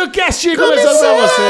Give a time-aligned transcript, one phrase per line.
[0.00, 1.42] Mario Cast começando pra você!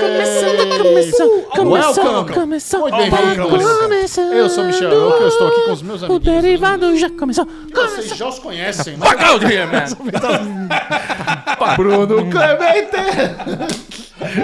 [0.00, 2.34] Começando, começou, começou, Welcome.
[2.34, 2.80] começou.
[2.80, 3.48] Muito bem-vindo.
[3.48, 4.24] Começou.
[4.24, 6.42] Eu sou o Michel Arouca, eu estou aqui com os meus O amiguinhos.
[6.42, 7.46] derivado já começou.
[7.74, 9.06] Vocês já os conhecem, né?
[9.42, 9.84] Here, man.
[11.76, 13.99] Bruno Clemente!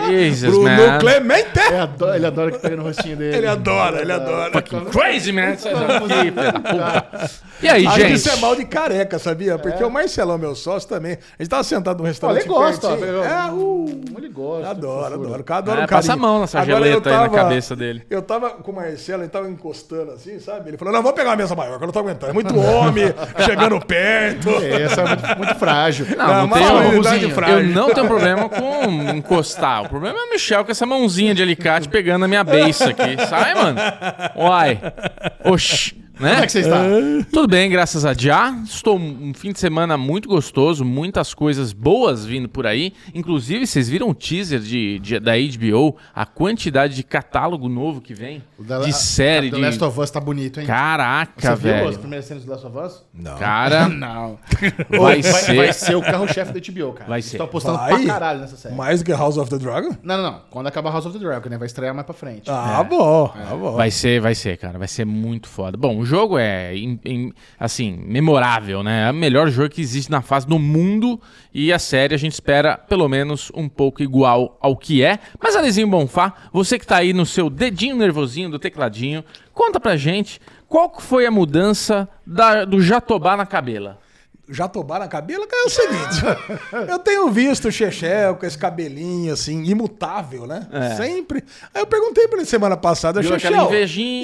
[0.09, 0.99] Jesus, Bruno man.
[0.99, 1.59] Clemente!
[1.67, 3.37] Ele adora, ele adora que pega no rostinho dele.
[3.37, 4.63] Ele adora, ele adora.
[4.63, 5.57] Crazy, man.
[5.57, 7.31] Puta.
[7.63, 8.41] E aí, Acho que isso é gente?
[8.43, 9.59] mal de careca, sabia?
[9.59, 11.13] Porque o Marcelão, meu sócio, também.
[11.39, 12.41] A gente tava sentado num restaurante.
[12.43, 12.89] ele gosta.
[12.89, 12.95] ó.
[12.95, 14.69] É, uh, Ele gosta.
[14.71, 15.15] adoro,
[15.49, 15.81] adoro.
[15.81, 16.13] É, o passa carinho.
[16.13, 18.03] a mão nessa Agora, geleta eu aí na tava- cabeça dele.
[18.11, 20.69] Eu tava com o Marcelo, ele tava encostando assim, sabe?
[20.71, 22.31] Ele falou: não, vamos pegar uma mesa maior, que eu não tô aguentando.
[22.31, 23.15] É muito homem,
[23.45, 24.51] chegando perto.
[24.51, 26.07] Essa é muito, muito frágil.
[26.17, 27.35] Não, não masculinidade Rosinha.
[27.35, 27.59] frágil.
[27.61, 28.85] Eu não tenho problema com
[29.17, 29.66] encostar.
[29.83, 33.17] O problema é o Michel com essa mãozinha de alicate pegando a minha beiça aqui.
[33.29, 33.79] Sai, mano.
[34.37, 34.81] Uai.
[35.45, 36.06] Oxi.
[36.19, 36.31] Né?
[36.31, 36.83] Como é que você está?
[37.31, 38.51] Tudo bem, graças a Já.
[38.65, 42.93] Estou um fim de semana muito gostoso, muitas coisas boas vindo por aí.
[43.15, 48.15] Inclusive, vocês viram o teaser de, de- da HBO, a quantidade de catálogo novo que
[48.15, 48.43] vem?
[48.59, 49.63] Da- de série, The de.
[49.63, 50.67] Last of Us tá bonito, hein?
[50.67, 51.99] Caraca, Você viu as velho.
[51.99, 53.05] primeiras cenas do Last of Us?
[53.13, 53.37] Não.
[53.37, 54.39] Cara, Não.
[54.89, 55.57] vai vai, ser.
[55.57, 57.11] vai ser o carro-chefe da HBO, cara.
[57.11, 57.33] Vai ser.
[57.37, 58.03] Estão apostando Vai?
[58.03, 58.75] pra caralho nessa série.
[58.75, 59.95] Mais do que House of the Dragon?
[60.03, 60.41] Não, não, não.
[60.51, 61.59] Quando acabar House of the Dragon, né?
[61.59, 62.51] Vai estrear mais pra frente.
[62.51, 63.31] Ah, bom.
[63.35, 63.73] Ah, bom.
[63.73, 64.79] Vai ser, vai ser, cara.
[64.79, 65.77] Vai ser muito foda.
[65.77, 69.09] Bom, o jogo é, im- im- assim, memorável, né?
[69.09, 71.21] É o melhor jogo que existe na face do mundo.
[71.53, 75.19] E a série a gente espera, pelo menos, um pouco igual ao que é.
[75.43, 79.97] Mas, Alezinho Bonfá, você que tá aí no seu dedinho nervosinho do tecladinho, conta pra
[79.97, 83.99] gente qual que foi a mudança da- do Jatobá na cabela.
[84.49, 86.23] Jatobá na cabelo, é o seguinte.
[86.89, 90.69] eu tenho visto o Chechel com esse cabelinho assim, imutável, né?
[90.97, 91.43] Sempre.
[91.75, 93.51] Aí eu perguntei pra ele semana passada, Chechel.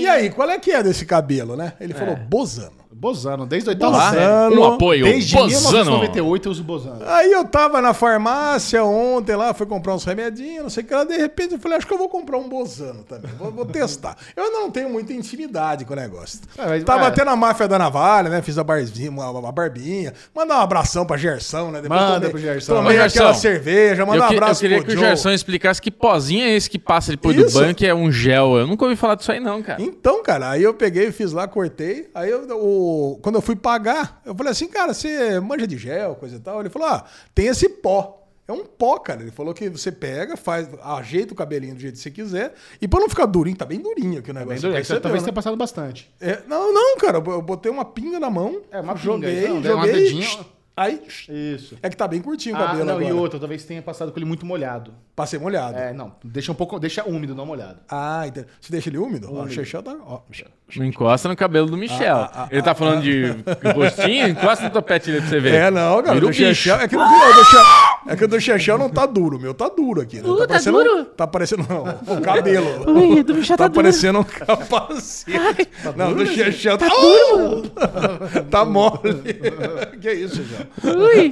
[0.02, 1.72] E aí, qual é que é desse cabelo, né?
[1.80, 2.81] Ele falou, Bozano.
[3.02, 4.14] Bozano, desde oitava Bozano.
[4.14, 4.60] série.
[4.60, 5.58] Um apoio, Desde Bozano.
[5.72, 7.00] 1998 eu uso Bozano.
[7.04, 10.94] Aí eu tava na farmácia ontem lá, fui comprar uns remedinhos, não sei o que
[10.94, 13.66] lá, de repente eu falei, acho que eu vou comprar um Bozano também, vou, vou
[13.66, 14.16] testar.
[14.36, 16.38] Eu ainda não tenho muita intimidade com o negócio.
[16.56, 17.08] É, mas- tava é.
[17.08, 21.04] até na máfia da navalha, né, fiz a barzinha, uma, uma barbinha, mandar um abração
[21.04, 22.76] pra Gersão, né, depois Manda tomei, pro Gersão.
[22.76, 25.04] tomei aquela Gersão, cerveja, manda eu, um que- eu abraço queria pro que o Joe.
[25.08, 27.58] Gerson explicasse que pozinho é esse que passa depois Isso.
[27.58, 28.56] do banco, é um gel.
[28.58, 29.82] Eu nunca ouvi falar disso aí, não, cara.
[29.82, 32.08] Então, cara, aí eu peguei, fiz lá, cortei.
[32.14, 32.91] Aí eu, o-
[33.22, 36.60] quando eu fui pagar, eu falei assim, cara, você manja de gel, coisa e tal.
[36.60, 37.04] Ele falou, ah,
[37.34, 38.18] tem esse pó.
[38.46, 39.22] É um pó, cara.
[39.22, 42.54] Ele falou que você pega, faz, ajeita o cabelinho do jeito que você quiser.
[42.80, 44.54] E pra não ficar durinho, tá bem durinho aqui o negócio.
[44.54, 44.74] Bem doido.
[44.74, 45.26] percebeu, Talvez né?
[45.26, 46.12] tenha passado bastante.
[46.20, 48.60] É, não, não, cara, eu botei uma pinga na mão.
[48.70, 49.92] É, uma pinga, joguei, então, uma joguei.
[49.92, 50.46] dedinha.
[50.82, 51.00] Aí,
[51.54, 51.76] Isso.
[51.82, 53.08] é que tá bem curtinho o Ah, cabelo não, agora.
[53.08, 54.92] e outra, talvez tenha passado com ele muito molhado.
[55.14, 55.76] Passei molhado.
[55.78, 57.78] É, não, deixa um pouco, deixa úmido, não molhado.
[57.88, 58.46] Ah, entendi.
[58.60, 59.28] Você deixa ele úmido?
[59.32, 59.94] Ó, o Chechel tá...
[60.06, 60.20] Ó,
[60.74, 62.16] Não encosta no cabelo do Michel.
[62.16, 63.26] Ah, ah, Ele tá falando de
[63.74, 65.54] rostinho, encosta no topete dele pra você ver.
[65.54, 66.16] É, não, cara.
[66.16, 66.32] O do.
[66.32, 67.56] Chechel, é que, no, o do Che-
[68.08, 69.36] é que o do Chechel não tá duro.
[69.36, 70.16] O meu tá duro aqui.
[70.16, 70.28] Né?
[70.28, 71.04] Uh, tá parecendo, duro?
[71.04, 71.66] Tá parecendo.
[71.68, 72.90] Não, o cabelo.
[72.90, 73.74] Ui, do bicho tá tá duro.
[73.82, 75.38] parecendo um capacete.
[75.94, 76.86] não, do Chechel tá.
[78.50, 79.00] tá mole.
[80.00, 80.66] que isso, Chechel?
[80.84, 81.30] Ui.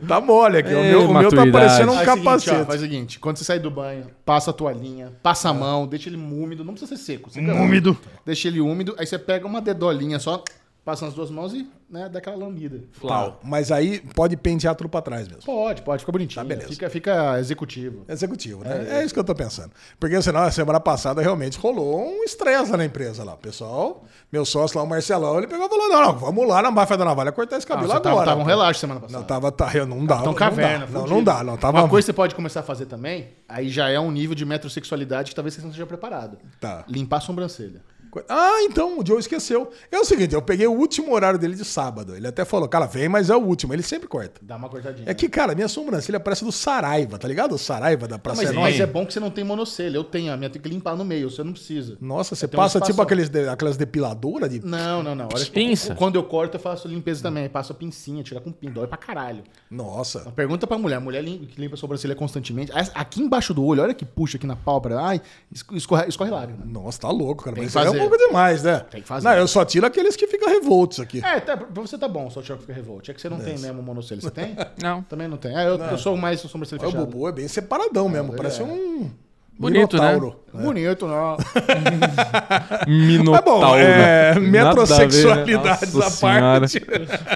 [0.08, 0.74] Tá mole aqui.
[0.74, 2.50] O meu, o meu tá parecendo um Faz o seguinte, capacete.
[2.56, 5.86] ó, faz o seguinte, quando você sair do banho, passa a toalhinha, passa a mão,
[5.86, 7.30] deixa ele úmido, não precisa ser seco.
[7.38, 7.96] Úmido.
[8.24, 10.42] Deixa ele úmido, aí você pega uma dedolinha só,
[10.84, 12.80] passa nas duas mãos e né, dá aquela lambida.
[13.06, 15.42] Tá, mas aí pode pentear tudo pra trás mesmo.
[15.44, 16.42] Pode, pode, fica bonitinho.
[16.42, 16.68] Tá, beleza.
[16.68, 18.04] Fica, fica executivo.
[18.08, 18.86] Executivo, né?
[19.00, 19.70] É, isso que eu tô pensando.
[20.00, 23.34] Porque senão, a semana passada realmente rolou um estresse lá na empresa lá.
[23.34, 26.62] O pessoal, meu sócio lá, o Marcelão, ele pegou e falou: não, não, vamos lá
[26.62, 28.14] na máfia da navalha cortar esse cabelo Ah, agora.
[28.14, 29.18] tava, tava um relaxo semana passada.
[29.18, 30.16] Não, tava, tá, eu não dá.
[30.16, 30.86] Então não caverna.
[30.86, 30.92] dá.
[31.00, 31.56] Não, não dá, não.
[31.56, 31.78] Tava.
[31.80, 34.44] Uma coisa que você pode começar a fazer também, aí já é um nível de
[34.44, 36.38] metrosexualidade que talvez você não esteja preparado.
[36.60, 36.84] Tá.
[36.88, 37.82] Limpar a sobrancelha.
[38.28, 39.70] Ah, então, o Joe esqueceu.
[39.90, 42.14] É o seguinte, eu peguei o último horário dele de sábado.
[42.14, 43.72] Ele até falou, cara, vem, mas é o último.
[43.72, 44.40] Ele sempre corta.
[44.42, 45.08] Dá uma cortadinha.
[45.08, 47.54] É que, cara, minha sobrancelha parece do Saraiva, tá ligado?
[47.54, 48.70] O Saraiva da Praça mas, Enorme.
[48.70, 49.96] mas é bom que você não tem monocelha.
[49.96, 51.96] Eu tenho a minha, tem que limpar no meio, você não precisa.
[52.00, 54.64] Nossa, você um passa tipo aqueles de- aquelas depiladoras de.
[54.64, 55.28] Não, não, não.
[55.32, 55.94] Olha, Pinça.
[55.94, 57.48] Quando eu corto, eu faço limpeza também.
[57.48, 58.70] Passo a pincinha, tira com pin.
[58.70, 59.42] Dói pra caralho.
[59.70, 60.20] Nossa.
[60.36, 61.00] Pergunta pra mulher.
[61.00, 62.70] Mulher que limpa a sobrancelha constantemente.
[62.94, 65.00] Aqui embaixo do olho, olha que puxa aqui na pálpebra.
[65.00, 65.20] Ai,
[65.52, 66.64] esco- escorre, escorre lágrima.
[66.64, 67.54] Nossa, tá louco, cara.
[67.56, 68.01] Tem Mas aí é um fazer.
[68.08, 68.80] Pouco demais, né?
[68.90, 69.26] Tem que fazer.
[69.28, 71.20] Não, eu só tiro aqueles que ficam revoltos aqui.
[71.24, 73.08] É, tá, pra você tá bom, só tirar que fica revolt.
[73.08, 74.20] É que você não tem mesmo monocelha.
[74.20, 74.56] Você tem?
[74.82, 75.02] Não.
[75.02, 75.56] Também não tem.
[75.56, 77.04] É, eu, eu sou mais sobrancelha É, o fechada.
[77.06, 78.28] Bubu é bem separadão mesmo.
[78.30, 78.64] ele Parece é.
[78.64, 79.10] um.
[79.58, 80.14] Bonito, né?
[80.14, 80.40] minotauro.
[80.52, 81.36] Bonito, não.
[82.88, 83.60] Minotauro.
[83.60, 84.48] Mas bom, é, ver, né?
[84.50, 86.82] metrosexualidades Nossa à parte.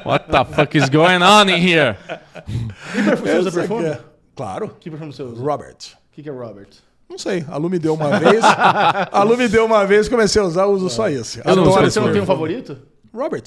[0.05, 1.97] What the fuck is going on in here?
[2.95, 3.31] E perfume?
[3.31, 3.87] Você usa perfume?
[3.87, 4.01] é-
[4.35, 4.77] Claro.
[4.81, 5.41] Que perfume você usa?
[5.43, 5.77] Robert.
[6.11, 6.69] O que, que é Robert?
[7.09, 7.45] Não sei.
[7.49, 8.41] A Lu me deu uma vez.
[8.45, 11.39] a Lu me deu uma vez, comecei a usar, uso só esse.
[11.39, 12.37] Eu não, Adoro você esse não tem um perfume.
[12.39, 12.79] favorito?
[13.15, 13.45] Robert.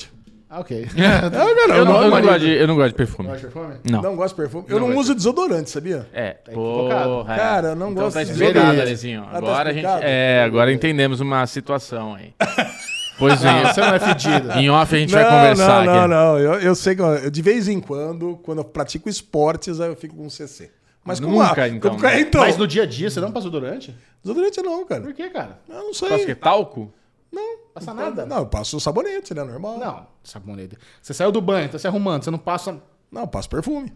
[0.51, 0.87] Ah, ok.
[0.97, 3.29] Não, cara, Eu não, eu, não gosto de, eu não gosto de perfume.
[3.29, 3.75] Gosta de perfume?
[3.87, 4.01] Não.
[4.01, 4.65] Não gosto de perfume.
[4.67, 6.07] Eu não, uso desodorante, sabia?
[6.11, 7.03] É, equivocado.
[7.09, 7.33] porra.
[7.35, 7.37] é.
[7.37, 8.81] Cara, eu não então gosto tá de explicado, desodorante.
[8.81, 9.23] Alezinho.
[9.27, 9.85] Ah, tá Agora a gente.
[9.85, 10.03] explicado?
[10.07, 12.33] É, agora entendemos uma situação aí.
[13.19, 13.73] Pois Não, é.
[13.73, 14.51] você não é fedido.
[14.53, 16.09] Em off a gente não, vai conversar não, não, aqui.
[16.09, 16.39] não.
[16.39, 19.95] Eu, eu sei que eu- de vez em quando, quando eu pratico esportes, aí eu
[19.97, 20.71] fico com CC.
[21.09, 22.21] Mas com Nunca, a- então, com- né?
[22.21, 22.41] então.
[22.41, 23.95] Mas no dia a dia você não passa durante?
[24.23, 25.01] Desodorante não, cara.
[25.01, 25.59] Por quê, cara?
[25.67, 26.09] Eu não sei.
[26.09, 26.35] Passa o quê?
[26.35, 26.93] Talco?
[27.31, 27.57] Não.
[27.73, 28.25] Passa nada?
[28.25, 29.43] Não, eu passo o sabonete, né?
[29.43, 29.77] Normal.
[29.77, 30.77] Não, sabonete.
[31.01, 32.81] Você saiu do banho, tá se arrumando, você não passa.
[33.11, 33.93] Não, eu passo perfume.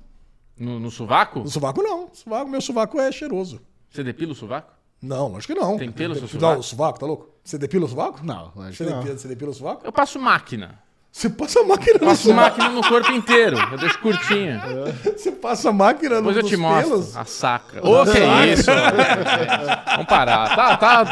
[0.58, 1.40] No, no sovaco?
[1.40, 2.10] No sovaco não.
[2.14, 3.60] Sovaco, meu sovaco é cheiroso.
[3.90, 4.72] Você depila o sovaco?
[5.02, 5.78] Não, acho que não.
[5.78, 6.60] Tem pelo no seu Não, sovaco?
[6.60, 7.30] o sovaco, tá louco?
[7.44, 8.24] Você depila o sovaco?
[8.26, 9.00] Não, acho Você que não.
[9.00, 9.86] depila, você depila o sovaco?
[9.86, 10.80] Eu passo máquina.
[11.16, 13.56] Você passa a máquina no Passo máquina no corpo inteiro.
[13.72, 14.60] Eu deixo curtinho.
[15.16, 17.16] Você passa a máquina no Depois eu nos te mostro pelos?
[17.16, 17.88] a saca.
[17.88, 18.18] Ô, que
[18.52, 18.72] isso?
[19.92, 20.56] Vamos parar.
[20.56, 21.04] Tá, tá.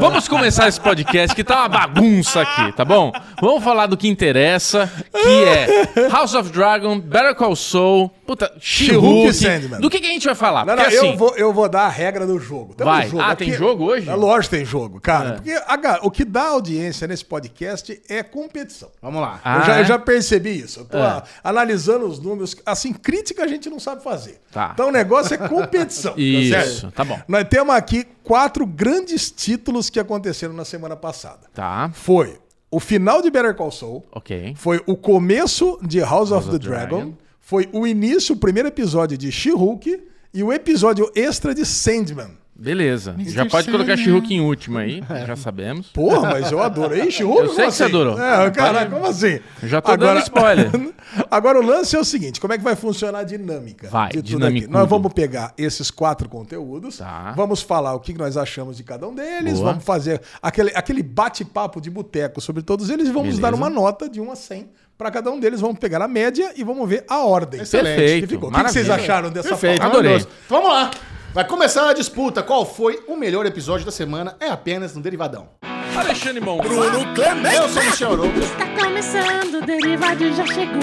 [0.00, 3.12] Vamos começar esse podcast que tá uma bagunça aqui, tá bom?
[3.40, 9.28] Vamos falar do que interessa, que é House of Dragon, Better Call Saul, puta, She-Hulk
[9.28, 9.80] e Sandman.
[9.80, 10.64] Do que, que a gente vai falar?
[10.66, 12.74] Não, não, Porque eu, assim, vou, eu vou dar a regra do jogo.
[12.74, 13.08] Temos Vai.
[13.08, 13.22] jogo.
[13.22, 14.08] Ah, Aqui- tem jogo hoje?
[14.08, 15.28] É lógico que tem jogo, cara.
[15.28, 15.32] É.
[15.34, 18.88] Porque a o que dá audiência nesse podcast é competição.
[19.02, 19.40] Vamos lá.
[19.44, 19.80] Ah, eu, já, é?
[19.80, 20.80] eu já percebi isso.
[20.80, 21.02] Eu tô É.
[21.02, 22.56] ah, analisando os números.
[22.64, 24.40] Assim, crítica a gente não sabe fazer.
[24.52, 24.70] Tá.
[24.74, 26.12] Então o negócio é competição.
[26.14, 26.92] tá Isso, certo?
[26.94, 27.20] tá bom.
[27.28, 31.40] Nós temos aqui quatro grandes títulos que aconteceram na semana passada.
[31.54, 32.38] Tá, Foi
[32.70, 34.04] o final de Better Call Saul.
[34.12, 34.54] ok.
[34.56, 36.96] Foi o começo de House, of the of Dragon.
[36.96, 37.14] Dragon.
[37.44, 40.02] Foi o início, o primeiro episódio de She-Hulk.
[40.32, 42.38] E o episódio extra de Sandman.
[42.56, 43.16] Beleza.
[43.18, 45.88] Já pode colocar She-Hulk em último aí, já sabemos.
[45.88, 46.94] Porra, mas eu adoro.
[46.94, 47.92] Ei, She-Hulk, Eu sei que você assim?
[47.92, 48.20] adorou.
[48.20, 49.40] É, cara, como assim?
[49.60, 50.70] Eu já tô dando spoiler.
[51.30, 53.88] Agora o lance é o seguinte, como é que vai funcionar a dinâmica?
[53.88, 54.66] Vai, de tudo dinamicudo.
[54.66, 54.72] aqui?
[54.72, 57.32] Nós vamos pegar esses quatro conteúdos, Tá.
[57.36, 59.70] vamos falar o que nós achamos de cada um deles, Boa.
[59.72, 63.42] vamos fazer aquele, aquele bate-papo de boteco sobre todos eles e vamos Beleza.
[63.42, 65.60] dar uma nota de 1 a 100 para cada um deles.
[65.60, 67.60] Vamos pegar a média e vamos ver a ordem.
[67.62, 67.96] Excelente.
[67.96, 68.28] Perfeito.
[68.28, 68.48] que ficou.
[68.48, 69.98] O que que vocês acharam dessa Perfeito, pauta?
[69.98, 70.16] Adorei.
[70.16, 70.28] Então
[70.62, 70.90] vamos lá.
[71.34, 72.44] Vai começar a disputa.
[72.44, 74.36] Qual foi o melhor episódio da semana?
[74.38, 75.48] É apenas no Derivadão.
[75.96, 76.58] Alexandre Mon.
[76.62, 78.38] Eu sou o Michel Arouca.
[78.40, 80.82] Está começando, o Derivado já chegou.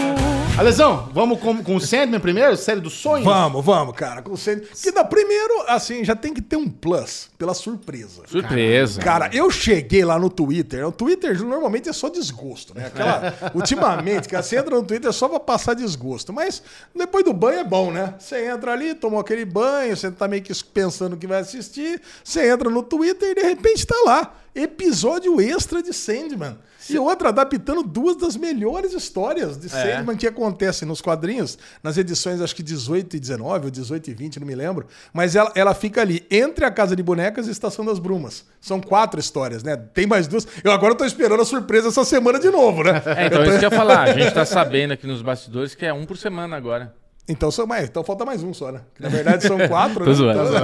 [0.58, 2.56] Alesão, vamos com, com o Sandman primeiro?
[2.58, 3.26] Série dos sonhos?
[3.26, 4.22] Vamos, vamos, cara.
[4.22, 8.22] Com o Sand- Que dá primeiro, assim, já tem que ter um plus pela surpresa.
[8.28, 9.02] Surpresa.
[9.02, 10.86] Cara, eu cheguei lá no Twitter.
[10.88, 12.88] O Twitter normalmente é só desgosto, né?
[12.88, 16.32] Aquela, ultimamente, cara, você entra no Twitter só pra passar desgosto.
[16.34, 16.62] Mas
[16.96, 18.14] depois do banho é bom, né?
[18.20, 22.02] Você entra ali, tomou aquele banho, você tá meio que pensando que vai assistir.
[22.24, 24.34] Você entra no Twitter e de repente tá lá.
[24.54, 26.58] Episódio extra de Sandman.
[26.90, 29.70] E outra, adaptando duas das melhores histórias de É.
[29.70, 34.14] Sandman que acontecem nos quadrinhos, nas edições acho que 18 e 19, ou 18 e
[34.14, 34.88] 20, não me lembro.
[35.14, 38.44] Mas ela, ela fica ali entre a Casa de Bonecas e a Estação das Brumas.
[38.60, 39.78] São quatro histórias, né?
[39.78, 40.46] Tem mais duas.
[40.64, 43.02] Eu agora tô esperando a surpresa essa semana de novo, né?
[43.18, 44.02] É, então, isso que eu ia falar.
[44.10, 46.94] A gente tá sabendo aqui nos bastidores que é um por semana agora.
[47.30, 48.82] Então, são mais, então falta mais um só, né?
[48.96, 50.04] Que, na verdade são quatro.
[50.06, 50.14] Né?
[50.14, 50.62] zoando, Então-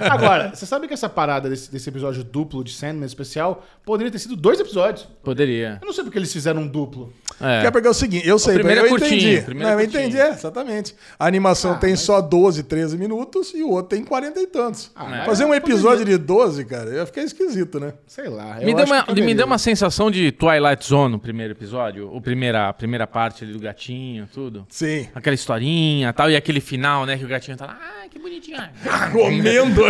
[0.10, 4.18] Agora, você sabe que essa parada desse, desse episódio duplo de Sandman especial poderia ter
[4.18, 5.06] sido dois episódios?
[5.22, 5.78] Poderia.
[5.82, 7.12] Eu não sei porque eles fizeram um duplo.
[7.40, 7.62] É.
[7.62, 9.42] Quer pegar o seguinte, eu sei, primeiro eu é curtinho, entendi.
[9.42, 10.22] primeiro Não, é eu entendi, curtinho.
[10.22, 10.94] é, exatamente.
[11.18, 14.90] A animação tem só 12, 13 minutos e o outro tem 40 e tantos.
[14.94, 17.92] mas Fazer um episódio de 12, cara, ia ficar esquisito, né?
[18.06, 18.54] Sei lá.
[18.56, 19.24] Me eu deu, uma, que poderia.
[19.26, 22.08] me deu uma sensação de Twilight Zone no primeiro episódio.
[22.14, 24.64] O primeira, a primeira parte ali do gatinho, tudo.
[24.70, 25.08] Sim.
[25.14, 26.30] Aquela historinha tal.
[26.30, 27.16] E aquele final, né?
[27.16, 27.78] Que o gatinho tá lá.
[28.00, 28.58] Ai, que bonitinho.
[29.12, 29.82] Comendo.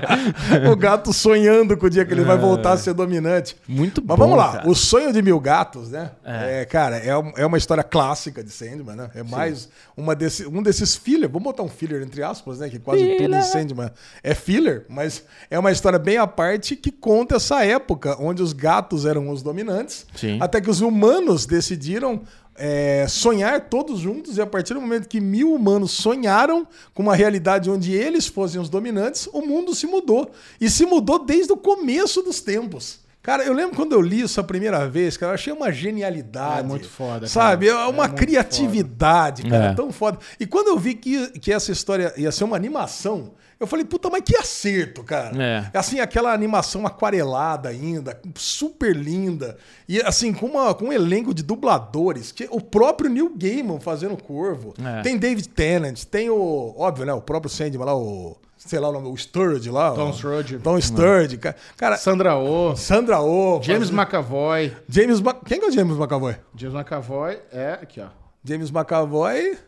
[0.70, 3.56] o gato sonhando com o dia que ele vai voltar a ser dominante.
[3.66, 4.68] Muito Mas bom, vamos lá, cara.
[4.68, 6.10] o sonho de mil gatos, né?
[6.24, 9.10] É, cara, é, é uma história clássica de Sandman, né?
[9.14, 12.68] É mais uma desse, um desses filler, vamos botar um filler entre aspas, né?
[12.68, 13.90] Que quase tudo em Sandman
[14.22, 18.52] é filler, mas é uma história bem à parte que conta essa época onde os
[18.52, 20.38] gatos eram os dominantes, Sim.
[20.40, 22.22] até que os humanos decidiram
[22.58, 27.14] é, sonhar todos juntos, e a partir do momento que mil humanos sonharam com uma
[27.14, 30.30] realidade onde eles fossem os dominantes, o mundo se mudou.
[30.60, 33.00] E se mudou desde o começo dos tempos.
[33.22, 36.60] Cara, eu lembro quando eu li isso a primeira vez, cara, eu achei uma genialidade.
[36.60, 37.26] É muito foda, cara.
[37.28, 37.68] Sabe?
[37.68, 39.74] É uma muito criatividade, cara, É.
[39.74, 40.18] tão foda.
[40.40, 44.08] E quando eu vi que, que essa história ia ser uma animação, eu falei, puta,
[44.08, 45.36] mas que acerto, cara.
[45.42, 45.70] É.
[45.76, 49.56] Assim, aquela animação aquarelada ainda, super linda.
[49.88, 54.14] E assim, com, uma, com um elenco de dubladores, que o próprio Neil Gaiman fazendo
[54.14, 54.74] o Corvo.
[54.84, 55.02] É.
[55.02, 58.92] Tem David Tennant, tem o, óbvio, né, o próprio Sandman lá, o, sei lá o
[58.92, 59.92] nome, o Sturge lá.
[59.92, 60.58] Tom o- Sturge.
[60.58, 61.56] Tom Sturge, cara.
[61.76, 63.60] Cara, Sandra Oh, Sandra Oh.
[63.62, 64.72] James faz- McAvoy.
[64.88, 66.36] James Ma- Quem que é o James McAvoy?
[66.54, 68.06] James McAvoy é aqui, ó.
[68.44, 69.58] James McAvoy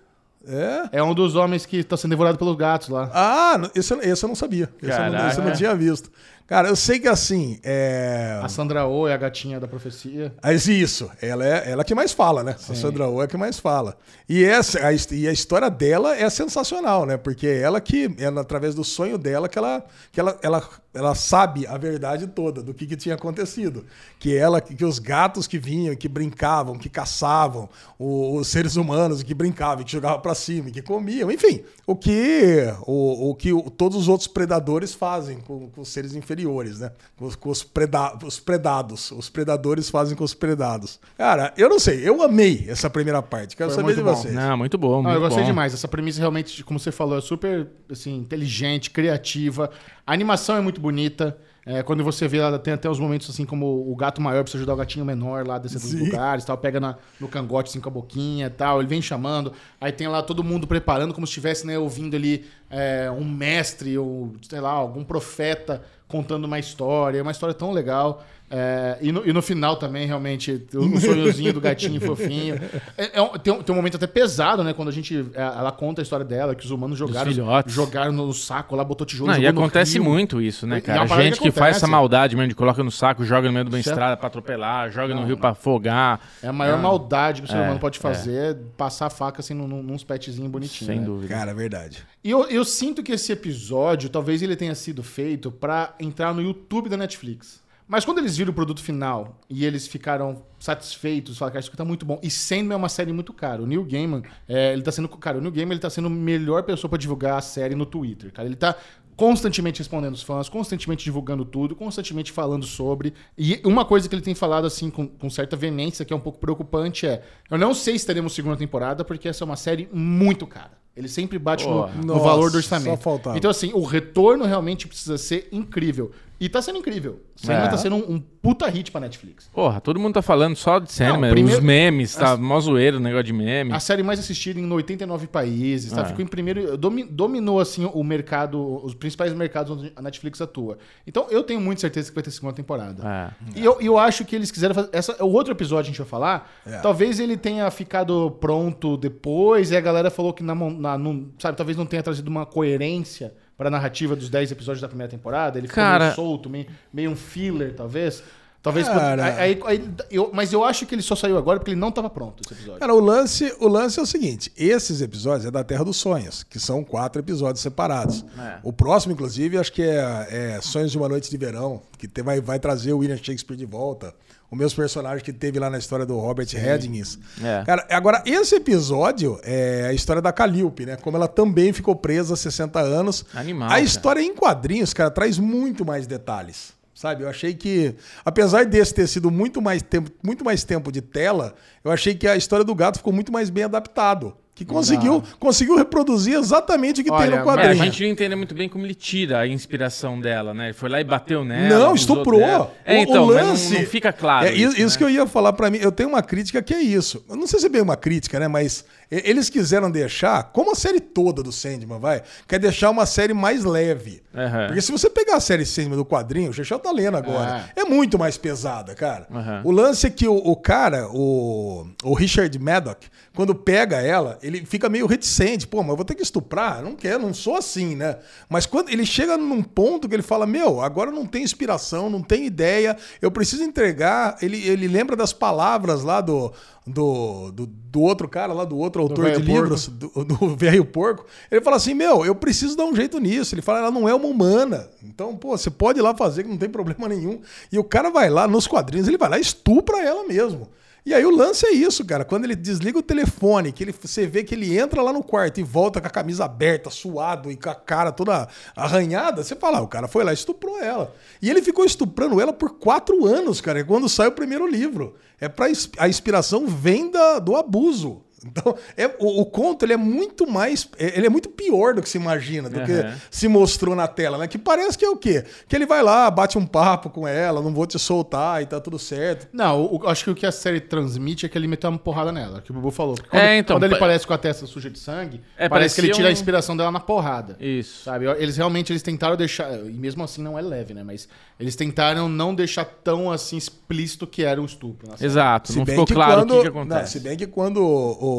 [0.47, 0.99] É?
[0.99, 3.11] É um dos homens que tá sendo devorado pelos gatos lá.
[3.13, 4.69] Ah, esse, eu- esse eu não sabia.
[4.83, 6.11] Esse eu não, esse eu não tinha visto.
[6.47, 7.61] Cara, eu sei que assim.
[7.63, 8.41] É...
[8.43, 10.35] A Sandra Oh é a gatinha da profecia.
[10.43, 12.57] Mas isso, ela é ela que mais fala, né?
[12.69, 13.97] A Sandra Oh é que mais fala.
[14.29, 17.17] E, essa, a, e a história dela é sensacional, né?
[17.17, 21.15] Porque é ela que, é através do sonho dela, que ela, que ela, ela, ela
[21.15, 23.85] sabe a verdade toda do que, que tinha acontecido.
[24.19, 27.69] Que ela, que, que os gatos que vinham, que brincavam, que caçavam,
[27.99, 32.65] o- os seres humanos que brincavam, que jogavam pra cima, que comiam, enfim, o que,
[32.87, 36.91] o, o que o- todos os outros predadores fazem com, com os seres inferiores, né?
[37.17, 39.11] Com, os, com os, preda, os predados.
[39.13, 40.99] Os predadores fazem com os predados.
[41.17, 43.57] Cara, eu não sei, eu amei essa primeira parte.
[43.57, 44.21] Quero Foi saber de muito bom.
[44.23, 44.35] vocês.
[44.35, 44.91] Não, muito bom.
[44.97, 45.49] Não, muito eu gostei bom.
[45.51, 45.73] demais.
[45.73, 49.71] Essa premissa realmente, como você falou, é super assim, inteligente, criativa.
[50.11, 51.39] A animação é muito bonita.
[51.65, 54.59] É, quando você vê lá, tem até os momentos assim, como o gato maior precisa
[54.59, 56.01] ajudar o gatinho menor lá dos Sim.
[56.01, 59.53] lugares, tal, pega na- no cangote assim com a boquinha e tal, ele vem chamando,
[59.81, 63.97] aí tem lá todo mundo preparando como se estivesse né, ouvindo ali é, um mestre
[63.97, 68.25] ou, sei lá, algum profeta contando uma história, é uma história tão legal.
[68.53, 72.57] É, e, no, e no final também, realmente, o um sonhozinho do gatinho fofinho.
[72.99, 74.73] É, é um- tem, um, tem um momento até pesado, né?
[74.73, 75.25] Quando a gente.
[75.35, 77.31] é, Ela conta a história dela, que os humanos jogaram,
[77.67, 80.05] jogaram no saco lá, botou tijolo Não, e acontece rio.
[80.05, 81.07] muito isso, né, E é cara?
[81.23, 83.71] Gente que que, faz essa maldade mesmo, de coloca no saco, joga no meio de
[83.71, 83.95] uma Certo.
[83.95, 86.21] estrada pra atropelar, joga no rio pra afogar.
[86.43, 89.55] É a maior maldade que o ser É, humano pode fazer, passar a faca assim
[89.55, 90.87] num, num- nos petzinhos bonitinhos.
[90.87, 91.07] Sem né?
[91.07, 91.33] dúvida.
[91.33, 91.99] Cara, é verdade.
[92.25, 96.43] E eu, eu sinto que esse episódio, talvez ele tenha sido feito pra entrar no
[96.43, 97.61] YouTube da Netflix.
[97.91, 101.77] Mas quando eles viram o produto final e eles ficaram satisfeitos, falaram, cara, isso aqui
[101.77, 102.21] tá muito bom.
[102.23, 103.61] E sendo é uma série muito cara.
[103.61, 105.09] O Neil Gaiman, é, ele tá sendo.
[105.09, 107.85] Cara, o Neil Gaiman ele tá sendo a melhor pessoa pra divulgar a série no
[107.85, 108.33] Twitter.
[108.33, 108.77] Cara, ele tá
[109.17, 113.13] constantemente respondendo os fãs, constantemente divulgando tudo, constantemente falando sobre.
[113.37, 116.21] E uma coisa que ele tem falado assim com, com certa veemência, que é um
[116.21, 119.89] pouco preocupante, é: eu não sei se teremos segunda temporada, porque essa é uma série
[119.93, 120.79] muito cara.
[120.97, 121.95] Ele sempre bate no, Porra.
[121.97, 122.91] no Nossa, valor do orçamento.
[123.37, 126.13] Então, assim, o retorno realmente precisa ser incrível.
[126.41, 127.21] E tá sendo incrível.
[127.37, 127.69] Sandman É.
[127.69, 129.51] tá sendo um, um puta hit pra Netflix.
[129.53, 132.97] Porra, todo mundo tá falando só de Sandman, Não, primeiro- os memes, tá mó zoeiro
[132.97, 133.73] o negócio de meme.
[133.75, 136.01] A série mais assistida em 89 países, tá?
[136.01, 136.05] É.
[136.07, 136.79] Ficou em primeiro.
[136.79, 140.79] domi- dominou, assim, o mercado, os principais mercados onde a Netflix atua.
[141.07, 143.07] Então, eu tenho muita certeza que vai ter segunda temporada.
[143.07, 143.61] É.
[143.61, 144.89] E eu, eu acho que eles quiseram fazer.
[144.93, 146.51] Essa, o outro episódio que a gente vai falar.
[146.65, 146.79] É.
[146.79, 151.57] Talvez ele tenha ficado pronto depois, e a galera falou que na, na- não- sabe,
[151.59, 155.59] talvez não tenha trazido uma coerência para a narrativa dos 10 episódios da primeira temporada.
[155.59, 158.25] Ele ficou Cara- meio solto, meio, meio um filler, talvez.
[158.63, 158.87] Talvez.
[158.87, 159.25] Cara.
[159.25, 161.89] aí- aí- aí- eu- mas eu acho que ele só saiu agora porque ele não
[161.89, 162.79] estava pronto, esse episódio.
[162.81, 166.43] Cara, o lance, o lance é o seguinte: esses episódios é da Terra dos Sonhos,
[166.43, 168.25] que são quatro episódios separados.
[168.39, 168.59] É.
[168.63, 172.23] O próximo, inclusive, acho que é, é Sonhos de uma Noite de Verão, que te-
[172.23, 174.15] vai, vai trazer o William Shakespeare de volta.
[174.51, 177.19] O mesmo personagem que teve lá na história do Robert Redkins.
[177.41, 177.63] É.
[177.65, 180.97] Cara, agora, esse episódio é a história da Calliope, né?
[180.97, 183.25] Como ela também ficou presa há 60 anos.
[183.33, 183.81] Animal, A cara.
[183.81, 186.73] história em quadrinhos, cara, traz muito mais detalhes.
[187.01, 191.01] Sabe, eu achei que, apesar desse ter sido muito mais tempo, muito mais tempo de
[191.01, 194.35] tela, eu achei que a história do gato ficou muito mais bem adaptado.
[194.55, 197.85] Que conseguiu, conseguiu reproduzir exatamente o que Olha, tem no mas É, a quadrinho.
[197.87, 200.67] gente não entendeu muito bem como ele tira a inspiração dela, né?
[200.67, 201.79] Ele foi lá e bateu nela.
[201.87, 202.39] Não, estuprou.
[202.41, 202.75] dela.
[202.85, 204.47] É, O- então, o lance- não, não fica claro.
[204.47, 204.99] É isso, isso né?
[204.99, 205.79] que eu ia falar pra mim.
[205.81, 207.25] Eu tenho uma crítica que é isso.
[207.31, 208.47] Eu não sei se é bem uma crítica, né?
[208.49, 213.35] Mas eles quiseram deixar, como a série toda do Sandman, vai, quer deixar uma série
[213.35, 214.23] mais leve.
[214.33, 214.67] Aham.
[214.67, 217.85] Porque se você pegar a série Sandman do quadrinho, o Chechel tá lendo agora, é,
[217.85, 219.27] muito mais pesada, cara.
[219.31, 219.63] Aham.
[219.65, 224.65] O lance é que o, o cara, o, o Richard Maddock, quando pega ela, ele
[224.65, 225.67] fica meio reticente.
[225.67, 226.83] Pô, mas eu vou ter que estuprar?
[226.83, 228.17] Não quero, não sou assim, né?
[228.49, 232.23] Mas quando ele chega num ponto que ele fala, meu, agora não tem inspiração, não
[232.23, 234.37] tem ideia, eu preciso entregar.
[234.41, 236.53] Ele, ele lembra das palavras lá do,
[236.87, 239.63] do, do, do outro cara, lá do outro autor velho de porco.
[239.63, 241.27] livros, do, do velho porco.
[241.51, 243.55] Ele fala assim, meu, eu preciso dar um jeito nisso.
[243.55, 244.89] Ele fala, ela não é uma humana.
[245.03, 247.41] Então, pô, você pode ir lá fazer que não tem problema nenhum.
[247.71, 250.69] E o cara vai lá, nos quadrinhos, ele vai lá e estupra ela mesmo.
[251.05, 252.25] E aí o lance é isso, cara.
[252.25, 255.59] Quando ele desliga o telefone, que ele, você vê que ele entra lá no quarto
[255.59, 259.79] e volta com a camisa aberta, suado e com a cara toda arranhada, você fala,
[259.79, 261.15] ah, o cara foi lá e estuprou ela.
[261.41, 265.15] E ele ficou estuprando ela por quatro anos, cara, é quando sai o primeiro livro.
[265.41, 265.67] É para
[265.99, 268.23] a inspiração vem da, do abuso.
[268.45, 270.89] Então, é, o, o conto ele é muito mais.
[270.99, 273.15] é- Ele é muito pior do que se imagina, do que Aham.
[273.31, 274.49] se mostrou na tela, né?
[274.49, 275.45] Que parece que é o quê?
[275.69, 278.81] Que ele vai lá, bate um papo com ela, não vou te soltar e tá
[278.81, 279.47] tudo certo.
[279.53, 282.33] Não, o- acho que o que a série transmite é que ele meteu uma porrada
[282.33, 283.15] nela, que o Bubu falou.
[283.15, 285.69] Porque Quando, É, então, quando ele pa- parece com a testa suja de sangue, É,
[285.69, 287.57] parece que ele tira a um- inspiração dela na porrada.
[287.61, 288.05] Isso.
[288.05, 288.25] Sabe?
[288.39, 289.71] Eles realmente eles tentaram deixar.
[289.87, 291.03] E mesmo assim não é leve, né?
[291.05, 291.29] Mas
[291.59, 295.09] eles tentaram não deixar tão assim explícito que era o estupro.
[295.11, 295.27] na série.
[295.31, 297.13] Exato, Se não ficou que claro quando, o que, que não, acontece.
[297.13, 298.30] se bem que quando o,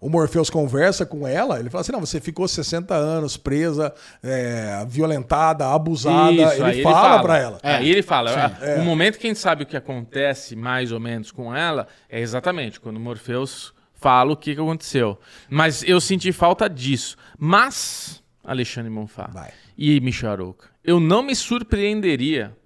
[0.00, 3.92] o Morpheus conversa com ela, ele fala assim: não, você ficou 60 anos presa,
[4.22, 6.32] é, violentada, abusada.
[6.32, 7.60] Isso, ele, aí fala pra ela.
[7.62, 8.30] É, aí ele fala.
[8.60, 11.86] ah, O momento que a gente sabe o que acontece mais ou menos com ela
[12.08, 15.18] é exatamente quando o Morpheus fala o que, que aconteceu.
[15.50, 17.16] Mas eu senti falta disso.
[17.38, 19.50] Mas, Alexandre Monfá Vai.
[19.76, 22.56] e Michel Arouca, eu não me surpreenderia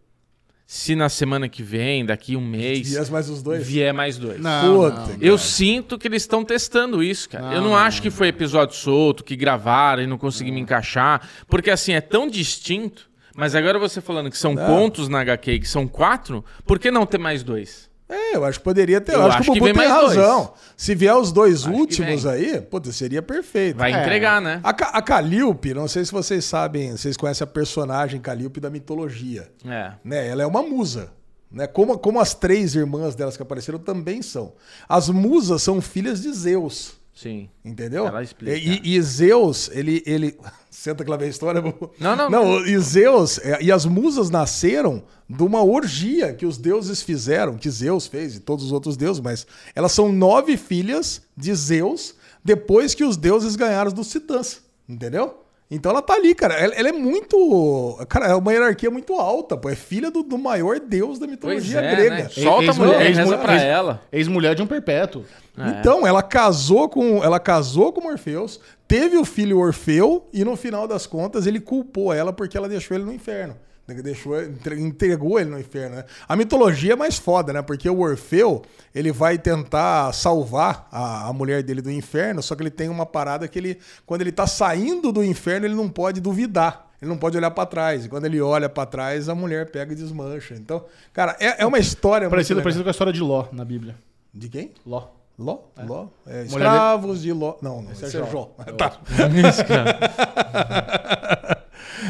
[0.75, 3.65] se na semana que vem, daqui um mês, Vias mais os dois.
[3.65, 4.41] vier mais dois.
[4.41, 5.17] Não, Puta, não.
[5.21, 7.55] Eu sinto que eles estão testando isso, cara.
[7.55, 11.29] eu não acho que foi episódio solto, que gravaram e não consegui me encaixar.
[11.47, 13.09] Porque assim, é tão distinto.
[13.37, 17.07] Mas agora você falando que são pontos na HQ que são quatro, por que não
[17.07, 17.89] ter mais dois?
[18.09, 19.13] É, eu acho que poderia ter.
[19.15, 20.17] Eu, Eu acho, acho que o Bubu tem mais dois.
[20.17, 20.53] razão.
[20.77, 23.79] Se vier os dois Acho últimos aí, puta, seria perfeito.
[23.79, 24.01] Vai É.
[24.03, 24.61] entregar, né?
[24.63, 29.51] A, a Calíope, não sei se vocês sabem, vocês conhecem a personagem Calíope da mitologia.
[29.67, 29.93] É.
[30.05, 30.29] Né?
[30.29, 31.13] Ela é uma musa.
[31.51, 31.67] Né?
[31.67, 34.53] Como, como as três irmãs delas que apareceram também são.
[34.89, 36.95] As musas são filhas de Zeus.
[37.15, 37.49] Sim.
[37.65, 38.07] Entendeu?
[38.09, 38.55] Ela explica.
[38.57, 40.37] E, e Zeus, ele, ele.
[40.75, 41.63] Senta que lá vem a história.
[42.01, 42.29] Não, não.
[42.29, 47.57] Não, e Zeus, é, e as musas nasceram de uma orgia que os deuses fizeram,
[47.57, 52.17] que Zeus fez e todos os outros deuses, mas elas são nove filhas de Zeus
[52.45, 54.63] depois que os deuses ganharam dos titãs.
[54.89, 55.44] Entendeu?
[55.71, 56.55] Então ela tá ali, cara.
[56.55, 57.99] Ela, ela é muito.
[58.09, 59.69] Cara, é uma hierarquia muito alta, pô.
[59.69, 62.15] É filha do, do maior deus da Pois mitologia é, grega.
[62.17, 62.29] né?
[62.29, 64.03] Solta a Ex- mulher e ex- reza pra ex- ela.
[64.13, 65.25] Ex-mulher de um perpétuo.
[65.57, 70.87] Então, ela casou com ela casou com Morpheus, teve o filho Orfeu e no final
[70.89, 73.57] das contas ele culpou ela porque ela deixou ele no inferno.
[73.89, 75.97] Ele Deixou, entre- entregou ele no inferno.
[75.97, 76.05] Né?
[76.27, 77.61] A mitologia é mais foda, né?
[77.61, 78.63] Porque o Orfeu
[78.95, 83.05] ele vai tentar salvar a, a mulher dele do inferno, só que ele tem uma
[83.05, 86.89] parada que ele, quando ele tá saindo do inferno, ele não pode duvidar.
[87.03, 88.07] Ele não pode olhar pra trás.
[88.07, 90.55] E quando ele olha pra trás, a mulher pega e desmancha.
[90.55, 93.65] Então, cara, é, é uma história Parecido, muito parecido com a história de Ló na
[93.67, 93.95] Bíblia.
[94.33, 94.73] De quem?
[94.87, 95.09] Ló.
[95.39, 95.59] Ló?
[95.85, 96.07] Ló?
[96.27, 97.57] É, escravos de Ló.
[97.61, 98.31] Não, não, esse, Esse é é Jó.
[98.31, 98.51] Jó.
[98.79, 98.97] Tá.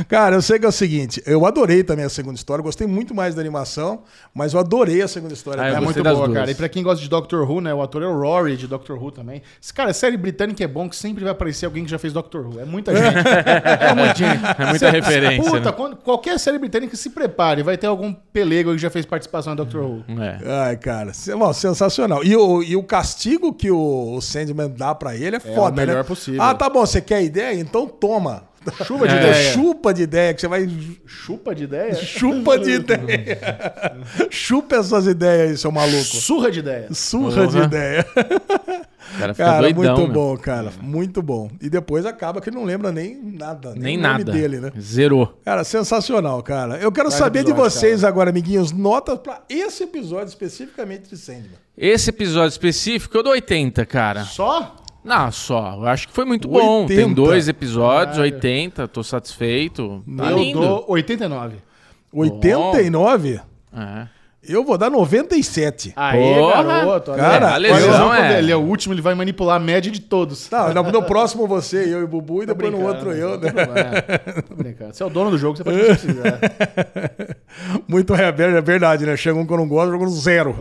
[0.09, 3.15] Cara, eu sei que é o seguinte, eu adorei também a segunda história, gostei muito
[3.15, 4.03] mais da animação,
[4.35, 5.63] mas eu adorei a segunda história.
[5.63, 6.33] Ah, É muito boa, duas.
[6.33, 6.51] cara.
[6.51, 7.73] E pra quem gosta de Doctor Who, né?
[7.75, 9.43] O ator é o Rory de Doctor Who também.
[9.63, 12.47] Esse cara, série britânica é bom que sempre vai aparecer alguém que já fez Doctor
[12.47, 12.61] Who.
[12.61, 13.05] É muita gente.
[13.81, 14.45] é muita gente.
[14.59, 15.51] É muita referência.
[15.51, 15.73] Puta, né?
[15.73, 19.53] quando- qualquer série britânica se prepare, vai ter algum pelego aí que já fez participação
[19.53, 20.05] em Doctor Who.
[20.21, 20.39] É.
[20.67, 22.25] Ai, cara, bom, sensacional.
[22.25, 25.97] E o, e o castigo que o, Sandman dá pra ele é, foda, o melhor
[25.97, 26.03] né?
[26.03, 26.43] possível.
[26.43, 27.59] Ah, tá bom, você quer ideia?
[27.59, 28.45] Então toma.
[28.85, 29.19] Chuva de É.
[29.19, 29.53] ideia.
[29.53, 30.69] Chupa de ideia, que você vai...
[31.07, 31.95] Chupa de ideia?
[31.95, 33.39] Chupa de ideia.
[34.31, 36.03] Chupa essas ideias aí, seu maluco.
[36.05, 36.89] Surra de ideia.
[36.93, 38.07] Surra de ideia.
[39.19, 39.95] Cara fica Cara, doidão.
[39.97, 40.13] muito meu.
[40.13, 40.73] bom, cara.
[40.81, 41.51] Muito bom.
[41.61, 43.75] E depois acaba que ele não lembra nem nada.
[43.77, 44.33] Nem o nome nada.
[44.33, 44.73] dele, né?
[44.81, 45.39] Zerou.
[45.45, 46.79] Cara, sensacional, cara.
[46.79, 51.17] Eu quero Vai saber de episódio, vocês agora, amiguinhos, notas pra esse episódio especificamente de
[51.17, 51.51] Sandman.
[51.77, 54.25] Esse episódio específico eu dou 80, cara.
[54.25, 54.77] Só?
[55.05, 55.75] Não, só.
[55.75, 56.83] Eu acho que foi muito bom.
[56.83, 56.95] 80.
[57.05, 58.35] Tem dois episódios, Caralho.
[58.35, 60.03] 80, tô satisfeito.
[60.17, 60.61] Tá eu lindo.
[60.61, 61.57] dou 89.
[62.13, 63.41] 89,
[63.77, 64.09] É.
[64.49, 65.93] eu vou dar 97.
[65.97, 66.63] Aê, Porra.
[66.65, 67.13] garoto.
[67.13, 67.55] Cara, aí.
[67.55, 70.49] a lesão quando é- Ele é o último, ele vai manipular a média de todos.
[70.49, 73.51] Tá, no, no próximo você, eu e o Bubu, e depois no outro eu, né?
[73.51, 74.43] brincando.
[74.49, 74.95] Tô brincando.
[74.95, 77.37] Você é o dono do jogo, você pode fazer o que quiser.
[77.89, 79.17] Muito é é verdade, né?
[79.17, 80.57] Chega um que eu não gosto, eu jogo no zero.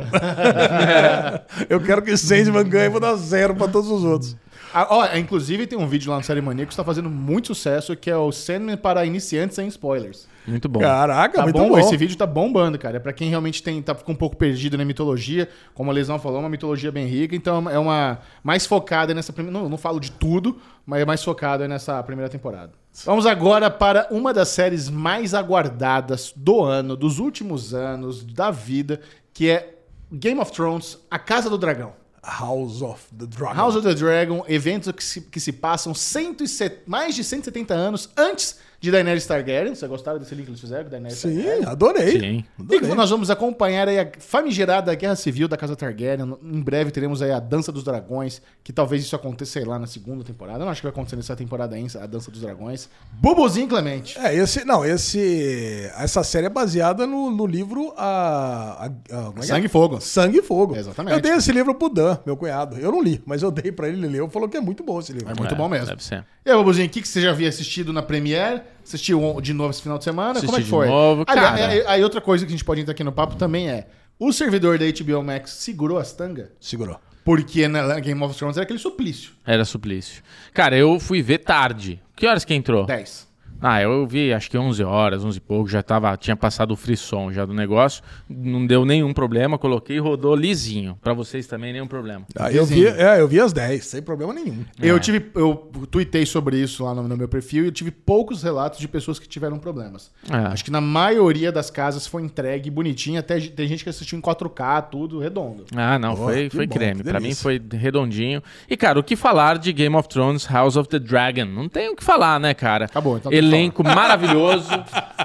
[1.69, 4.36] eu quero que Sandman ganhe, eu vou dar zero pra todos os outros.
[4.74, 7.96] Ah, ó, inclusive tem um vídeo lá no Série Mania que está fazendo muito sucesso,
[7.96, 10.28] que é o Sandman para iniciantes sem spoilers.
[10.46, 10.80] Muito bom.
[10.80, 11.80] Caraca, Tá muito bom, bom.
[11.80, 12.98] esse vídeo tá bombando, cara.
[12.98, 16.38] É pra quem realmente tem, tá um pouco perdido na mitologia, como a Lesão falou,
[16.38, 20.00] é uma mitologia bem rica, então é uma mais focada nessa primeira, não, não falo
[20.00, 22.72] de tudo, mas é mais focada nessa primeira temporada.
[23.06, 29.00] Vamos agora para uma das séries mais aguardadas do ano, dos últimos anos, da vida,
[29.34, 29.76] que é
[30.12, 31.94] Game of Thrones, A Casa do Dragão.
[32.26, 33.56] House of the Dragon.
[33.56, 38.10] House of the Dragon, eventos que se, que se passam 107 mais de 170 anos
[38.16, 39.74] antes de Daenerys Targaryen.
[39.74, 40.89] Você gostaram desse link que eles fizeram?
[40.89, 41.65] Daenerys Sim, Targaryen?
[41.65, 42.19] adorei.
[42.19, 42.46] Sim.
[42.69, 46.38] E que nós vamos acompanhar aí a famigerada Guerra Civil da Casa Targaryen.
[46.43, 49.88] Em breve teremos aí a Dança dos Dragões, que talvez isso aconteça, sei lá, na
[49.88, 50.60] segunda temporada.
[50.60, 52.89] Eu não acho que vai acontecer nessa temporada ainda, a Dança dos Dragões.
[53.13, 54.19] Bubuzinho Clemente.
[54.19, 54.65] É, esse.
[54.65, 55.89] Não, esse.
[55.98, 59.41] Essa série é baseada no, no livro a, a- a- é é?
[59.43, 60.02] Sangue e Fogo.
[60.02, 60.76] Sangue e Fogo.
[60.76, 61.13] Exatamente.
[61.15, 62.78] Eu dei esse livro pro Dan, meu cunhado.
[62.78, 64.30] Eu não li, mas eu dei pra ele, ele leu.
[64.30, 65.30] Falou que é muito bom esse livro.
[65.32, 65.88] É muito É, bom mesmo.
[65.88, 66.26] Deve ser.
[66.46, 68.62] E aí, Bubuzinho, o que, que você já havia assistido na Premiere?
[68.84, 70.32] Assistiu de novo esse final de semana?
[70.32, 70.88] Assisti Como é que de foi?
[70.88, 71.72] novo, Aliás, cara.
[71.72, 73.88] aí- Aí outra coisa que a gente pode entrar aqui no papo também é:
[74.20, 76.48] o servidor da HBO Max segurou as tangas?
[76.60, 77.00] Segurou.
[77.26, 79.32] Porque na Game of Thrones era aquele suplício.
[79.46, 80.22] Era suplício.
[80.54, 82.02] Cara, eu fui ver tarde.
[82.16, 82.86] Que horas que entrou?
[82.86, 83.28] 10.
[83.63, 86.76] Ah, eu vi, acho que 11 horas, 11 e pouco, já tava, tinha passado o
[86.76, 90.97] frisson já do negócio, não deu nenhum problema, coloquei e rodou lisinho.
[91.02, 92.26] Pra vocês também, nenhum problema.
[92.36, 94.65] Ah, eu, vi, é, eu vi as 10, sem problema nenhum.
[94.82, 95.32] Eu tive.
[95.34, 98.88] Eu tuitei sobre isso lá no, no meu perfil e eu tive poucos relatos de
[98.88, 100.12] pessoas que tiveram problemas.
[100.30, 100.36] É.
[100.47, 103.19] Acho que na maioria das casas foi entregue bonitinho.
[103.19, 105.65] Até tem gente que assistiu em 4K, tudo redondo.
[105.73, 107.04] Ah, não, Pô, foi, foi bom, creme.
[107.04, 108.43] Pra mim foi redondinho.
[108.69, 111.45] E, cara, o que falar de Game of Thrones House of the Dragon?
[111.45, 112.86] Não tem o que falar, né, cara?
[112.86, 114.70] Acabou, então tem que Elenco maravilhoso,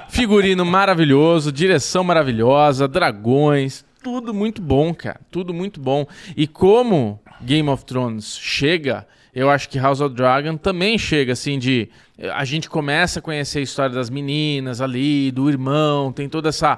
[0.09, 5.19] figurino maravilhoso, direção maravilhosa, dragões, tudo muito bom, cara.
[5.31, 6.05] Tudo muito bom.
[6.37, 9.07] E como Game of Thrones chega,
[9.39, 11.89] eu acho que House of Dragon também chega, assim, de.
[12.33, 16.77] A gente começa a conhecer a história das meninas ali, do irmão, tem toda essa.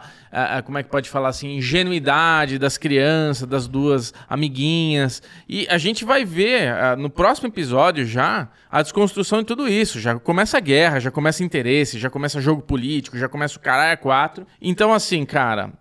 [0.66, 1.58] como é que pode falar assim?
[1.58, 5.24] Ingenuidade das crianças, das duas amiguinhas.
[5.50, 10.00] E a gente vai ver no próximo episódio já a desconstrução de tudo isso.
[10.00, 13.94] Já começa a guerra, já começa interesse, já começa jogo político, já começa o caralho
[13.94, 14.46] a quatro.
[14.62, 15.74] Então, assim, cara,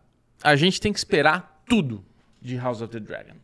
[0.43, 2.03] a gente tem que esperar tudo
[2.41, 3.35] de House of the Dragon.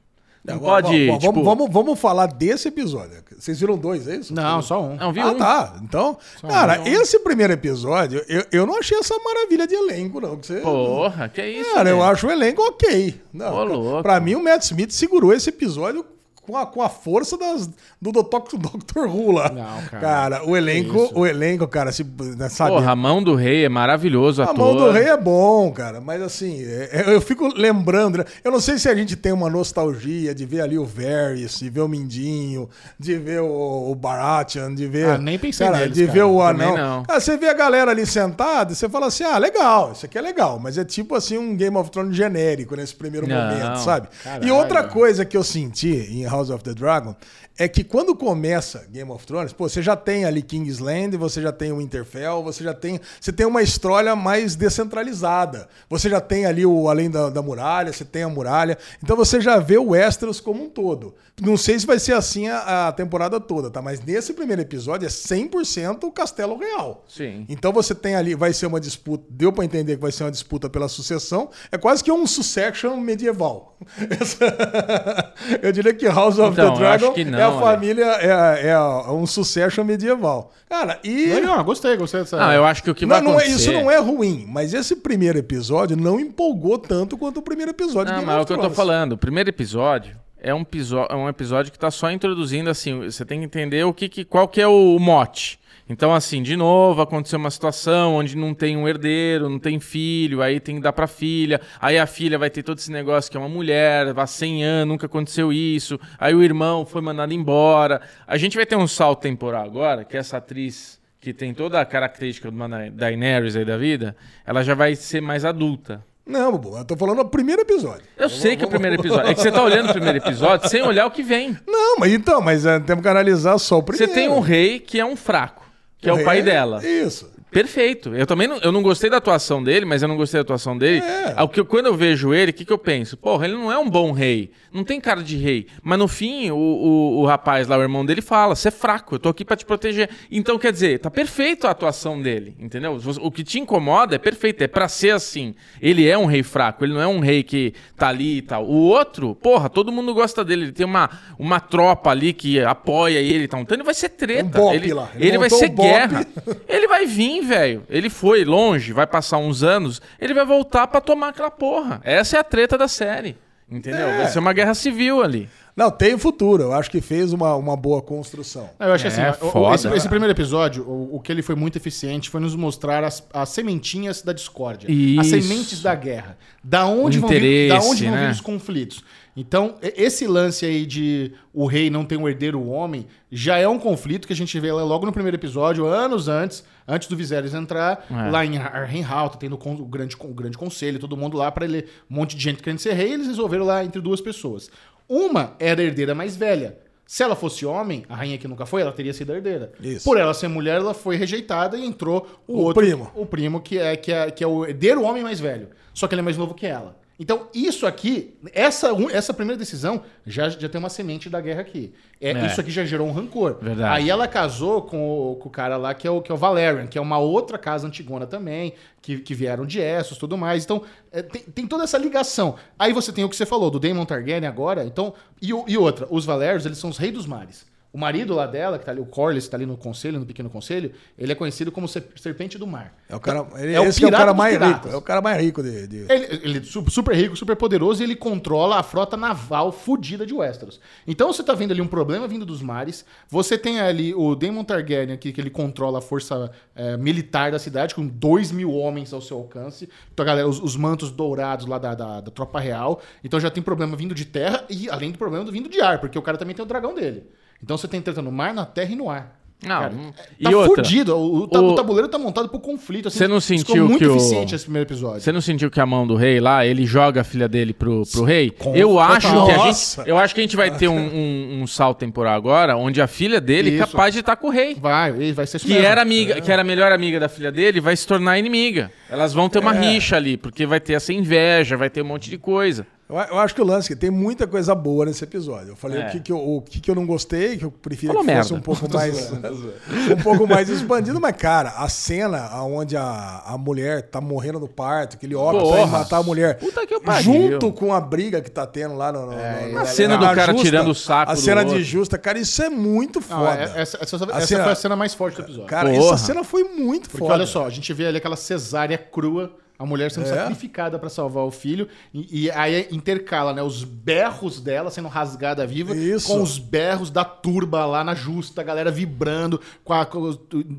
[0.46, 1.42] Não Vamos- pode, vamos, tipo...
[1.44, 3.24] vamos, vamos falar desse episódio.
[3.38, 4.32] Vocês viram dois, é isso?
[4.32, 4.96] Não, só um.
[4.96, 5.34] Não, vi ah, um.
[5.36, 5.74] tá.
[5.82, 6.16] Então,
[6.48, 10.36] cara, esse primeiro episódio, eu, eu não achei essa maravilha de elenco, não.
[10.38, 13.20] Que você, Porra, que isso, Cara, eu acho o elenco ok.
[13.32, 14.02] Não, Ô, ca- louco.
[14.02, 16.04] pra mim, o Matt Smith segurou esse episódio
[16.46, 17.66] com a, com a força das,
[18.00, 18.56] do Dr.
[18.58, 19.06] Dr.
[19.06, 19.50] Who lá.
[19.50, 20.44] Não, cara.
[20.48, 21.12] o elenco, isso.
[21.18, 22.04] o elenco, cara, se,
[22.36, 22.70] né, sabe?
[22.70, 24.56] Porra, a mão do rei é maravilhoso, A ator.
[24.58, 28.60] mão do rei é bom, cara, mas assim, é- é- eu fico lembrando, eu não
[28.60, 31.88] sei se a gente tem uma nostalgia de ver ali o Varys, de ver o
[31.88, 35.06] Mindinho, de ver o, o Baratheon, de ver...
[35.10, 36.12] Ah, nem pensei cara, neles, De cara.
[36.12, 36.76] ver o anão.
[36.76, 37.02] não.
[37.04, 40.20] Cara, você vê a galera ali sentada, você fala assim, ah, legal, isso aqui é
[40.20, 43.36] legal, mas é tipo assim um Game of Thrones genérico nesse primeiro Não.
[43.36, 44.08] momento, sabe?
[44.20, 44.54] E Caralho.
[44.54, 47.16] outra coisa que eu senti em House of the Dragon
[47.58, 51.50] é que quando começa Game of Thrones, pô, você já tem ali Kingsland, você já
[51.52, 55.68] tem o Winterfell, você já tem, você tem uma história mais descentralizada.
[55.88, 58.76] Você já tem ali o além da, da muralha, você tem a muralha.
[59.02, 61.14] Então você já vê o Westeros como um todo.
[61.40, 63.82] Não sei se vai ser assim a, a temporada toda, tá?
[63.82, 67.04] Mas nesse primeiro episódio é 100% o Castelo Real.
[67.08, 67.44] Sim.
[67.48, 70.30] Então você tem ali, vai ser uma disputa, deu pra entender que vai ser uma
[70.30, 73.76] disputa pela sucessão, é quase que um succession medieval.
[75.62, 78.68] Eu diria que House of Então, the Dragon acho que não, é a família, é,
[78.68, 78.78] é
[79.10, 80.52] um succession medieval.
[80.68, 81.26] Cara, e...
[81.26, 82.36] Legal, gostei, gostei dessa.
[82.36, 83.56] Não, eu acho que o que Não, vai não é, acontecer...
[83.56, 88.12] isso não é ruim, mas esse primeiro episódio não empolgou tanto quanto o primeiro episódio
[88.12, 89.12] Não, de mas Game é o que eu tô falando.
[89.12, 90.64] O primeiro episódio é um,
[91.08, 94.24] é um episódio que tá só introduzindo, assim, você tem que entender o que, que-
[94.24, 95.58] qual que é o mote.
[95.88, 100.42] Então, assim, de novo, aconteceu uma situação onde não tem um herdeiro, não tem filho,
[100.42, 103.36] aí tem que dar pra filha, aí a filha vai ter todo esse negócio que
[103.36, 108.00] é uma mulher, há 100 anos, nunca aconteceu isso, aí o irmão foi mandado embora.
[108.26, 111.84] A gente vai ter um salto temporal agora, que essa atriz que tem toda a
[111.84, 116.04] característica de uma Da- Daenerys aí da vida, ela já vai ser mais adulta.
[116.26, 118.02] Não, Bubu, eu tô falando do primeiro episódio.
[118.16, 119.30] Eu sei que é o primeiro episódio.
[119.30, 121.56] É que você tá olhando o primeiro episódio sem olhar o que vem.
[121.64, 124.12] Não, mas então, mas é, temos que analisar só o Você primeiro.
[124.14, 125.64] tem um rei que é um fraco,
[126.06, 126.86] que é o pai dela.
[126.86, 127.28] Isso.
[127.56, 128.14] Perfeito.
[128.14, 130.76] Eu também não, eu não gostei da atuação dele, mas eu não gostei da atuação
[130.76, 131.02] dele.
[131.02, 131.32] É.
[131.38, 133.16] Ao que, quando eu vejo ele, o que, que eu penso?
[133.16, 134.50] Porra, ele não é um bom rei.
[134.70, 135.66] Não tem cara de rei.
[135.82, 139.14] Mas no fim, o, o, o rapaz lá, o irmão dele, fala: você é fraco,
[139.14, 140.10] eu tô aqui pra te proteger.
[140.30, 143.00] Então, quer dizer, tá perfeito a atuação dele, entendeu?
[143.22, 145.54] O que te incomoda é perfeito, é pra ser assim.
[145.80, 148.66] Ele é um rei fraco, ele não é um rei que tá ali e tal.
[148.66, 150.64] O outro, porra, todo mundo gosta dele.
[150.64, 153.60] Ele tem uma, uma tropa ali que apoia ele e tal.
[153.60, 154.44] Então ele vai ser treta.
[154.44, 155.08] Um bop ele lá.
[155.14, 156.26] Ele ele vai ser um guerra.
[156.68, 157.82] Ele vai vir, velho.
[157.88, 162.00] Ele foi longe, vai passar uns anos, ele vai voltar pra tomar aquela porra.
[162.04, 163.36] Essa é a treta da série.
[163.70, 164.06] Entendeu?
[164.06, 164.18] É.
[164.18, 165.48] Vai ser uma guerra civil ali.
[165.74, 166.62] Não, tem futuro.
[166.62, 168.70] Eu acho que fez uma, uma boa construção.
[168.78, 169.74] Eu acho que assim, É, o- o- foda.
[169.74, 173.26] esse, esse primeiro episódio, o, o que ele foi muito eficiente foi nos mostrar as,
[173.32, 174.88] as sementinhas da discórdia.
[174.88, 175.42] As Isso.
[175.42, 176.38] sementes da guerra.
[176.62, 178.30] Da onde, O vão vir, da onde vão vir né?
[178.30, 179.02] os conflitos.
[179.36, 183.78] Então, esse lance aí de o rei não ter um herdeiro homem, já é um
[183.78, 188.06] conflito que a gente vê logo no primeiro episódio, anos antes, antes do Viserys entrar,
[188.10, 188.30] É.
[188.30, 192.14] lá em Arrenhal, tendo o, grande, o grande conselho, todo mundo lá pra ele, um
[192.16, 194.70] monte de gente querendo ser rei, eles resolveram lá entre duas pessoas.
[195.08, 196.78] Uma era a herdeira mais velha.
[197.06, 199.72] Se ela fosse homem, a rainha que nunca foi, ela teria sido a herdeira.
[199.80, 200.04] Isso.
[200.04, 202.82] Por ela ser mulher, ela foi rejeitada e entrou o, O outro.
[202.82, 203.10] primo.
[203.14, 205.68] O primo, que é, que, é, que é o herdeiro homem mais velho.
[205.94, 206.96] Só que ele é mais novo que ela.
[207.18, 211.94] Então, isso aqui, essa, essa primeira decisão, já, já tem uma semente da guerra aqui.
[212.20, 212.46] É, É.
[212.46, 213.56] Isso aqui já gerou um rancor.
[213.60, 213.96] Verdade.
[213.96, 216.38] Aí ela casou com o, com o cara lá, que é, o, que é o
[216.38, 220.36] Valerian, que é uma outra casa antigona também, que, que vieram de Essos e tudo
[220.36, 220.64] mais.
[220.64, 222.56] Então, é, tem, tem toda essa ligação.
[222.78, 224.84] Aí você tem o que você falou, do Daemon Targaryen agora.
[224.84, 227.64] Então, e, e outra, os Valerios, eles são os reis dos mares.
[227.92, 230.26] O marido lá dela, que tá ali, o Corlys, que tá ali no conselho, no
[230.26, 232.94] pequeno conselho, ele é conhecido como ser- serpente do mar.
[233.08, 234.76] É o cara, ele, É o esse é o cara mais piratas.
[234.82, 234.88] rico.
[234.94, 235.86] É o cara mais rico de.
[235.86, 239.72] de- Ele, ele é su- super rico, super poderoso e ele controla a frota naval
[239.72, 240.78] fodida de Westeros.
[241.06, 243.02] Então você tá vendo ali um problema vindo dos mares.
[243.30, 247.58] Você tem ali o Daemon Targaryen aqui, que ele controla a força eh, militar da
[247.58, 249.88] cidade, com dois mil homens ao seu alcance.
[250.12, 253.00] Então, galera, os, os mantos dourados lá da, da, da tropa real.
[253.24, 255.98] Então já tem problema vindo de terra e além do problema do vindo de ar,
[255.98, 257.24] porque o cara também tem o dragão dele.
[257.62, 259.34] Então você tem treta no mar, na terra e no ar.
[259.62, 261.16] Não, Cara, hum, tá e outra, fudido.
[261.16, 263.08] O, o o- tabuleiro tá montado pro conflito.
[263.08, 265.22] Assim, Você não sentiu muito que o- eficiente esse primeiro episódio.
[265.22, 268.02] Você não sentiu que a mão do rei lá, ele joga a filha dele pro,
[268.12, 268.50] pro rei?
[268.50, 269.46] Com- Eu acho, total.
[269.46, 270.00] que a Nossa.
[270.02, 273.00] gente, eu acho que a gente vai ter um, um, um salto temporal agora, onde
[273.00, 273.86] a filha dele é Isso.
[273.90, 274.74] capaz de estar com o rei.
[274.78, 275.86] Vai, ele vai ser isso Que mesmo.
[275.88, 278.92] era amiga, que era a melhor amiga da filha dele, vai se tornar inimiga.
[279.08, 279.80] Elas vão ter uma É.
[279.80, 282.86] rixa ali, porque vai ter essa inveja, vai ter um monte de coisa.
[283.08, 285.68] Eu, eu acho que o lance é que tem muita coisa boa nesse episódio.
[285.70, 286.08] Eu falei É.
[286.08, 288.34] o, que, que eu, o que, que eu não gostei, que eu preferia Falou que
[288.34, 288.54] fosse merda.
[288.54, 289.32] um pouco mais
[290.10, 294.66] um pouco mais expandido, mas cara, a cena onde a, a mulher tá morrendo no
[294.68, 295.80] parto, que ele opta Porra.
[295.82, 297.50] em matar a mulher, Puta que eu pariu.
[297.52, 300.16] junto com a briga que tá tendo lá no, no, É, no- a na- cena
[300.18, 301.84] na do cara tirando o saco a do cena de outro.
[301.84, 303.54] justa, cara, isso é muito Não, foda.
[303.76, 305.66] é- essa, essa- essa cena- foi a cena mais forte do episódio.
[305.68, 306.14] Cara, Porra.
[306.14, 307.34] essa cena foi muito Porque foda.
[307.34, 310.34] olha só, a gente vê ali aquela cesárea crua, a mulher sendo É.
[310.34, 315.66] sacrificada pra salvar o filho, e, e aí intercala, né, os berros dela sendo rasgada
[315.66, 316.28] viva Isso.
[316.28, 320.36] com os berros da turba lá na justa, a galera vibrando, com a, com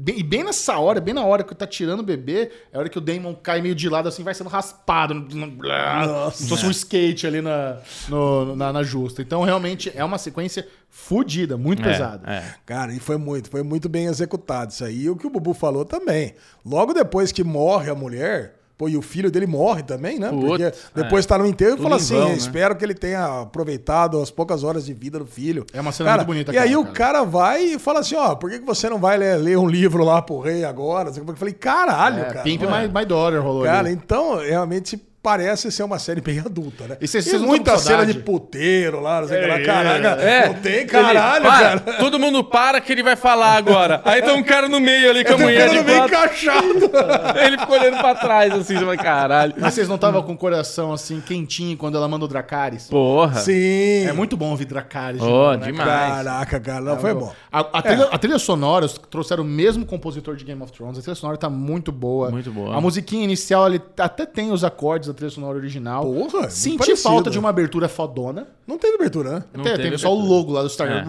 [0.07, 2.89] e bem nessa hora, bem na hora que tá tirando o bebê, é a hora
[2.89, 6.47] que o Damon cai meio de lado assim, vai sendo raspado, no- no- como se
[6.49, 7.77] fosse um skate ali na,
[8.10, 9.21] no- na, na justa.
[9.21, 12.31] Então realmente é uma sequência fodida, muito É, pesada.
[12.31, 12.43] é.
[12.65, 15.03] Cara, e foi muito, foi muito bem executado isso aí.
[15.03, 16.33] E o que o Bubu falou também.
[16.65, 20.29] Logo depois que morre a mulher, pô, e o filho dele morre também, né?
[20.29, 22.35] Porque depois tá no enterro e fala assim: vão, né?
[22.35, 25.65] espero que ele tenha aproveitado as poucas horas de vida do filho.
[25.73, 26.95] É uma cena Cara, muito bonita E aí aquela, o cara.
[26.95, 29.67] cara vai e fala assim: ó, por que que você não vai ler, ler um
[29.67, 31.11] livro lá pro rei agora?
[31.15, 32.41] Eu falei, caralho, É, cara.
[32.43, 32.87] Pimp mano.
[32.87, 33.91] My, My Daughter rolou Cara, ali.
[33.91, 36.97] então realmente parece ser uma série bem adulta, né?
[37.01, 39.55] E vocês- E muita cena de puteiro lá, não sei o que lá.
[39.59, 40.47] É, Caraca, É.
[40.47, 41.79] não tem caralho, Ele, para, cara.
[41.99, 44.01] Todo mundo para que ele vai falar agora.
[44.05, 46.05] Aí tem um cara no meio ali com a mulher de quatro.
[46.05, 46.91] encaixado.
[47.45, 49.53] Ele ficou olhando pra trás assim, vai, caralho.
[49.59, 52.87] Mas vocês não estavam com o coração assim quentinho quando ela manda o Dracarys?
[52.87, 53.39] Porra.
[53.41, 54.05] Sim.
[54.07, 55.21] É muito bom ouvir Dracarys.
[55.21, 55.87] de Oh, né, demais.
[55.87, 57.33] Caraca, cara, não, foi bom.
[57.51, 60.97] A, a trilha, a trilha sonora, trouxeram o mesmo compositor de Game of Thrones.
[60.97, 62.29] A trilha sonora tá muito boa.
[62.31, 62.75] Muito boa.
[62.75, 66.03] A musiquinha inicial, ele até tem os acordes trilha sonora original.
[66.06, 68.47] Porra, é Senti falta de uma abertura fodona.
[68.65, 69.43] Não teve abertura, né?
[69.53, 71.03] Não teve tem só o logo lá do Star É.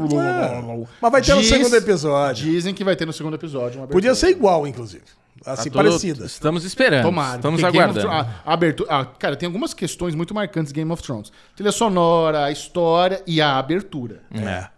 [1.00, 2.44] Mas vai ter no Diz- segundo episódio.
[2.50, 3.92] Dizem que vai ter no segundo episódio uma abertura.
[3.92, 5.04] Podia ser igual, inclusive.
[5.44, 6.26] Tá Assim, tudo- parecida.
[6.26, 7.04] Estamos esperando.
[7.04, 7.36] Tomara.
[7.36, 8.00] Estamos aguardando.
[8.00, 11.30] Thrones- a, a abertura, ah, cara, tem algumas questões muito marcantes de Game of Thrones.
[11.54, 14.20] Trilha sonora, a história e a abertura.
[14.32, 14.38] É.
[14.40, 14.68] Preci-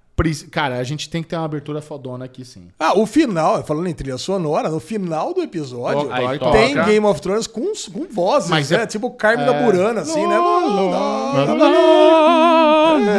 [0.51, 2.69] Cara, a gente tem que ter uma abertura fodona aqui, sim.
[2.79, 6.09] Ah, o final, falando em trilha sonora, no final do episódio
[6.53, 6.85] tem toca.
[6.91, 8.83] Game of Thrones com, com vozes, Mas né?
[8.83, 10.37] é- Tipo Carmen da Burana, assim, né?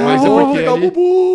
[0.05, 0.91] Mas é porque ele,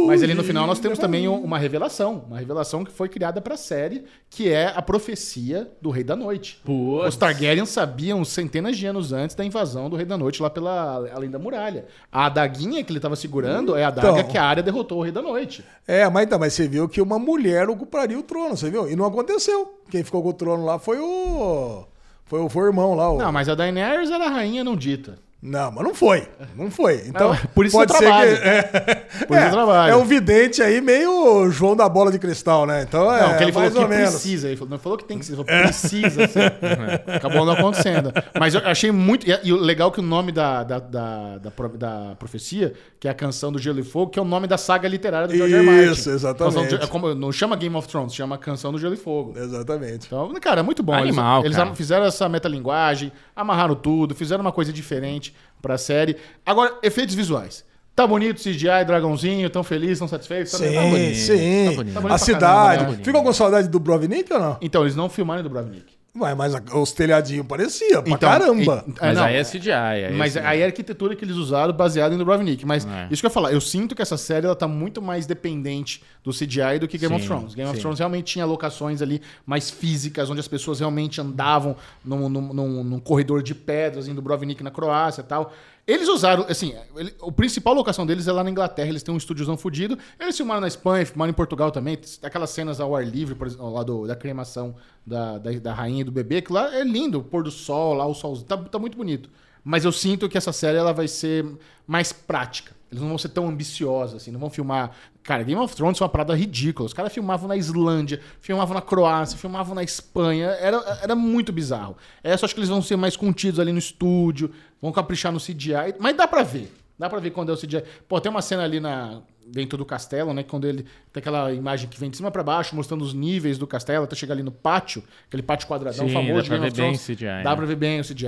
[0.07, 2.25] mas ali no final nós temos também um- uma revelação.
[2.29, 6.61] Uma revelação que foi criada pra série, que é a profecia do Rei da Noite.
[6.65, 7.09] Putz.
[7.09, 11.09] Os Targaryen sabiam centenas de anos antes da invasão do Rei da Noite lá pela
[11.15, 11.87] além da muralha.
[12.13, 14.31] A adaguinha que ele tava segurando é a adaga Então.
[14.31, 15.56] que a área derrotou o Rei da Noite.
[15.87, 18.89] É, mas, então, mas você viu que uma mulher ocuparia o trono, você viu?
[18.89, 19.81] E não aconteceu.
[19.91, 21.85] Quem ficou com o trono lá foi o.
[22.25, 23.11] Foi o, foi o irmão lá.
[23.11, 23.19] O...
[23.19, 25.19] Não, mas a Daenerys era a rainha não dita.
[25.43, 26.27] Não, mas não foi.
[26.57, 27.03] Não foi.
[27.07, 28.37] Então, Não, por isso pode ser trabalho.
[28.37, 28.43] que.
[29.17, 29.93] É, Por isso eu trabalho.
[29.93, 32.83] é um vidente aí meio João da bola de cristal, né?
[32.83, 33.21] Então é.
[33.23, 34.11] Não, que ele falou mais que menos.
[34.11, 34.49] precisa.
[34.49, 36.55] Ele falou, não falou que tem que ser, ele falou precisa ser.
[37.15, 38.13] Acabou não acontecendo.
[38.39, 39.27] Mas eu achei muito.
[39.29, 43.15] E, o legal que o nome da, da, da, da, da profecia, que é a
[43.15, 45.55] canção do Gelo e Fogo, que é o nome da saga literária do George.
[45.55, 45.63] R.
[45.65, 45.93] Martin.
[45.93, 46.75] Isso, exatamente.
[46.75, 49.35] É como- não chama Game of Thrones, chama Canção do Gelo e Fogo.
[49.39, 50.07] Exatamente.
[50.07, 50.93] Então, cara, é muito bom.
[50.93, 51.69] Animal, eles, cara.
[51.69, 56.17] eles fizeram essa metalinguagem, amarraram tudo, fizeram uma coisa diferente pra série.
[56.45, 57.65] Agora, efeitos visuais.
[57.95, 60.53] Tá bonito, CGI, dragãozinho, tão feliz, tão satisfeitos?
[60.53, 61.17] Tá, tá Sim, bonito.
[61.17, 61.65] sim.
[61.71, 61.95] tá bonito.
[61.95, 62.79] Tá bonito a cidade.
[62.81, 63.05] caramba, né?
[63.05, 64.59] Ficou com saudade do Brovnik ou não?
[64.61, 65.96] Então, eles não filmaram do Bravnik.
[66.19, 68.85] Ué, mas a- os telhadinhos pareciam pra Então, caramba.
[68.89, 69.71] e- Mas não, aí é CGI.
[69.73, 70.49] Aí Mas é CGI.
[70.51, 72.65] aí é a arquitetura que eles usaram baseada em Dubrovnik.
[72.65, 73.09] Mas É.
[73.11, 76.03] isso que eu ia falar, eu sinto que essa série ela tá muito mais dependente
[76.25, 77.55] do CGI do que Game of Sim, Thrones.
[77.55, 77.83] Game of sim.
[77.83, 82.85] Thrones realmente tinha locações ali mais físicas, onde as pessoas realmente andavam num, num, num-
[82.85, 85.53] num corredor de pedras em Dubrovnik, na Croácia e tal.
[85.87, 89.19] Eles usaram, assim, ele- a principal locação deles é lá na Inglaterra, eles têm um
[89.19, 89.97] estúdiozão fudido.
[90.19, 91.97] Eles filmaram na Espanha, filmaram em Portugal também.
[92.23, 94.75] Aquelas cenas ao ar livre, por exemplo, lá do- da cremação
[95.07, 97.95] da, da, da rainha e do bebê, que lá é lindo, o pôr do sol,
[97.95, 99.31] lá o sol, tá, tá muito bonito.
[99.63, 101.47] Mas eu sinto que essa série ela vai ser
[101.87, 102.75] mais prática.
[102.91, 104.93] Eles não vão ser tão ambiciosos, assim, não vão filmar.
[105.23, 106.87] Cara, Game of Thrones foi uma parada ridícula.
[106.87, 110.47] Os caras filmavam na Islândia, filmavam na Croácia, filmavam na Espanha.
[110.61, 111.97] Era, era muito bizarro.
[112.23, 115.41] Essa eu acho que eles vão ser mais contidos ali no estúdio, vão caprichar no
[115.41, 115.97] CGI.
[115.99, 116.73] Mas dá pra ver.
[116.99, 117.83] Dá pra ver quando é o CGI.
[118.09, 120.45] Pô, tem uma cena ali na, dentro do castelo, né?
[120.45, 123.67] Quando ele tem aquela imagem que vem de cima pra baixo, mostrando os níveis do
[123.67, 126.71] castelo, até chegar ali no pátio, aquele pátio quadradão Sim, famoso dá de pra Game
[126.71, 127.03] ver of bem Thrones.
[127.03, 127.57] o CGI, Dá né?
[127.57, 128.27] pra ver bem o CGI.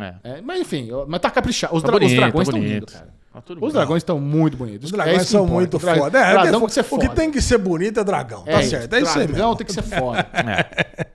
[0.00, 0.14] É.
[0.24, 1.76] É, mas enfim, mas tá caprichado.
[1.76, 2.74] Os, Tá dra- os bonito, dragões tá estão bonito.
[2.74, 3.17] lindos, cara.
[3.38, 3.72] Tá tudo Os bem.
[3.72, 4.86] dragões estão muito bonitos.
[4.86, 5.54] Os É dragões que são importa.
[5.54, 6.18] muito O dra- foda.
[6.18, 7.08] É, dragão é, tem que ser o foda.
[7.08, 8.42] que tem que ser bonito é dragão.
[8.44, 8.92] Tá isso, certo.
[8.94, 9.56] É isso aí Dragão mesmo.
[9.56, 10.26] tem que ser foda.
[10.34, 11.06] É.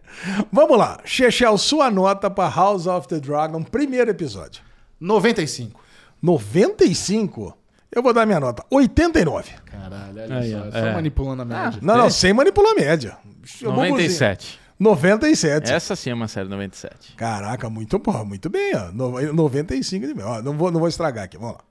[0.52, 1.00] Vamos lá.
[1.04, 4.62] Chechel, sua nota pra House of the Dragon, primeiro episódio.
[5.00, 5.80] 95.
[6.22, 7.58] 95?
[7.92, 8.64] Eu vou dar minha nota.
[8.72, 9.52] 89.
[9.66, 10.72] Caralho, olha Aí, só.
[10.72, 10.94] Só é.
[10.94, 11.80] manipulando a média.
[11.82, 13.18] Não, não, sem manipular a média.
[13.62, 14.60] Eu vou 97.
[14.80, 15.72] 97.
[15.72, 17.16] Essa sim é uma série 97.
[17.16, 18.92] Caraca, muito bom, muito bem, ó.
[18.92, 20.26] No- 95 de mil.
[20.26, 21.62] Ó, não, vou, não vou estragar aqui, vamos lá.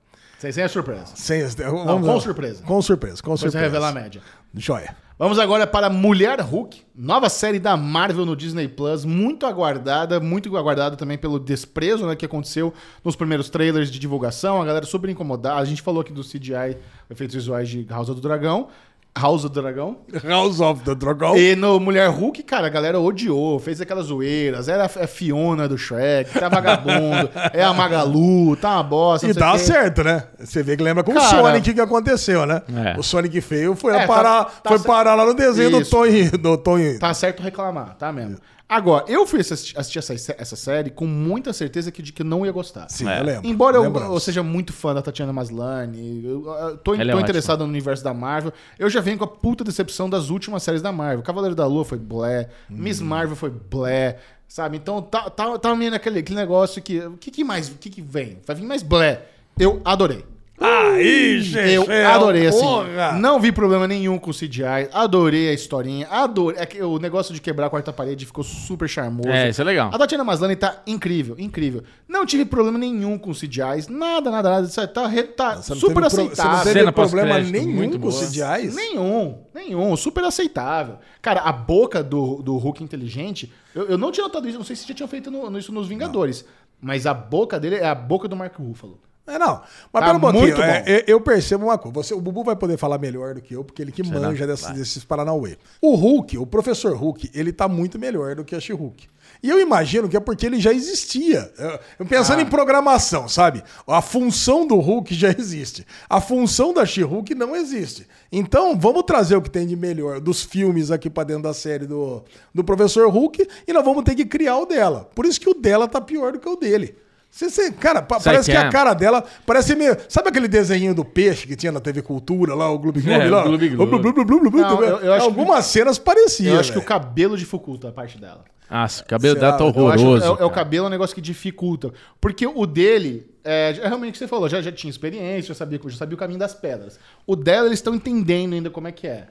[0.43, 1.05] Sem, sem a surpresa.
[1.15, 2.63] Sem, vamos Não, com surpresa.
[2.63, 3.65] Com surpresa, com Depois você surpresa.
[3.65, 4.21] revelar a média.
[4.53, 4.93] Joia.
[5.17, 10.53] Vamos agora para Mulher Hulk, nova série da Marvel no Disney Plus, muito aguardada, muito
[10.57, 12.73] aguardada também pelo desprezo né, que aconteceu
[13.05, 15.61] nos primeiros trailers de divulgação, a galera super incomodada.
[15.61, 16.75] A gente falou aqui do CGI,
[17.09, 18.67] efeitos visuais de House do Dragão.
[19.15, 19.97] House do Dragão.
[20.27, 21.35] House of the Dragon.
[21.37, 24.67] E no Mulher Hulk, cara, a galera odiou, fez aquelas zoeiras.
[24.67, 29.27] Era a Fiona do Shrek, tá vagabundo, é a Magalu, tá uma bosta.
[29.27, 30.23] E o dá certo, né?
[30.39, 32.61] Você vê que lembra com o Cara- Sonic que aconteceu, né?
[32.95, 32.99] É.
[32.99, 35.81] O Sonic feio foi, É, a parar, tá- tá foi parar lá no desenho do
[35.81, 35.91] Isso.
[35.91, 36.29] Tony.
[36.29, 36.97] Do Tony.
[36.97, 38.37] Tá certo reclamar, tá mesmo.
[38.67, 42.25] Agora, eu fui assistir, assistir essa, essa série com muita certeza que, de que eu
[42.25, 42.87] não ia gostar.
[42.89, 43.19] Sim, É.
[43.19, 43.47] eu lembro.
[43.47, 47.21] Embora eu, eu seja muito fã da Tatiana Maslany, eu, eu tô, é tô ótima.
[47.21, 50.81] interessado no universo da Marvel, eu já venho com a puta decepção das últimas séries
[50.81, 51.23] da Marvel.
[51.23, 53.05] Cavaleiro da Lua foi blé, Miss Hum.
[53.05, 54.77] Marvel foi blé, sabe?
[54.77, 56.99] Então tá, tá, tá meio naquele aquele negócio que.
[56.99, 57.69] O que, que mais?
[57.69, 58.39] O que, que vem?
[58.45, 59.27] Vai vir mais blé.
[59.59, 60.25] Eu adorei.
[60.59, 61.43] Aí, Eu
[61.83, 62.59] Chechel, adorei, assim.
[62.59, 63.13] porra!
[63.13, 64.87] Não vi problema nenhum com o CGI.
[64.93, 66.07] Adorei a historinha.
[66.09, 66.61] Adorei.
[66.61, 69.29] é que O negócio de quebrar a quarta parede ficou super charmoso.
[69.29, 69.89] É, isso é legal.
[69.93, 71.83] A Tatiana Maslany tá incrível, incrível.
[72.07, 73.87] Não tive problema nenhum com CGIs.
[73.89, 74.67] Nada, nada, nada.
[74.67, 76.35] Isso Tá, re- tá não super pro- aceitável.
[76.35, 78.25] Você não teve problema nenhum muito com os boa.
[78.27, 78.75] CGIs?
[78.75, 79.95] Nenhum, nenhum.
[79.97, 80.97] Super aceitável.
[81.21, 84.75] Cara, a boca do, do Hulk inteligente, eu, eu não tinha notado isso, não sei
[84.75, 86.45] se já tinham feito no- no- isso nos Vingadores.
[86.79, 88.99] Mas a boca dele é a boca do Mark Ruffalo.
[89.25, 89.61] É, não.
[89.91, 90.61] Mas Tá um pouquinho.
[90.61, 91.03] é, bom.
[91.07, 91.93] eu percebo uma coisa.
[91.95, 94.69] Você, o Bubu vai poder falar melhor do que eu, porque ele que manja desses,
[94.71, 95.57] desses Paranauê.
[95.81, 99.07] O Hulk, o professor Hulk, ele tá muito melhor do que a She-Hulk.
[99.41, 101.51] E eu imagino que é porque ele já existia.
[101.97, 102.41] Eu pensando Ah.
[102.41, 103.63] em programação, sabe?
[103.87, 105.85] A função do Hulk já existe.
[106.09, 108.05] A função da She-Hulk não existe.
[108.31, 111.85] Então, vamos trazer o que tem de melhor dos filmes aqui pra dentro da série
[111.85, 115.09] do, do professor Hulk e nós vamos ter que criar o dela.
[115.15, 116.95] Por isso que o dela tá pior do que o dele.
[117.35, 118.67] Você, você- cara, pa- parece que que é?
[118.67, 119.97] a cara dela parece meio.
[120.07, 123.41] Sabe aquele desenho do peixe que tinha na TV Cultura lá, o Gloob É, lá?
[123.41, 123.83] o Gloob Gloob.
[123.83, 124.57] O Gloob Gloob Gloob Gloob.
[124.61, 126.53] Não, eu- eu acho Algumas cenas pareciam.
[126.53, 128.45] Eu acho que o cabelo dificulta a parte dela.
[128.73, 130.25] Nossa, o cabelo dela tá Eu acho- horroroso.
[130.39, 131.93] é, é o cabelo é um negócio que dificulta.
[132.19, 135.53] Porque o dele, é, é realmente o que você falou, já, já tinha experiência, já
[135.53, 136.99] sabia, já sabia o caminho das pedras.
[137.27, 139.27] O dela, eles estão entendendo ainda como é que é.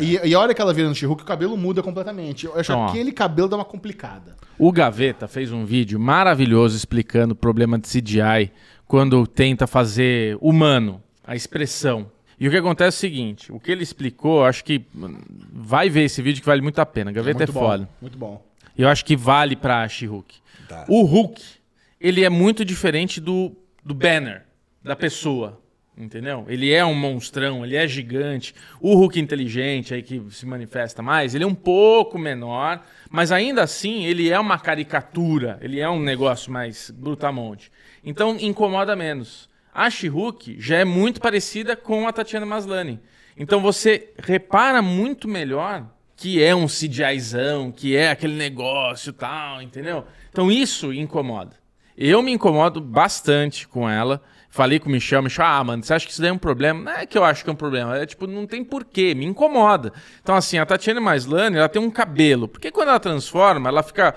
[0.00, 2.46] E, e a hora que ela vira no she o cabelo muda completamente.
[2.46, 2.86] Eu acho Então, ó.
[2.86, 4.36] que aquele cabelo dá uma complicada.
[4.56, 8.52] O Gaveta fez um vídeo maravilhoso explicando o problema de CGI
[8.86, 12.06] quando tenta fazer humano, a expressão.
[12.38, 14.84] E o que acontece é o seguinte: o que ele explicou, acho que
[15.52, 17.10] vai ver esse vídeo que vale muito a pena.
[17.12, 17.78] Gaveta é, muito foda.
[17.84, 17.88] bom.
[18.00, 18.53] Muito bom.
[18.76, 20.36] E eu acho que vale pra She-Hulk.
[20.88, 21.42] O Hulk,
[22.00, 24.44] ele é muito diferente do, do Banner,
[24.82, 25.60] da pessoa.
[25.96, 26.44] Entendeu?
[26.48, 28.52] Ele é um monstrão, ele é gigante.
[28.80, 33.62] O Hulk inteligente aí que se manifesta mais, ele é um pouco menor, mas ainda
[33.62, 37.70] assim ele é uma caricatura, ele é um negócio mais brutamonte.
[38.02, 39.48] Então incomoda menos.
[39.72, 42.98] A She-Hulk já é muito parecida com a Tatiana Maslany.
[43.36, 50.04] Então você repara muito melhor que é um CGIzão, que é aquele negócio tal, entendeu?
[50.30, 51.56] Então isso incomoda.
[51.96, 54.20] Eu me incomodo bastante com ela.
[54.50, 56.80] Falei com o Michel, Michel, ah, mano, você acha que isso daí é um problema?
[56.80, 59.24] Não é que eu acho que é um problema, é tipo, não tem porquê, me
[59.24, 59.92] incomoda.
[60.22, 64.14] Então, assim, a Tatiana Maslany, ela tem um cabelo, porque quando ela transforma, ela fica,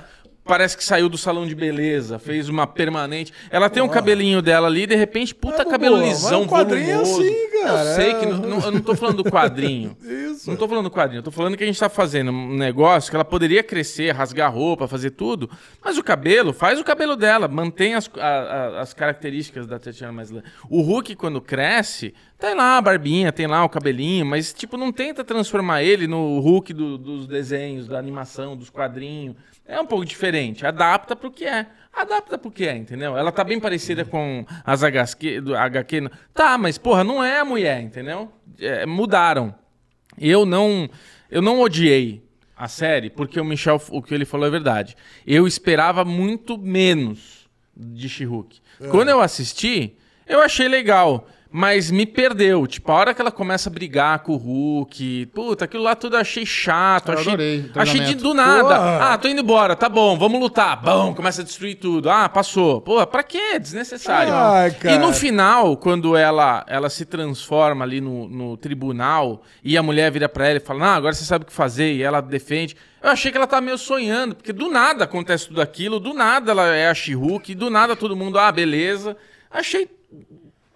[0.48, 3.34] parece que saiu do salão de beleza, fez uma permanente.
[3.52, 6.94] Ela tem um cabelinho dela ali, de repente, puta Mas, cabelo lisão, um quadrinho é
[6.96, 7.22] volumoso.
[7.22, 8.14] assim, cara, Eu sei é.
[8.20, 9.96] que, não, não- eu não tô falando do quadrinho.
[10.02, 10.50] Isso.
[10.50, 13.10] Não tô falando do quadrinho, eu tô falando que a gente tá fazendo um negócio
[13.10, 15.50] que ela poderia crescer, rasgar roupa, fazer tudo,
[15.84, 20.14] mas o cabelo, faz o cabelo dela, mantém as, a- a- as características da Tatiana
[20.14, 20.44] Maslany.
[20.70, 24.92] O Hulk, quando cresce, Tem lá a barbinha, tem lá o cabelinho, mas, tipo, não
[24.92, 29.36] tenta transformar ele no Hulk do- dos desenhos, da animação, dos quadrinhos.
[29.68, 30.66] É um pouco diferente.
[30.66, 31.68] Adapta pro que é.
[31.94, 33.18] Adapta pro que é, entendeu?
[33.18, 36.10] Ela tá bem parecida com as HQ, do HQ.
[36.34, 38.32] Tá, mas, porra, não é a mulher, entendeu?
[38.60, 39.54] É, mudaram.
[40.18, 40.90] Eu não,
[41.30, 42.24] eu não odiei
[42.56, 44.96] a série, porque o Michel, o que ele falou é verdade.
[45.26, 48.60] Eu esperava muito menos de She-Hulk.
[48.90, 49.98] Quando eu assisti,
[50.28, 52.68] eu achei legal, mas me perdeu.
[52.68, 56.16] Tipo, a hora que ela começa a brigar com o Hulk, puta, aquilo lá tudo
[56.16, 57.12] eu achei chato.
[57.12, 58.76] Eu achei, adorei achei de do nada.
[58.76, 59.14] Porra.
[59.14, 60.82] Ah, tô indo embora, tá bom, vamos lutar.
[60.82, 62.10] Bom, começa a destruir tudo.
[62.10, 62.82] Ah, passou.
[62.82, 63.60] Pô, pra quê?
[63.60, 64.34] Desnecessário.
[64.34, 64.96] Ai, cara.
[64.96, 70.12] E no final, quando ela, ela se transforma ali no, no tribunal e a mulher
[70.12, 72.76] vira pra ela e fala: Não, agora você sabe o que fazer, e ela defende.
[73.02, 76.52] Eu achei que ela tá meio sonhando, porque do nada acontece tudo aquilo, do nada
[76.52, 79.16] ela é a She-Hulk, do nada todo mundo, ah, beleza.
[79.50, 79.88] Achei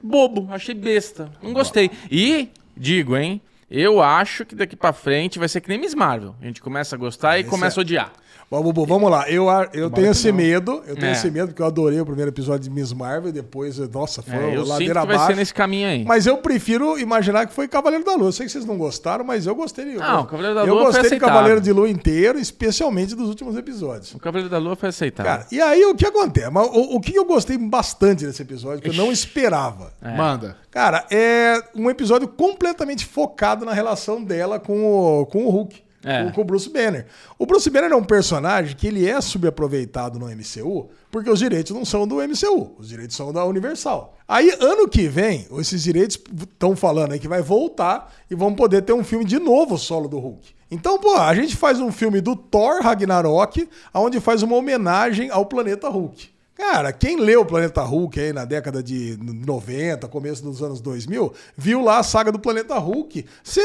[0.03, 1.31] bobo, achei besta.
[1.41, 1.89] Não gostei.
[2.09, 6.35] E, digo, hein, eu acho que daqui pra frente vai ser que nem Miss Marvel.
[6.41, 8.11] A gente começa a gostar e começa a odiar.
[8.51, 9.29] Bom, Bubu, vamos lá.
[9.29, 10.35] Eu, eu tenho esse não.
[10.37, 10.83] medo.
[10.85, 11.11] Eu tenho É.
[11.13, 13.29] esse medo, porque eu adorei o primeiro episódio de Miss Marvel.
[13.29, 15.31] e Depois, nossa, foi É, eu sinto ladeira que vai abaixo.
[15.31, 16.03] ser nesse caminho aí.
[16.03, 18.27] Mas eu prefiro imaginar que foi Cavaleiro da Lua.
[18.27, 19.85] Eu sei que vocês não gostaram, mas eu gostei.
[19.85, 21.33] de- Não, Cavaleiro da Eu Lua foi gostei de aceitável.
[21.33, 24.13] Cavaleiro de Lua inteiro, especialmente dos últimos episódios.
[24.13, 25.31] O Cavaleiro da Lua foi aceitável.
[25.31, 26.49] Cara, e aí o que acontece?
[26.49, 29.93] Mas O, o que eu gostei bastante desse episódio, que eu não esperava.
[30.01, 30.57] Manda.
[30.69, 34.83] Cara, é um episódio completamente focado na relação dela com
[35.21, 35.81] o, com o Hulk.
[36.03, 36.31] É.
[36.31, 37.05] Com, o Bruce Banner.
[37.37, 41.71] O Bruce Banner é um personagem que ele é subaproveitado no MCU, porque os direitos
[41.75, 44.17] não são do MCU, os direitos são da Universal.
[44.27, 48.81] Aí, ano que vem, esses direitos estão falando aí que vai voltar e vão poder
[48.81, 50.53] ter um filme de novo solo do Hulk.
[50.71, 55.45] Então, pô, a gente faz um filme do Thor Ragnarok, onde faz uma homenagem ao
[55.45, 56.29] planeta Hulk.
[56.61, 61.33] Cara, quem leu o Planeta Hulk aí na década de 90, começo dos anos 2000,
[61.57, 63.25] viu lá a saga do Planeta Hulk.
[63.43, 63.61] Você,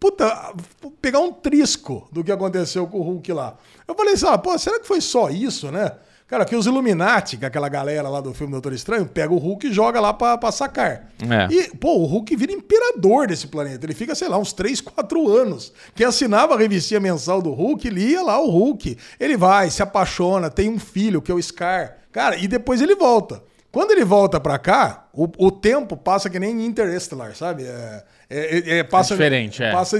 [0.00, 0.54] puta,
[1.00, 3.56] pegar um trisco do que aconteceu com o Hulk lá.
[3.86, 5.92] Eu falei assim, ah, pô, será que foi só isso, né?
[6.26, 9.36] Cara, que os Illuminati, que é aquela galera lá do filme Doutor Estranho, pega o
[9.36, 11.10] Hulk e joga lá pra, pra sacar.
[11.28, 11.52] É.
[11.52, 13.84] E, pô, o Hulk vira imperador desse planeta.
[13.84, 15.72] Ele fica, sei lá, uns 3, 4 anos.
[15.92, 18.96] Quem assinava a revistinha mensal do Hulk, lia lá o Hulk.
[19.18, 21.96] Ele vai, se apaixona, tem um filho, que é o Scar.
[22.12, 23.42] Cara, e depois ele volta.
[23.72, 27.64] Quando ele volta pra cá, o, o tempo passa que nem Interstellar, sabe?
[27.64, 29.72] É, é- é- é- passa, diferente, é.
[29.72, 29.98] passa-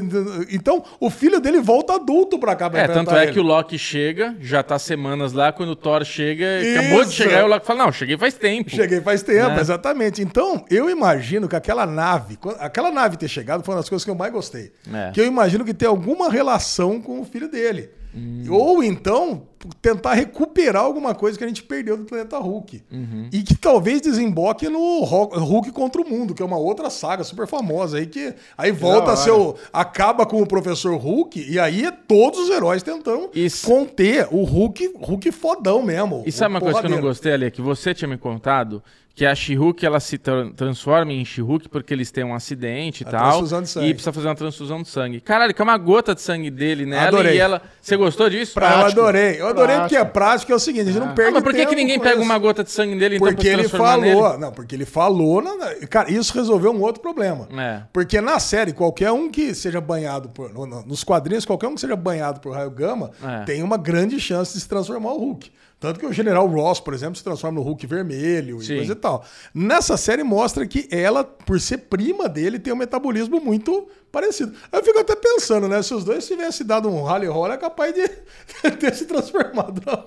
[0.50, 2.70] então, o filho dele volta adulto pra cá.
[2.70, 3.32] pra É, tanto é ele.
[3.32, 7.12] que o Loki chega, já tá semanas lá, quando o Thor chega, acabou de Isso.
[7.12, 8.70] chegar e o Loki fala, não, cheguei faz tempo.
[8.70, 9.60] Cheguei faz tempo, Né?
[9.60, 10.22] exatamente.
[10.22, 14.10] Então, eu imagino que aquela nave, aquela nave ter chegado foi uma das coisas que
[14.10, 14.70] eu mais gostei.
[14.94, 15.10] É.
[15.12, 17.90] Que eu imagino que tem alguma relação com o filho dele.
[18.14, 18.44] Hum.
[18.50, 19.42] Ou então,
[19.82, 22.82] tentar recuperar alguma coisa que a gente perdeu do planeta Hulk.
[22.90, 23.28] Uhum.
[23.32, 27.46] E que talvez desemboque no Hulk contra o Mundo, que é uma outra saga super
[27.46, 31.84] famosa aí que aí volta a ser o, acaba com o professor Hulk e aí
[31.84, 33.66] é todos os heróis tentando Isso.
[33.66, 36.22] conter o Hulk, Hulk fodão mesmo.
[36.26, 37.50] E sabe uma coisa que eu não gostei ali?
[37.50, 38.82] Que você tinha me contado
[39.12, 43.06] que a She-Hulk ela se tra- transforma em She-Hulk porque eles têm um acidente e
[43.06, 43.20] A tal.
[43.30, 43.88] transfusão de sangue.
[43.88, 45.20] E precisa fazer uma transfusão de sangue.
[45.20, 47.34] Caralho, que é uma gota de sangue dele nela Adorei.
[47.34, 47.60] e ela.
[47.82, 48.54] Você gostou disso?
[48.54, 49.38] Pra- eu adorei.
[49.40, 51.52] Eu adorei porque é prático, é o seguinte, a gente não Ah, perde mas por
[51.52, 54.38] que, que ninguém pega uma gota de sangue dele então Porque se ele falou, nele?
[54.38, 57.48] não, porque ele falou, na- cara, isso resolveu um outro problema.
[57.56, 57.82] É.
[57.92, 61.74] Porque na série, qualquer um que seja banhado por, no- no- nos quadrinhos, qualquer um
[61.74, 63.44] que seja banhado por raio gama, É.
[63.44, 65.50] tem uma grande chance de se transformar o Hulk.
[65.80, 68.74] Tanto que o General Ross, por exemplo, se transforma no Hulk vermelho Sim.
[68.74, 69.24] e coisa e tal.
[69.54, 74.52] Nessa série mostra que ela, por ser prima dele, tem um metabolismo muito parecido.
[74.70, 75.82] Eu fico até pensando, né?
[75.82, 78.06] Se os dois tivessem dado um rally roll, é capaz de
[78.76, 79.80] ter se transformado.
[79.86, 80.04] Não.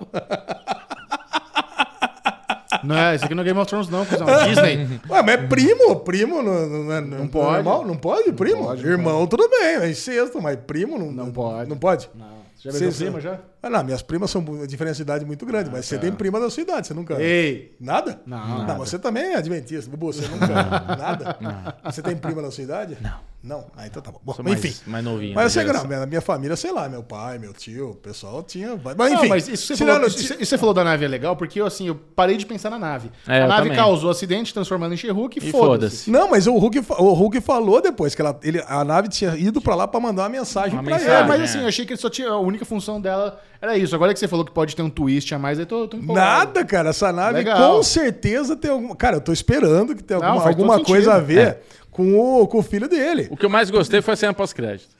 [2.84, 4.28] Não é, isso aqui não é Game of Thrones, não, cuzão.
[4.28, 5.00] É Disney.
[5.08, 7.54] Ué, mas é primo, primo não, não, é- não pode.
[7.64, 7.84] normal?
[7.86, 8.64] Não pode, primo?
[8.64, 11.68] pode, não Irmão, tudo bem, é incesto, mas primo não, Não pode.
[11.70, 12.10] Não pode?
[12.14, 12.43] Não.
[12.64, 13.38] Você já beijou Cê- prima já?
[13.62, 16.40] Ah, não, minhas primas são uma diferença de idade muito grande, mas você tem prima
[16.40, 17.20] da sua idade, você nunca.
[17.22, 17.76] Ei.
[17.80, 18.20] Nada?
[18.26, 18.74] Não, Não, nada.
[18.74, 20.46] você também é adventista, Bubu, você nunca.
[20.46, 21.36] Nada?
[21.84, 22.96] Você tem prima da sua idade?
[23.00, 23.33] Não.
[23.44, 23.66] Não?
[23.76, 24.18] Ah, então tá bom.
[24.24, 24.74] Bom, mais- enfim.
[24.86, 27.90] mais novinho, Mas eu sei que não, minha, família, sei lá, meu pai, meu tio,
[27.90, 28.80] o pessoal tinha.
[28.82, 29.28] Mas Não, enfim.
[29.28, 31.66] mas isso você tirando- falou, isso, isso você falou da nave é legal, porque eu,
[31.66, 33.10] assim, eu parei de pensar na nave.
[33.28, 33.76] É, a eu nave também.
[33.76, 35.66] causou acidente, transformando em She-Hulk e E foda-se.
[35.66, 36.10] foda-se.
[36.10, 39.60] Não, mas o Hulk, o Hulk falou depois que ela, ele, a nave tinha ido
[39.60, 41.28] pra lá pra mandar uma mensagem Uma pra mensagem, É, ele.
[41.28, 41.44] mas é.
[41.44, 42.30] assim, eu achei que ele só tinha.
[42.30, 43.94] A única função dela era isso.
[43.94, 46.46] Agora que você falou que pode ter um twist a mais, aí tô, tô empolgado.
[46.46, 46.88] Nada, cara.
[46.88, 47.76] Essa nave Legal.
[47.76, 48.96] com certeza tem alguma.
[48.96, 51.26] Cara, eu tô esperando que tenha Não, alguma, alguma coisa a sentido.
[51.26, 51.60] ver É.
[51.94, 53.28] com, o, com o filho dele.
[53.30, 54.92] O que eu mais gostei foi a cena pós-crédito.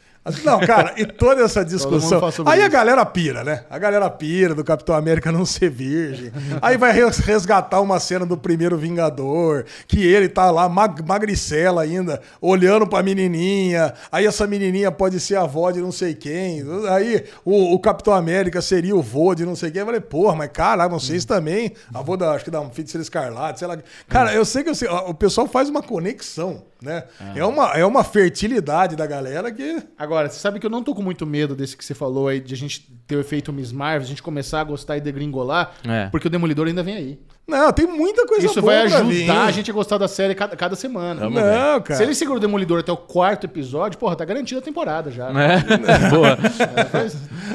[0.42, 2.18] Não, cara, e toda essa discussão.
[2.46, 2.70] Aí a isso.
[2.70, 3.64] galera pira, né?
[3.68, 6.32] A galera pira do Capitão América não ser virgem.
[6.62, 11.82] Aí vai res- resgatar uma cena do primeiro Vingador, que ele tá lá, mag magricela
[11.82, 13.92] ainda, olhando pra menininha.
[14.10, 16.64] Aí essa menininha pode ser a avó de não sei quem.
[16.90, 19.80] Aí o, o Capitão América seria o vô de não sei quem.
[19.80, 21.74] Eu falei, porra, mas caralho, vocês também.
[21.92, 23.76] Avô da, acho que da Feiticeira Escarlate, sei lá.
[24.08, 27.04] Cara, eu sei que eu sei, o pessoal faz uma conexão, né?
[27.34, 29.82] É, uma, é uma fertilidade da galera que.
[29.98, 32.40] Agora, você sabe que eu não tô com muito medo desse que você falou aí,
[32.40, 35.72] de a gente ter o efeito Miss Marvel, a gente começar a gostar e degringolar,
[35.86, 36.08] É.
[36.10, 37.18] porque o Demolidor ainda vem aí.
[37.46, 39.30] Não, tem muita coisa Isso boa vai pra ajudar vir.
[39.30, 41.20] a gente a gostar da série cada, cada semana.
[41.20, 41.94] Vamos Não, cara.
[41.96, 45.28] Se ele segura o Demolidor até o quarto episódio, porra, tá garantida a temporada já.
[45.28, 45.60] É,
[46.08, 46.38] boa.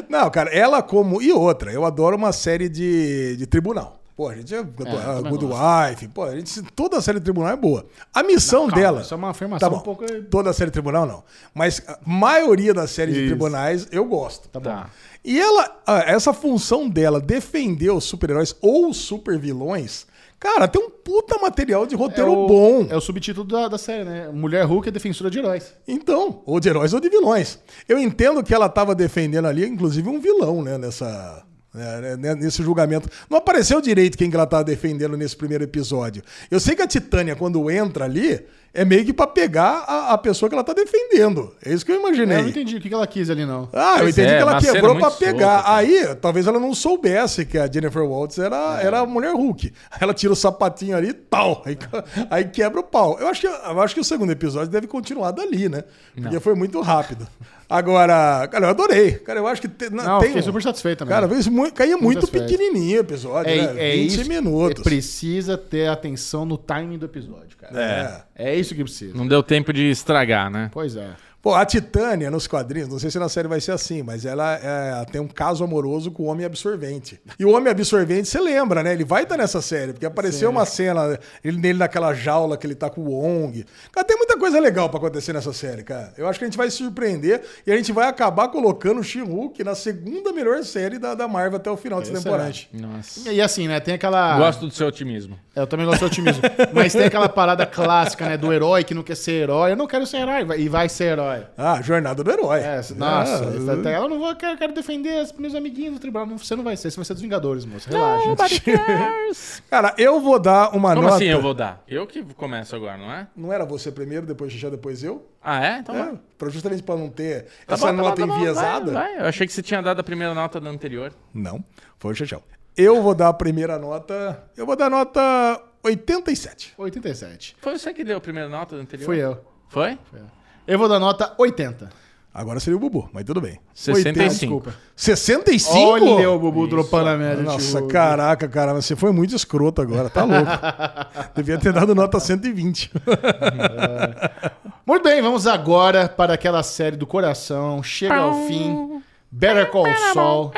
[0.08, 1.22] Não, cara, ela como.
[1.22, 4.00] E outra, eu adoro uma série de, de tribunal.
[4.20, 4.58] Pô, a gente é.
[4.62, 5.46] também Good.
[5.46, 7.86] Wife, pô, a gente, toda a série de tribunal é boa.
[8.14, 9.02] A missão Calma, dela.
[9.02, 11.24] isso é uma afirmação tá bom, um pouco- Toda a série de tribunal, não.
[11.54, 13.30] Mas a maioria das séries de Isso.
[13.30, 14.50] tribunais eu gosto.
[14.50, 14.70] Tá bom.
[14.70, 14.90] Tá.
[15.24, 20.06] E ela, ah, essa função dela, defender os super-heróis ou os super-vilões,
[20.38, 22.88] cara, tem um puta material de É roteiro o, bom.
[22.90, 24.28] é o subtítulo da, da série, né?
[24.34, 25.74] Mulher Hulk é defensora de heróis.
[25.88, 27.58] Então, ou de heróis ou de vilões.
[27.88, 31.46] Eu entendo que ela estava defendendo ali, inclusive, um vilão, né, nessa.
[31.74, 33.10] Né, né, nesse julgamento.
[33.30, 36.24] Não apareceu direito quem que ela estava defendendo nesse primeiro episódio.
[36.50, 40.18] Eu sei que a Titânia, quando entra ali, é meio que para pegar a, a
[40.18, 41.54] pessoa que ela tá defendendo.
[41.66, 42.38] É isso que eu imaginei.
[42.38, 43.68] Eu não entendi o que ela quis ali, não.
[43.74, 45.56] Ah, eu Pois entendi é, que ela quebrou pra pegar.
[45.64, 45.76] solta.
[45.76, 49.74] Aí, talvez ela não soubesse que a Jennifer Waltz era, era a mulher Hulk.
[49.92, 51.64] Aí ela tira o sapatinho ali e tal.
[51.66, 51.78] Aí,
[52.30, 53.18] aí quebra o pau.
[53.20, 55.84] Eu acho, que, eu acho que o segundo episódio deve continuar dali, né?
[56.16, 57.28] Porque foi muito rápido.
[57.70, 59.12] Agora, cara, eu adorei.
[59.12, 60.30] Cara, eu acho que te- Não, tem.
[60.30, 61.14] fiquei super satisfeito também.
[61.14, 63.92] Cara, às vezes muito, caía muito pequenininho o episódio, É, né?
[63.92, 64.28] é 20 isso.
[64.30, 64.80] minutos.
[64.82, 67.80] é, precisa ter atenção no timing do episódio, cara.
[67.80, 68.22] É.
[68.40, 69.16] É isso que precisa.
[69.18, 70.70] Não deu tempo de estragar, né?
[70.72, 71.10] Pois é.
[71.42, 74.60] Pô, a Titânia nos quadrinhos, não sei se na série vai ser assim, mas ela
[74.62, 77.20] é, tem um caso amoroso com o Homem Absorvente.
[77.40, 78.92] E o Homem Absorvente, você lembra, né?
[78.92, 82.76] Ele vai estar nessa série, porque apareceu uma cena ele, nele naquela jaula que ele
[82.76, 83.66] tá com o Wong.
[83.92, 86.14] Cara, tem muita coisa legal pra acontecer nessa série, cara.
[86.18, 89.04] Eu acho que a gente vai se surpreender e a gente vai acabar colocando o
[89.04, 92.50] She-Hulk na segunda melhor série da, da Marvel até o final dessa temporada.
[92.50, 92.70] Excelente.
[92.74, 93.32] Nossa.
[93.32, 93.80] E assim, né?
[93.80, 94.38] Tem aquela.
[94.38, 95.40] Gosto do seu otimismo.
[95.56, 96.42] Eu também gosto do otimismo.
[96.74, 98.36] Mas tem aquela parada clássica, né?
[98.36, 99.72] Do herói que não quer ser herói.
[99.72, 100.60] Eu não quero ser herói.
[100.60, 101.29] E vai ser herói.
[101.58, 102.60] Ah, Jornada do Herói.
[102.60, 106.28] É, nossa, Ah, até ela não vou, quero, quero defender os meus amiguinhos do tribunal.
[106.38, 107.90] Você não vai ser, você vai ser dos Vingadores, moço.
[107.90, 108.28] Relaxa.
[108.28, 109.64] Nobody cares.
[109.70, 111.16] Cara, eu vou dar uma Como nota.
[111.16, 111.84] assim eu vou dar?
[111.88, 113.28] Eu que começo agora, não é?
[113.36, 115.26] Não era você primeiro, depois Xixá, depois eu?
[115.44, 115.80] Ah, é?
[115.80, 118.36] Então É, pra, justamente pra não ter Tá essa bom, tá bom, nota tá bom,
[118.36, 118.92] enviesada.
[118.92, 119.22] Vai, vai.
[119.22, 121.14] Eu achei que você tinha dado a primeira nota da anterior.
[121.34, 121.64] Não,
[121.98, 122.42] foi o Xixão.
[122.76, 124.44] Eu vou dar a primeira nota.
[124.56, 126.74] Eu vou dar a nota 87.
[126.78, 127.56] 87.
[127.60, 129.06] Foi você que deu a primeira nota da anterior?
[129.06, 129.38] Fui eu.
[129.68, 129.98] Foi?
[130.14, 130.39] Eu
[130.78, 131.90] vou dar nota 80.
[132.32, 133.60] Agora seria o Bubu, mas tudo bem.
[133.74, 134.30] 65.
[134.40, 134.74] Desculpa.
[134.96, 135.76] 65?
[136.06, 137.42] Olha o Bubu dropando a média.
[137.44, 137.88] Nossa, tio.
[137.88, 140.46] caraca, cara, você foi muito escroto agora, tá louco.
[141.36, 142.92] Devia ter dado nota 120.
[144.86, 147.84] Muito bem, vamos agora para aquela série do coração.
[147.84, 149.02] Chega ao fim.
[149.32, 150.52] Better Call Saul.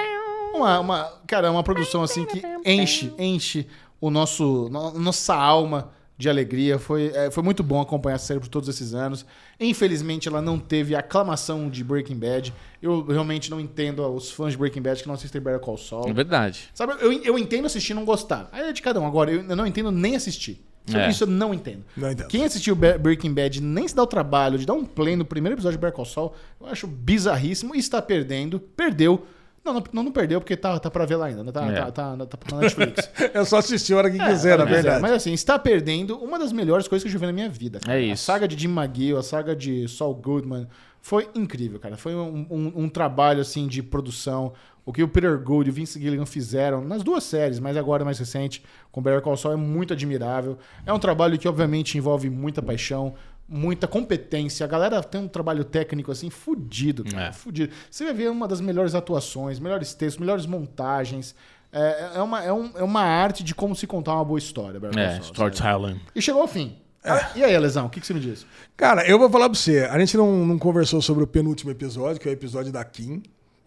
[0.53, 3.67] Uma, uma, cara, uma produção assim que enche, enche
[3.99, 5.89] o nosso, no- nossa alma
[6.21, 6.79] de alegria.
[6.79, 9.25] Foi, é, foi muito bom acompanhar a série por todos esses anos.
[9.59, 12.53] Infelizmente, ela não teve a aclamação de Breaking Bad.
[12.81, 16.07] Eu realmente não entendo os fãs de Breaking Bad que não assistem Better Call Saul.
[16.07, 16.69] É verdade.
[16.73, 18.47] Sabe, eu, eu entendo assistir e não gostar.
[18.51, 19.05] Aí é de cada um.
[19.05, 20.63] Agora, eu, eu não entendo nem assistir.
[20.93, 21.09] É.
[21.09, 21.83] Isso eu não entendo.
[21.95, 22.27] Não entendo.
[22.27, 25.55] Quem assistiu Breaking Bad nem se dá o trabalho de dar um play no primeiro
[25.55, 28.59] episódio de Better Call Saul, eu acho bizarríssimo e está perdendo.
[28.59, 29.25] Perdeu.
[29.63, 31.43] Não, não, não, não perdeu porque tá, tá pra ver lá ainda.
[31.43, 31.51] né?
[31.51, 31.73] Tá, É.
[31.75, 33.09] tá, tá, tá na Netflix.
[33.33, 35.01] É só assistir a hora que quiser, na é, verdade.
[35.01, 37.79] Mas assim, está perdendo uma das melhores coisas que eu já vi na minha vida.
[37.79, 37.97] cara.
[37.97, 38.13] É isso.
[38.31, 40.67] A saga de Jim McGill, a saga de Saul Goodman,
[40.99, 41.95] foi incrível, cara.
[41.95, 44.53] Foi um, um- um trabalho, assim, de produção.
[44.83, 48.03] O que o Peter Gould e o Vince Gilligan fizeram nas duas séries, mas agora
[48.03, 50.57] mais recente, com Better Call Saul, é muito admirável.
[50.87, 53.13] É um trabalho que, obviamente, envolve muita paixão,
[53.51, 54.65] muita competência.
[54.65, 57.27] A galera tem um trabalho técnico, assim, fudido, cara.
[57.27, 57.31] É.
[57.33, 57.73] Fudido.
[57.89, 61.35] Você vai ver uma das melhores atuações, melhores textos, melhores montagens.
[61.73, 64.79] É, é, uma, é, um- é uma arte de como se contar uma boa história,
[64.97, 65.99] É, storytelling.
[66.15, 66.77] E chegou ao fim.
[67.03, 68.45] Ah, E aí, Lesão, o que, que você me diz?
[68.77, 69.85] Cara, eu vou falar pra você.
[69.89, 73.21] A gente não, não conversou sobre o penúltimo episódio, que é o episódio da Kim.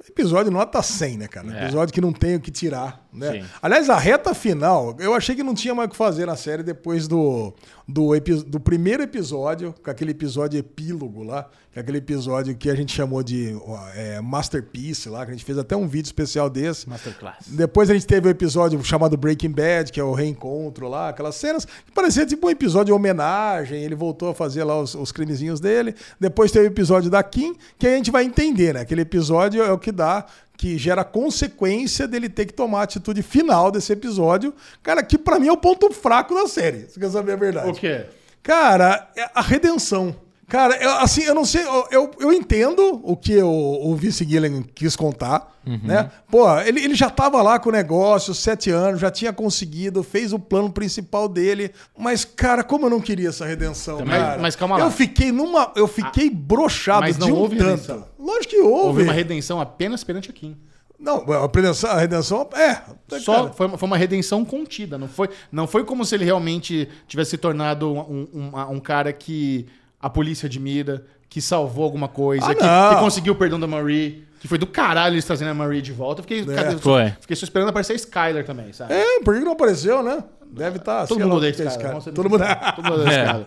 [0.09, 1.49] Episódio nota 100, né, cara?
[1.59, 1.65] É.
[1.65, 3.04] Episódio que não tem o que tirar.
[3.15, 3.33] Né?
[3.33, 3.45] Sim.
[3.63, 6.65] Aliás, a reta final, eu achei que não tinha mais o que fazer na série
[6.65, 7.55] depois do,
[7.87, 8.11] do,
[8.47, 12.95] do primeiro episódio, com aquele episódio epílogo lá, que é aquele episódio que a gente
[12.95, 13.57] chamou de
[13.95, 16.89] é, Masterpiece lá, que a gente fez até um vídeo especial desse.
[16.89, 17.47] Masterclass.
[17.49, 21.37] Depois a gente teve o episódio chamado Breaking Bad, que é o reencontro lá, aquelas
[21.37, 25.13] cenas que parecia tipo um episódio de homenagem, ele voltou a fazer lá os, os
[25.13, 25.95] crimezinhos dele.
[26.19, 28.81] Depois teve o episódio da Kim, que a gente vai entender, né?
[28.81, 30.27] Aquele episódio é o que dá,
[30.57, 34.55] que gera consequência dele ter que tomar a atitude final desse episódio.
[34.83, 36.89] Cara, que pra mim é o ponto fraco da série.
[36.89, 37.71] Você quer saber a verdade?
[37.71, 38.07] O quê?
[38.43, 40.15] Cara, é a redenção.
[40.49, 43.49] Cara, eu, assim, eu não sei, eu, eu, eu entendo o que o,
[43.91, 46.11] o Vice Gilligan quis contar, né?
[46.31, 50.33] Pô, ele, ele já tava lá com o negócio, sete anos, já tinha conseguido, fez
[50.33, 54.41] o plano principal dele, mas, cara, como eu não queria essa redenção, Também- cara.
[54.43, 54.85] mas calma lá.
[54.85, 57.71] Eu fiquei numa, eu fiquei broxado mas não de um houve tanto.
[57.71, 58.07] redenção.
[58.19, 58.87] Lógico que houve.
[58.89, 60.57] Houve uma redenção apenas perante a Kim.
[60.99, 62.81] Não, a redenção, a redenção é...
[63.19, 64.97] Só cara, foi, uma- foi uma redenção contida.
[64.99, 69.13] Não foi, não foi como se ele realmente tivesse se tornado um, um- um cara
[69.13, 69.67] que
[70.07, 74.25] a polícia admira, que salvou alguma coisa, Ah, que, que conseguiu o perdão da Marie.
[74.41, 76.21] Que foi do caralho eles trazendo a Marie de volta.
[76.21, 77.11] Fiquei, cadê- Foi.
[77.19, 78.93] fiquei só esperando aparecer a Skyler também, sabe?
[78.93, 80.23] É, por que não apareceu, né?
[80.47, 81.07] Deve estar...
[81.09, 81.99] Todo mundo odeia esse cara.
[82.13, 82.43] Todo mundo...
[82.45, 83.47] odeia esse É.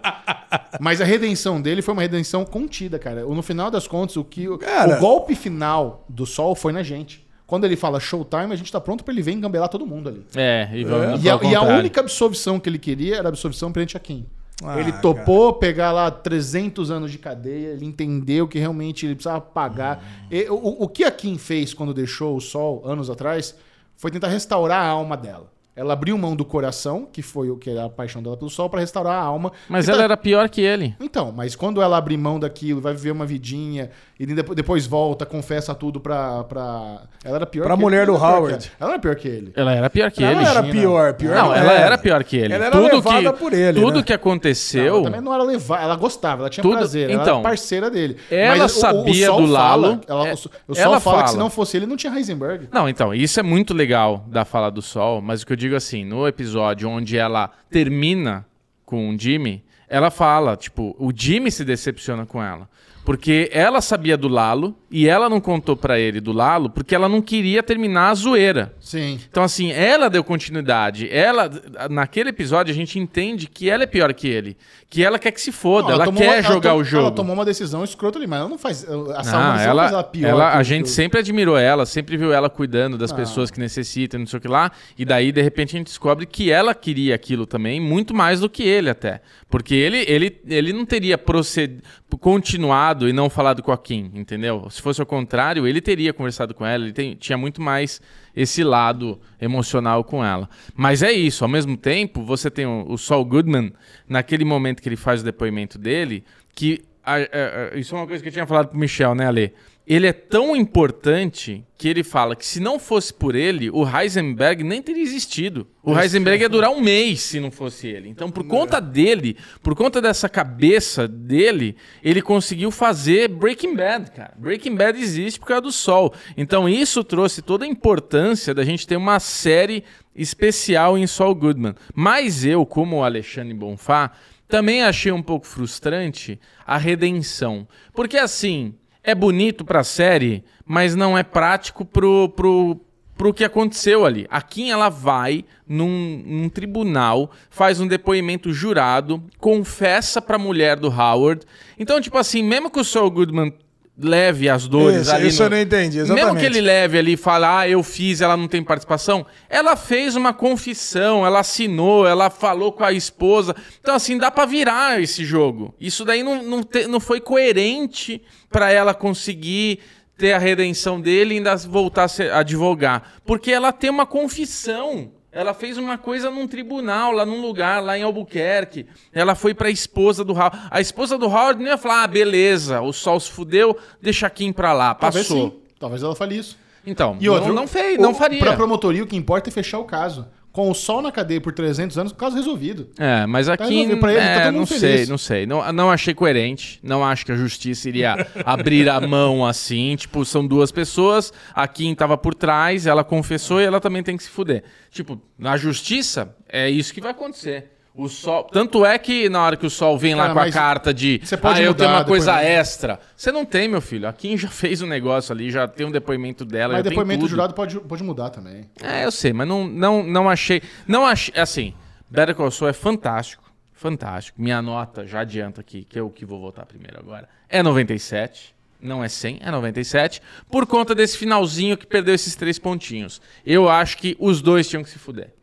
[0.79, 3.21] Mas a redenção dele foi uma redenção contida, cara.
[3.23, 7.25] No final das contas, o que Cara- o golpe final do Sol foi na gente.
[7.45, 10.25] Quando ele fala showtime, a gente tá pronto pra ele vir engambelar todo mundo ali.
[10.35, 13.71] É, e vamos E a, e a única absolvição que ele queria era a absolvição
[13.71, 14.25] perante a Kim.
[14.63, 19.39] Ah, ele topou pegar lá 300 anos de cadeia, ele entendeu que realmente ele precisava
[19.39, 20.03] pagar.
[20.31, 23.55] E o, o que a Kim fez quando deixou o Sol, anos atrás,
[23.95, 25.51] foi tentar restaurar a alma dela.
[25.75, 28.67] Ela abriu mão do coração, que foi o que era a paixão dela pelo Sol,
[28.67, 29.51] pra restaurar a alma.
[29.69, 30.95] Mas E ela tá- era pior que ele.
[30.99, 35.25] Então, mas quando ela abre mão daquilo, vai viver uma vidinha, e depo- depois volta,
[35.25, 36.43] confessa tudo pra.
[36.45, 37.01] pra...
[37.23, 38.11] Ela era pior Pra que mulher ele.
[38.11, 38.67] do Ela era pior Howard.
[38.69, 39.53] que- Ela era pior que ele.
[39.55, 40.41] Ela era pior que Ela ele.
[40.41, 42.53] não era pior, pior Não, ela era pior que ele.
[42.53, 44.03] Ela era tudo levada que, por ele, Tudo né?
[44.03, 44.95] que aconteceu.
[44.95, 47.89] Ela também não era levar, ela gostava, ela tinha Tudo- prazer, ela então, era parceira
[47.91, 48.17] dele.
[48.31, 50.99] ela Mas o- o- o sabia do Lalo, fala- ela- é- o Sol- ela Sol
[50.99, 51.27] fala, que fala.
[51.27, 52.67] se não fosse ele, não tinha Heisenberg.
[52.71, 55.75] Não, então, isso é muito legal da fala do Sol, mas o que eu digo
[55.75, 58.45] assim, no episódio onde ela termina
[58.85, 62.67] com o Jimmy, ela fala, tipo, o Jimmy se decepciona com ela.
[63.07, 67.09] Porque ela sabia do Lalo e ela não contou pra ele do Lalo porque ela
[67.09, 68.73] não queria terminar a zoeira.
[68.79, 69.19] Sim.
[69.29, 71.09] Então, assim, ela deu continuidade.
[71.11, 71.49] Ela,
[71.89, 74.55] naquele episódio, a gente entende que ela é pior que ele.
[74.89, 77.07] Que ela quer que se foda, ela, tomou quer uma- jogar to- o jogo.
[77.07, 78.85] Ela tomou uma decisão escrota ali, mas ela não faz.
[78.89, 80.29] A Não, Salma ela, faz ela pior.
[80.29, 83.59] ela- a gente que o- sempre admirou ela, sempre viu ela cuidando das pessoas que
[83.59, 84.71] necessitam, não sei o que lá.
[84.97, 88.49] E daí, de repente, a gente descobre que ela queria aquilo também, muito mais do
[88.49, 89.19] que ele até.
[89.49, 91.81] Porque ele, ele, ele não teria proced...
[92.19, 94.67] continuado e não falado com a Kim, entendeu?
[94.77, 97.99] Se fosse ao contrário, ele teria conversado com ela, ele tem- tinha muito mais
[98.35, 100.47] esse lado emocional com ela.
[100.75, 103.73] Mas é isso, ao mesmo tempo, você tem o, o Saul Goodman,
[104.07, 106.23] naquele momento que ele faz o depoimento dele,
[106.53, 106.83] que
[107.13, 109.53] a- a- a- isso é uma coisa que eu tinha falado pro Michel, né, Ale?
[109.89, 114.61] Ele é tão importante que ele fala que se não fosse por ele, o Heisenberg
[114.61, 115.65] nem teria existido.
[115.81, 118.09] O Heisenberg ia durar um mês se não fosse ele.
[118.09, 124.33] Então, por conta dele, por conta dessa cabeça dele, ele conseguiu fazer Breaking Bad, cara.
[124.37, 126.13] Breaking Bad existe por causa do Sol.
[126.35, 131.75] Então, isso trouxe toda a importância da gente ter uma série especial em Saul Goodman.
[131.95, 134.11] Mas eu, como o Alexandre Bonfá,
[134.47, 137.67] também achei um pouco frustrante a redenção.
[137.93, 138.73] Porque assim,
[139.03, 142.79] é bonito pra série, mas não é prático pro, pro,
[143.17, 144.27] pro que aconteceu ali.
[144.29, 150.89] A Kim, ela vai num, num tribunal, faz um depoimento jurado, confessa pra mulher do
[150.89, 151.45] Howard.
[151.77, 153.53] Então, tipo assim, mesmo que o Saul Goodman
[153.99, 156.39] leve as dores Isso, ali isso no- eu não entendi, Mesmo exatamente.
[156.39, 160.15] que ele leve ali e fale, ah, eu fiz, ela não tem participação, ela fez
[160.15, 163.55] uma confissão, ela assinou, ela falou com a esposa.
[163.81, 165.73] Então, assim, dá pra virar esse jogo.
[165.79, 168.21] Isso daí não, não, te- não foi coerente
[168.51, 169.79] pra ela conseguir
[170.17, 173.13] ter a redenção dele e ainda voltar a advogar.
[173.25, 175.11] Porque ela tem uma confissão.
[175.37, 178.87] Ela fez uma coisa num tribunal, lá num lugar, lá em Albuquerque.
[179.13, 180.57] Ela foi pra esposa do Howard.
[180.71, 184.29] A esposa do Howard não ia falar, ah, beleza, o sol se fudeu, deixa a
[184.31, 185.49] Kim pra lá, Talvez passou.
[185.51, 185.57] sim.
[185.79, 186.57] Talvez ela fale isso.
[186.83, 188.39] Então, E outro, não, não fez, não faria.
[188.39, 190.25] Pra promotoria, o que importa é fechar o caso.
[190.57, 192.89] Com o sol na cadeia por 300 anos, caso resolvido.
[192.97, 194.81] É, mas aqui, resolvido pra ele, tá é, mundo não feliz.
[194.81, 195.45] sei, não sei.
[195.45, 196.79] Não, não achei coerente.
[196.81, 199.95] Não acho que a justiça iria abrir a mão assim.
[199.95, 204.17] Tipo, são duas pessoas, a Kim tava por trás, ela confessou e ela também tem
[204.17, 204.63] que se fuder.
[204.89, 207.76] Tipo, na justiça, é isso que vai acontecer.
[207.97, 208.43] O sol.
[208.43, 211.19] Tanto é que na hora que o sol vem lá Cara, com a carta de.
[211.23, 212.99] você pode ah, eu mudar tenho uma coisa extra.
[213.15, 214.07] Você não tem, meu filho.
[214.07, 216.75] A Kim já fez um negócio ali, já tem um depoimento dela.
[216.75, 217.29] Mas depoimento tudo.
[217.31, 218.69] jurado pode, pode mudar também.
[218.83, 220.61] É, eu sei, mas não, não, não achei.
[220.87, 221.33] Não achei.
[221.41, 221.73] Assim,
[222.07, 223.43] Better Call Saul é fantástico.
[223.73, 224.39] Fantástico.
[224.39, 228.55] Minha nota, já adianta aqui, que eu que vou votar primeiro agora, é 97.
[228.79, 230.21] Não é 100, é 97.
[230.51, 233.19] Por conta desse finalzinho que perdeu esses três pontinhos.
[233.43, 235.33] Eu acho que os dois tinham que se fuder.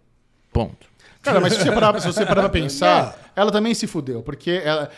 [0.52, 0.93] Ponto.
[1.24, 4.22] Cara, mas se você parar, se você parar pra pensar, ela também se fudeu.
[4.22, 4.90] Porque ela,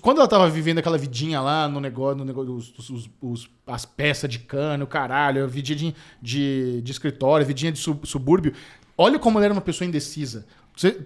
[0.00, 3.84] quando ela tava vivendo aquela vidinha lá no negócio, no negócio os, os- os- as
[3.84, 8.52] peças de cano, caralho, vidinha de, de, de escritório, vidinha de sub- subúrbio,
[8.96, 10.46] olha como ela era uma pessoa indecisa.
[10.76, 10.96] Você,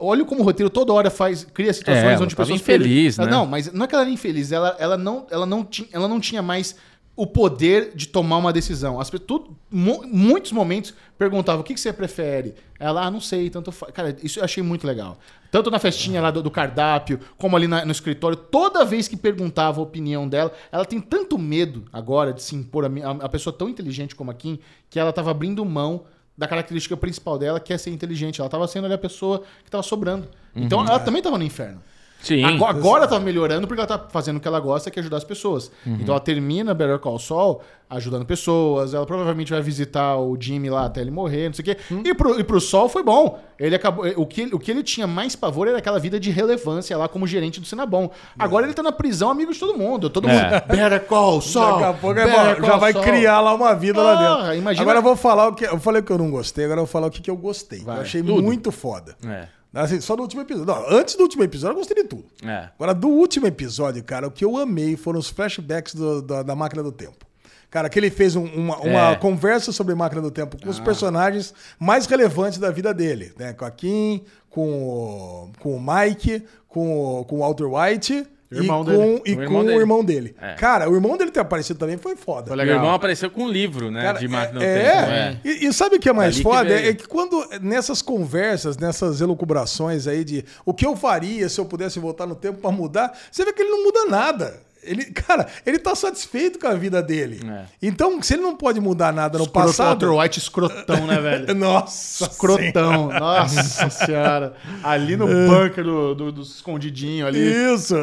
[0.00, 3.32] olha como o roteiro toda hora faz, cria situações É, onde pessoas infeliz, Ela- né?
[3.36, 6.08] Não, mas não é que ela era infeliz, ela, ela, não, ela, não tinha, ela
[6.08, 6.74] não tinha mais
[7.16, 8.98] o poder de tomar uma decisão.
[9.00, 12.54] As, pe- tu- mu- muitos momentos perguntavam o que, que você prefere.
[12.78, 13.92] Ela, ah, não sei, tanto faz.
[13.92, 15.16] Cara, isso eu achei muito legal.
[15.50, 19.16] Tanto na festinha lá do, do cardápio, como ali na- no escritório, toda vez que
[19.16, 23.28] perguntava a opinião dela, ela tem tanto medo agora de se impor a, a, a
[23.28, 24.58] pessoa tão inteligente como a Kim,
[24.90, 26.04] que ela tava abrindo mão
[26.36, 28.40] da característica principal dela, que é ser inteligente.
[28.40, 30.26] Ela tava sendo ali a pessoa que tava sobrando.
[30.56, 31.80] Então ela também tava no inferno.
[32.24, 32.42] Sim.
[32.44, 35.00] Agora, agora ela tá melhorando porque ela tá fazendo o que ela gosta, que é
[35.00, 35.70] ajudar as pessoas.
[35.86, 35.98] Uhum.
[36.00, 40.86] Então ela termina Better Call Saul ajudando pessoas, ela provavelmente vai visitar o Jimmy lá
[40.86, 41.76] até ele morrer, não sei o quê.
[41.92, 42.02] Hum.
[42.04, 43.38] E, pro, e pro Sol foi bom.
[43.58, 46.96] Ele acabou, o, que, o que ele tinha mais pavor era aquela vida de relevância
[46.96, 48.10] lá como gerente do Sinabom.
[48.36, 50.10] Agora ele tá na prisão, amigo de todo mundo.
[50.10, 50.40] Todo mundo.
[50.40, 50.60] É.
[50.60, 51.72] Better Call Saul.
[51.80, 53.04] Daqui a pouco é bom, já vai Saul.
[53.04, 54.54] criar lá uma vida lá Porra, dentro.
[54.56, 55.64] imagina- Agora eu vou falar o que.
[55.64, 57.36] Eu falei o que eu não gostei, agora eu vou falar o que, que eu
[57.36, 57.80] gostei.
[57.80, 58.42] Vai, eu achei tudo.
[58.42, 59.14] muito foda.
[59.24, 59.46] É.
[59.74, 60.72] Assim, só no último episódio.
[60.72, 62.24] Não, antes do último episódio eu gostei de tudo.
[62.44, 62.68] É.
[62.76, 66.54] Agora, do último episódio, cara, o que eu amei foram os flashbacks do- da- da
[66.54, 67.24] máquina do tempo.
[67.70, 69.16] Cara, que ele fez um- uma, uma É.
[69.16, 70.82] conversa sobre máquina do tempo com os Ah.
[70.82, 73.52] personagens mais relevantes da vida dele, né?
[73.52, 78.82] Com a Kim, com o, com o Mike, com o, com o Walter White Irmão
[78.82, 78.98] e, dele.
[78.98, 79.78] com, e O irmão com o dele.
[79.80, 80.36] irmão dele.
[80.40, 80.54] É.
[80.54, 82.46] Cara, o irmão dele ter aparecido também foi foda.
[82.48, 82.76] Foi Meu legal.
[82.76, 84.02] irmão apareceu com um livro, né?
[84.02, 85.10] Cara, de máquina é, tempo.
[85.10, 85.14] é.
[85.14, 85.38] É.
[85.44, 86.64] E, e sabe o que é mais que foda?
[86.68, 86.90] veio.
[86.90, 91.64] É que quando nessas conversas, nessas elucubrações aí de o que eu faria se eu
[91.64, 94.60] pudesse voltar no tempo pra mudar, você vê que ele não muda nada.
[94.86, 97.40] Ele, cara, ele tá satisfeito com a vida dele.
[97.48, 97.64] É.
[97.82, 100.06] Então, se ele não pode mudar nada no Escroto, passado.
[100.06, 101.54] Walter White escrotão, né, velho?
[101.54, 103.08] Nossa, Escrotão.
[103.08, 104.54] Nossa senhora.
[104.82, 107.40] Ali no bunker do, do, do escondidinho ali.
[107.74, 107.94] Isso.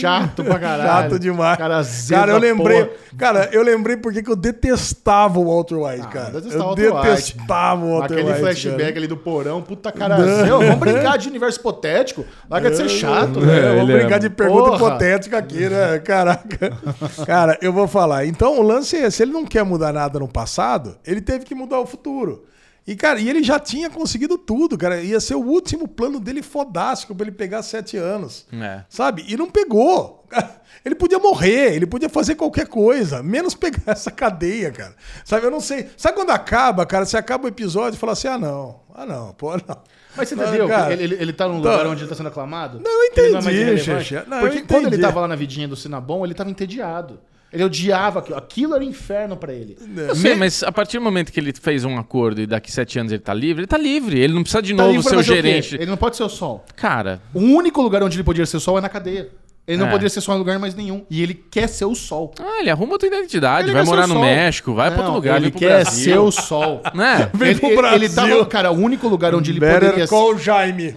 [0.00, 0.88] Chato pra caralho.
[1.10, 1.56] Chato demais.
[1.58, 2.84] Cara, Cara, eu lembrei.
[2.84, 2.96] porra.
[3.16, 6.28] Cara, eu lembrei porque que eu detestava o Walter White, Ah, cara.
[6.34, 7.32] eu detestava eu o Walter White.
[7.32, 8.40] detestava o Walter Aquele White.
[8.40, 8.98] flashback cara.
[8.98, 10.16] ali do porão, puta cara.
[10.22, 12.24] Zé, Vamos brincar de universo hipotético.
[12.48, 13.74] Larga de ser chato, É, velho.
[13.78, 14.76] vamos brincar é- de pergunta Porra.
[14.76, 15.98] hipotética aqui, né?
[16.12, 16.78] Caraca.
[17.24, 18.26] Cara, eu vou falar.
[18.26, 21.54] Então, o lance é, se ele não quer mudar nada no passado, ele teve que
[21.54, 22.44] mudar o futuro.
[22.84, 25.00] E, cara, e ele já tinha conseguido tudo, cara.
[25.00, 28.44] Ia ser o último plano dele fodástico pra ele pegar sete anos.
[28.52, 28.82] É.
[28.88, 29.24] Sabe?
[29.28, 30.26] E não pegou.
[30.84, 34.96] Ele podia morrer, ele podia fazer qualquer coisa, menos pegar essa cadeia, cara.
[35.24, 35.88] Sabe, eu não sei.
[35.96, 37.04] Sabe quando acaba, cara?
[37.04, 39.82] Você acaba o episódio e fala assim: ah, não, ah, não, pô, não.
[40.16, 40.68] Mas você Não, entendeu?
[40.68, 41.70] cara, ele, ele, ele tá num Tá.
[41.70, 42.80] lugar onde ele tá sendo aclamado?
[42.84, 44.04] Não, eu Que ele é mais entendi, irrelevante?
[44.04, 44.24] Xexé.
[44.28, 47.18] Não, eu Porque quando ele tava lá na vidinha do Sinabom, ele tava entediado.
[47.52, 48.38] Ele odiava aquilo.
[48.38, 49.76] Aquilo era inferno pra ele.
[50.08, 52.98] Eu sei, mas a partir do momento que ele fez um acordo e daqui sete
[52.98, 54.18] anos ele tá livre, ele tá livre.
[54.18, 55.74] Ele não precisa de Tá novo ser o gerente.
[55.74, 56.64] Ele não pode ser o sol.
[56.74, 59.28] Cara, O único lugar onde ele podia ser sol é na cadeia.
[59.66, 59.90] Ele não É.
[59.90, 61.04] poderia ser sol em lugar mais nenhum.
[61.08, 62.34] E ele quer ser o sol.
[62.40, 64.22] ah, ele arruma outra identidade, Ele vai ser morar no sol.
[64.24, 66.04] México, vai pra Não, outro lugar, Ele vem pro quer Brasil.
[66.12, 66.82] ser o sol.
[66.94, 67.30] Né?
[67.32, 68.34] Vem ele, pro ele- ele Brasil.
[68.36, 70.90] tava, cara, o único lugar onde ele Better poderia call Jaime.
[70.92, 70.96] ser.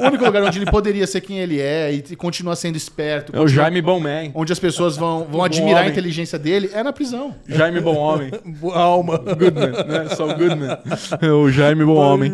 [0.00, 3.34] o único lugar onde ele poderia ser quem ele é e, e continuar sendo esperto.
[3.34, 4.30] É o Jaime Bom Man.
[4.34, 5.90] Onde as pessoas vão, vão admirar a homem.
[5.90, 7.34] inteligência dele é na prisão.
[7.48, 8.30] Jaime Bom Homem.
[8.72, 9.18] Alma.
[9.18, 10.08] Goodman, né?
[10.14, 10.78] Só o Goodman.
[11.20, 12.32] É o Jaime Bom Homem.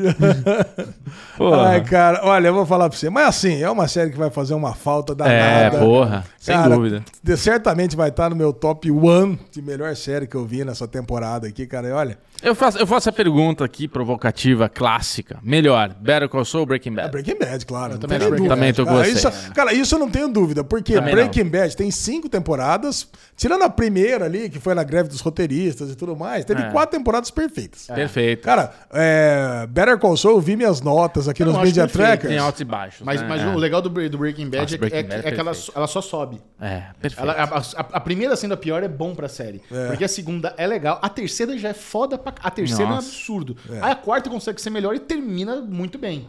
[1.66, 3.08] Ai, cara, olha, eu vou falar pra você.
[3.10, 5.78] Mas assim, é uma série que vai fazer uma falta é, danada.
[5.78, 6.24] porra.
[6.38, 7.04] Sem Cara, dúvida.
[7.36, 11.46] certamente vai estar no meu top one de melhor série que eu vi nessa temporada
[11.46, 11.88] aqui, cara.
[11.88, 15.38] E olha, Eu faço, eu faço a pergunta aqui, provocativa, clássica.
[15.42, 17.10] Melhor, Better Call Saul ou Breaking é Bad?
[17.10, 17.92] Breaking Bad, claro.
[17.94, 18.48] não também dúvida.
[18.48, 19.10] Também tô com cara, você.
[19.12, 23.62] Isso, cara, isso eu não tenho dúvida, porque Também Breaking Bad tem cinco temporadas, tirando
[23.62, 26.70] a primeira ali, que foi na greve dos roteiristas e tudo mais, teve É.
[26.70, 27.86] quatro temporadas perfeitas.
[27.86, 28.42] Perfeito.
[28.42, 32.28] Cara, é, Better Call Saul, eu vi minhas notas aqui Eu nos não Media Trackers.
[32.28, 33.00] Tem altos e baixos.
[33.04, 33.26] Mas, né?
[33.28, 33.46] mas é.
[33.46, 35.52] o legal do, do Breaking Bad Nossa, é, Breaking é, Bad é é que ela,
[35.74, 36.40] ela só sobe.
[36.60, 37.22] É, perfeito.
[37.22, 39.62] Ela, a, a- a primeira sendo a pior é bom pra série.
[39.88, 40.98] Porque a segunda é legal.
[41.00, 43.08] A terceira já é foda pra A terceira é um Nossa.
[43.08, 43.56] absurdo.
[43.80, 46.26] Aí a quarta consegue ser melhor e termina muito bem.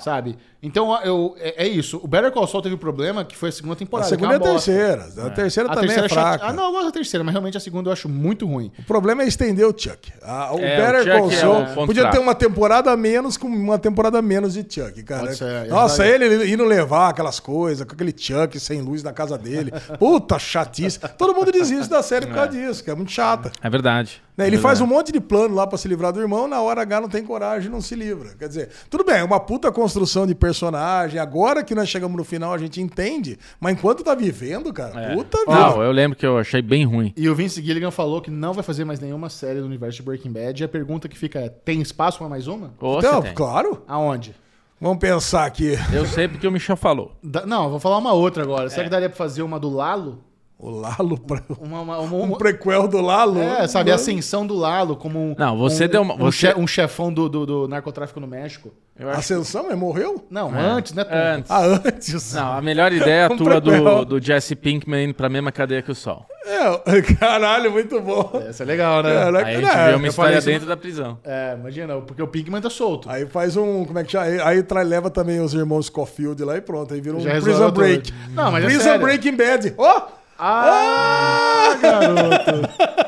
[0.00, 0.36] Sabe?
[0.60, 2.00] Então eu, é, é isso.
[2.02, 4.08] O Better Call Saul teve um problema que foi a segunda A temporada.
[4.08, 5.04] segunda e que é a terceira.
[5.26, 6.30] A terceira A também terceira é fraca.
[6.38, 8.72] chate- Ah, não, eu gosto da terceira, mas realmente a segunda eu acho muito ruim.
[8.76, 10.12] O problema é estender o Chuck.
[10.20, 12.96] Ah, o É, o Better Chuck Call é Saul o podia ter uma temporada a
[12.96, 15.32] menos com uma temporada a menos de Chuck, cara.
[15.32, 19.38] Ser, Nossa, é ele indo levar aquelas coisas, com aquele Chuck sem luz na casa
[19.38, 19.70] dele.
[19.96, 20.98] Puta chatice.
[21.16, 23.52] Todo mundo desiste da série por causa disso, que é muito chata.
[23.62, 24.20] É verdade.
[24.38, 26.80] Né, Ele faz um monte de plano lá pra se livrar do irmão, na hora
[26.82, 28.36] H não tem coragem, não se livra.
[28.38, 31.18] Quer dizer, tudo bem, é uma puta construção de personagem.
[31.18, 33.36] Agora que nós chegamos no final, a gente entende.
[33.60, 35.14] Mas enquanto tá vivendo, cara, É.
[35.16, 35.52] puta vida.
[35.52, 37.12] Não, eu lembro que eu achei bem ruim.
[37.16, 40.02] E o Vince Gilligan falou que não vai fazer mais nenhuma série do universo de
[40.04, 40.62] Breaking Bad.
[40.62, 42.72] E a pergunta que fica é: tem espaço pra mais uma?
[42.80, 43.34] Ô, Então, você tem.
[43.34, 43.82] claro.
[43.88, 44.36] Aonde?
[44.80, 45.76] Vamos pensar aqui.
[45.92, 47.10] Eu sei porque o Michel falou.
[47.20, 48.66] Da- não, eu vou falar uma outra agora.
[48.66, 48.68] É.
[48.68, 50.22] Será que daria pra fazer uma do Lalo?
[50.58, 53.40] O Lalo, pra- Uma, uma, uma- um prequel do Lalo.
[53.40, 55.34] É, sabe, a ascensão do Lalo como um.
[55.38, 58.72] Não, você um, deu uma- Um, você- um chefão do, do, do narcotráfico no México.
[58.98, 60.26] Eu acho Ascensão, mas morreu?
[60.28, 61.04] Não, antes, né?
[61.08, 61.48] Antes.
[61.48, 62.34] Ah, antes.
[62.34, 65.52] Não, a melhor ideia é a Um tua do, do Jesse Pinkman indo pra mesma
[65.52, 66.26] cadeia que o Sol.
[66.44, 68.42] É, caralho, muito bom.
[68.48, 69.14] Essa é legal, né?
[69.14, 71.18] Caraca, Aí a gente né, vê eu uma história dentro da prisão.
[71.22, 73.08] É, imagina, porque o Pinkman tá solto.
[73.08, 73.84] Aí faz um.
[73.84, 74.24] Como é que chama?
[74.24, 76.92] Aí, aí tra- leva também os irmãos Scofield lá e pronto.
[76.92, 77.72] Aí vira um Já Prison tudo.
[77.78, 78.12] Break.
[78.34, 79.00] Não, mas é Prison sério.
[79.00, 79.74] Breaking Bad.
[79.78, 80.17] Ó!
[80.40, 82.62] Ah, garoto!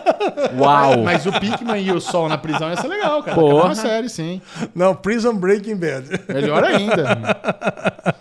[0.58, 0.98] Uau!
[1.04, 3.36] Mas o Pinkman e o Sol na prisão ia ser legal, cara.
[3.36, 3.60] Porra.
[3.62, 4.40] É uma série, sim.
[4.74, 6.08] Não, Prison Breaking Bad.
[6.28, 7.04] Melhor ainda.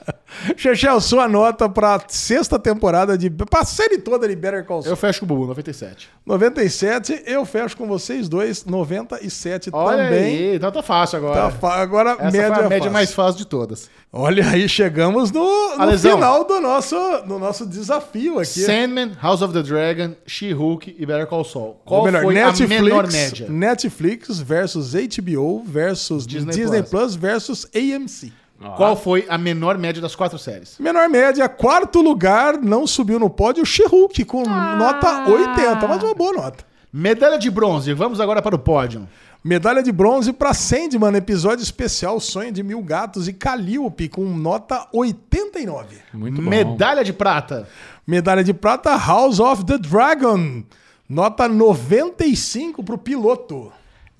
[0.56, 3.30] Chechel, sua nota pra sexta temporada de.
[3.30, 4.94] pra série toda de Better Call Saul.
[4.94, 6.08] Eu fecho com o Bubu, 97.
[6.26, 10.20] 97, eu fecho com vocês dois, 97 Olha também.
[10.24, 11.42] aí, então tá fácil agora.
[11.42, 12.92] Tá fa- agora, Essa média, foi a é média fácil.
[12.92, 13.90] mais fácil de todas.
[14.14, 16.14] Olha aí, chegamos no, no Alesão.
[16.14, 16.96] final do nosso,
[17.28, 18.62] do nosso desafio aqui.
[18.62, 21.69] Sandman, House of the Dragon, She-Hulk e Better Call Saul.
[21.86, 23.50] Qual Ou melhor, foi Netflix, a menor média?
[23.50, 26.90] Netflix versus HBO versus Disney Disney, Plus.
[26.90, 27.16] Plus.
[27.16, 28.32] versus AMC.
[28.76, 30.76] Qual foi a menor média das quatro séries?
[30.80, 36.34] Menor média, quarto lugar, não subiu no pódio, She-Hulk com nota 80, mas uma boa
[36.34, 36.66] nota.
[36.92, 39.08] Medalha de bronze, vamos agora para o pódio.
[39.42, 44.86] Medalha de bronze para Sandman, episódio especial Sonho de Mil Gatos e Calliope com nota
[44.92, 45.96] 89.
[46.14, 46.50] Muito bom.
[46.50, 47.66] Medalha de prata.
[48.06, 50.64] Medalha de prata House of the Dragon,
[51.10, 53.72] nota 95 pro piloto.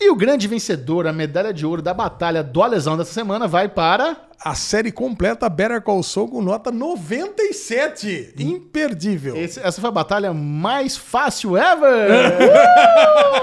[0.02, 3.70] E o grande vencedor, a medalha de ouro da batalha do Alesão dessa semana, vai
[3.70, 4.29] para.
[4.44, 8.34] A série completa Better Call Saul com nota 97.
[8.40, 9.36] Imperdível.
[9.36, 12.08] Esse- essa foi a batalha mais fácil ever!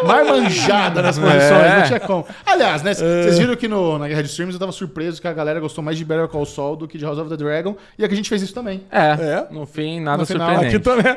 [0.03, 0.07] Uh!
[0.07, 1.79] mais manjada nas posições, É.
[1.81, 2.27] não tinha como.
[2.47, 2.95] Aliás, né?
[2.95, 5.85] Vocês viram que no, na Guerra de Streams eu tava surpreso que a galera gostou
[5.85, 7.77] mais de Better Call Saul do que de House of the Dragon.
[7.99, 8.85] E aqui a gente fez isso também.
[8.91, 9.47] É, É.
[9.51, 10.77] no fim, nada No final, surpreendente.
[10.77, 11.17] Aqui também.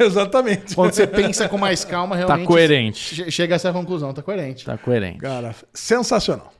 [0.06, 0.74] Exatamente.
[0.74, 2.46] Quando você pensa com mais calma, realmente.
[2.46, 3.14] coerente.
[3.16, 4.64] che- Chega a essa conclusão, tá coerente.
[4.64, 5.18] Tá coerente.
[5.18, 6.52] Cara, sensacional.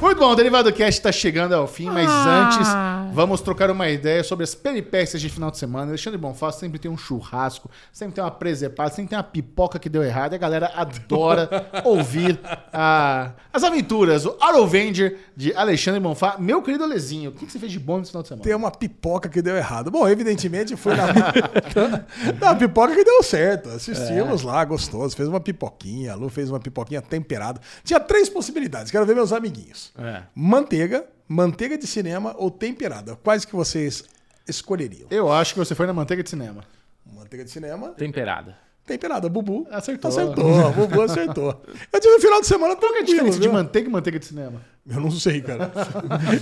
[0.00, 3.06] Muito bom, o Derivado Cast tá chegando ao fim, mas Ah.
[3.06, 5.88] antes vamos trocar uma ideia sobre as peripécias de final de semana.
[5.90, 9.88] Alexandre Bonfá sempre tem um churrasco, sempre tem uma presepada, sempre tem uma pipoca que
[9.88, 11.48] deu errado e a galera adora
[11.84, 12.38] ouvir
[12.70, 16.36] a- as aventuras, o Autovenger de Alexandre Bonfá.
[16.38, 18.44] Meu querido Alezinho, o que que você fez de bom nesse final de semana?
[18.44, 19.90] Tem uma pipoca que deu errado.
[19.90, 21.06] Bom, evidentemente foi na.
[22.40, 23.70] Não, pipoca que deu certo.
[23.70, 25.16] Assistimos lá, gostoso.
[25.16, 26.12] Fez uma pipoquinha.
[26.12, 27.58] A Lu fez uma pipoquinha temperada.
[27.82, 28.90] Tinha três possibilidades.
[28.90, 30.22] Quero ver meus amiguinhos: É.
[30.34, 33.16] manteiga, manteiga de cinema ou temperada.
[33.16, 34.04] Quais que vocês
[34.48, 35.08] escolheriam?
[35.10, 36.64] Eu acho que você foi na manteiga de cinema.
[37.04, 38.56] Manteiga de cinema, Temperada.
[38.86, 39.28] Temperada.
[39.28, 40.08] Bubu Acertou.
[40.10, 40.72] Acertou.
[40.72, 41.62] Bubu acertou.
[41.92, 43.52] Eu tive um final de semana Qual que é a tranquilo, diferença de viu?
[43.52, 44.60] manteiga e manteiga de cinema?
[44.86, 45.72] Eu não sei, cara.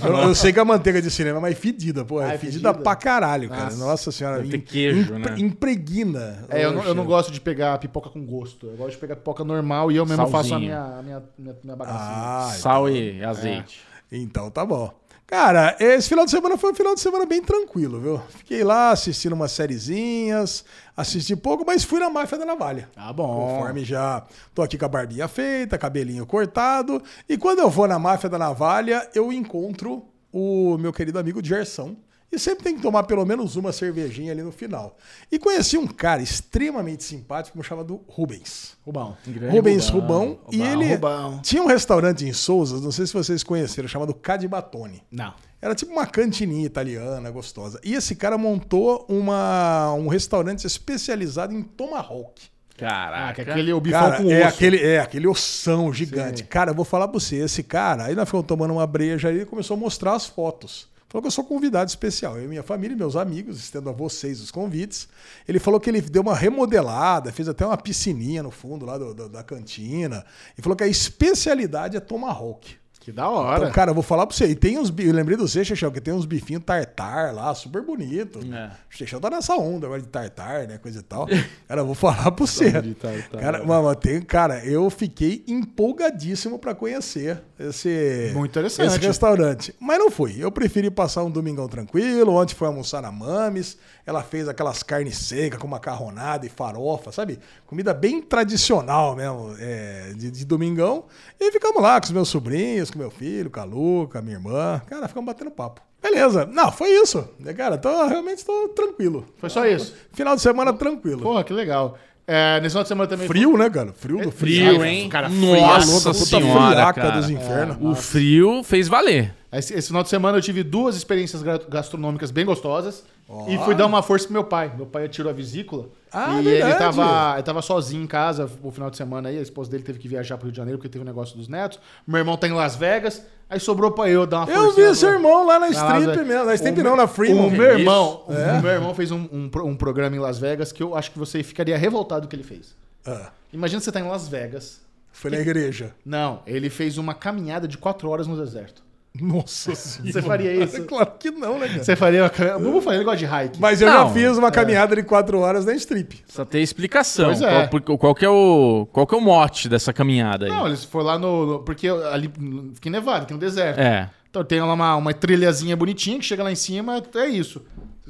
[0.05, 2.21] eu, eu sei que a manteiga de cinema é mais fedida, pô.
[2.21, 2.83] É, Ah, é fedida, fedida?
[2.83, 3.63] pra caralho, cara.
[3.65, 3.77] Nossa.
[3.77, 4.45] Nossa, senhora.
[4.45, 5.35] Im- queijo, né?
[5.37, 6.45] Impregna.
[6.49, 8.67] É, eu não, eu não gosto de pegar pipoca com gosto.
[8.67, 10.59] Eu gosto de pegar pipoca normal e eu mesmo faço a Salzinho.
[10.59, 12.01] minha, a minha, minha, minha bagacinha.
[12.05, 13.79] Ah, Sal e azeite.
[14.11, 14.93] então tá bom.
[15.25, 18.21] Cara, esse final de semana foi um final de semana bem tranquilo, viu?
[18.29, 20.63] Fiquei lá assistindo umas sériezinhas,
[20.95, 22.89] assisti pouco, mas fui na máfia da navalha.
[22.93, 23.47] Tá bom.
[23.57, 27.01] Conforme já tô aqui com a barbinha feita, cabelinho cortado.
[27.27, 31.95] E quando eu vou na máfia da navalha, eu encontro o meu querido amigo Gerson.
[32.33, 34.97] E sempre tem que tomar pelo menos uma cervejinha ali no final.
[35.31, 38.75] E conheci um cara extremamente simpático, chamado Rubens.
[38.83, 39.15] Rubão.
[39.51, 40.39] Rubens Rubão.
[40.51, 41.39] e Rubão, ele Rubão.
[41.43, 45.03] tinha um restaurante em Souza, não sei se vocês conheceram, chamado Cadibatone.
[45.11, 45.31] Não.
[45.61, 47.79] Era tipo uma cantininha italiana gostosa.
[47.83, 52.41] E esse cara montou uma, um restaurante especializado em tomahawk.
[52.75, 53.33] Ah, Caraca.
[53.43, 54.47] que é aquele o bifão Cara, com é osso.
[54.47, 56.43] aquele, é aquele ossão gigante.
[56.43, 59.41] Cara, eu vou falar pra você, esse cara, aí nós ficamos tomando uma breja aí
[59.41, 60.91] e começou a mostrar as fotos.
[61.13, 62.37] Falou que eu sou convidado especial.
[62.39, 65.07] Eu e minha família, meus amigos, estendo a vocês os convites.
[65.47, 69.13] Ele falou que ele deu uma remodelada, fez até uma piscininha no fundo lá do-
[69.13, 70.25] do- da cantina.
[70.57, 72.77] E falou que a especialidade é tomahawk.
[72.99, 73.59] Que da hora.
[73.63, 74.45] Então, cara, eu vou falar pra você.
[74.47, 74.91] E tem uns.
[74.97, 78.39] Eu lembrei do você, Chechão, que tem uns bifinhos tartar lá, super bonito.
[78.51, 78.67] É.
[78.89, 80.77] O Chechão tá nessa onda agora de tartar, né?
[80.77, 81.27] Coisa e tal.
[81.67, 82.81] Cara, eu vou falar pra você.
[82.81, 83.41] de tartar.
[83.41, 88.31] Cara, mano, tem, cara, eu fiquei empolgadíssimo pra conhecer esse.
[88.33, 88.87] Muito interessante.
[88.87, 89.75] Esse restaurante.
[89.79, 90.35] Mas não fui.
[90.39, 92.33] Eu preferi passar um domingão tranquilo.
[92.33, 93.77] Ontem foi almoçar na Mames.
[94.05, 97.39] Ela fez aquelas carnes secas com macarronada e farofa, sabe?
[97.65, 101.05] Comida bem tradicional mesmo, é, de, de domingão.
[101.39, 104.21] E ficamos lá com os meus sobrinhos, com meu filho, com a Lu, com a
[104.21, 104.81] minha irmã.
[104.87, 105.81] Cara, ficamos batendo papo.
[106.01, 106.45] Beleza.
[106.45, 107.27] Não, foi isso.
[107.55, 109.25] Cara, tô, realmente estou tranquilo.
[109.37, 109.95] Foi só isso.
[110.11, 111.21] Final de semana tranquilo.
[111.21, 111.97] Porra, que legal.
[112.25, 113.27] É, nesse final de semana também.
[113.27, 113.91] Frio, né, cara?
[113.93, 115.09] Frio do Frio, Ai, hein?
[115.09, 117.11] cara, Nossa Puta senhora, cara.
[117.19, 117.77] dos infernos.
[117.81, 119.33] O frio fez valer.
[119.51, 123.03] Esse, esse final de semana eu tive duas experiências gastronômicas bem gostosas.
[123.47, 124.71] E fui dar uma força pro meu pai.
[124.75, 125.87] Meu pai tirou a vesícula.
[126.13, 126.71] Ah, e verdade.
[126.71, 129.37] ele tava, ele tava sozinho em casa o final de semana aí.
[129.37, 131.47] A esposa dele teve que viajar pro Rio de Janeiro porque teve um negócio dos
[131.47, 131.79] netos.
[132.05, 133.23] Meu irmão tá em Las Vegas.
[133.49, 134.51] Aí sobrou pra eu dar uma.
[134.51, 136.45] Eu vi seu irmão lá na strip mesmo.
[136.45, 137.47] Na strip O não, meu- na Fremont.
[137.47, 138.53] O meu irmão, É?
[138.57, 141.19] o meu irmão fez um, um, um programa em Las Vegas que eu acho que
[141.19, 142.75] você ficaria revoltado do que ele fez.
[143.05, 144.81] Ah, Imagina você tá em Las Vegas.
[145.11, 145.93] foi na igreja.
[146.05, 148.81] Não, ele fez uma caminhada de quatro horas no deserto.
[149.21, 150.11] Nossa senhora.
[150.11, 150.83] Você faria isso?
[150.87, 151.83] Claro que não, né, cara?
[151.83, 152.59] Você faria uma caminhada.
[152.59, 153.59] O Bubu faria, ele gosta de hike.
[153.61, 156.15] Mas eu Não, já fiz uma caminhada de quatro horas na strip.
[156.17, 157.25] Precisa ter explicação.
[157.25, 157.67] Pois é.
[157.67, 160.51] Qual, por- qual que é o, qual que é o mote dessa caminhada aí?
[160.51, 161.45] Não, eles foram lá no.
[161.45, 162.31] no- porque ali
[162.73, 163.79] fica em Nevada, tem um deserto.
[163.79, 164.09] É.
[164.29, 167.61] Então tem lá uma, uma trilhazinha bonitinha que chega lá em cima, é isso.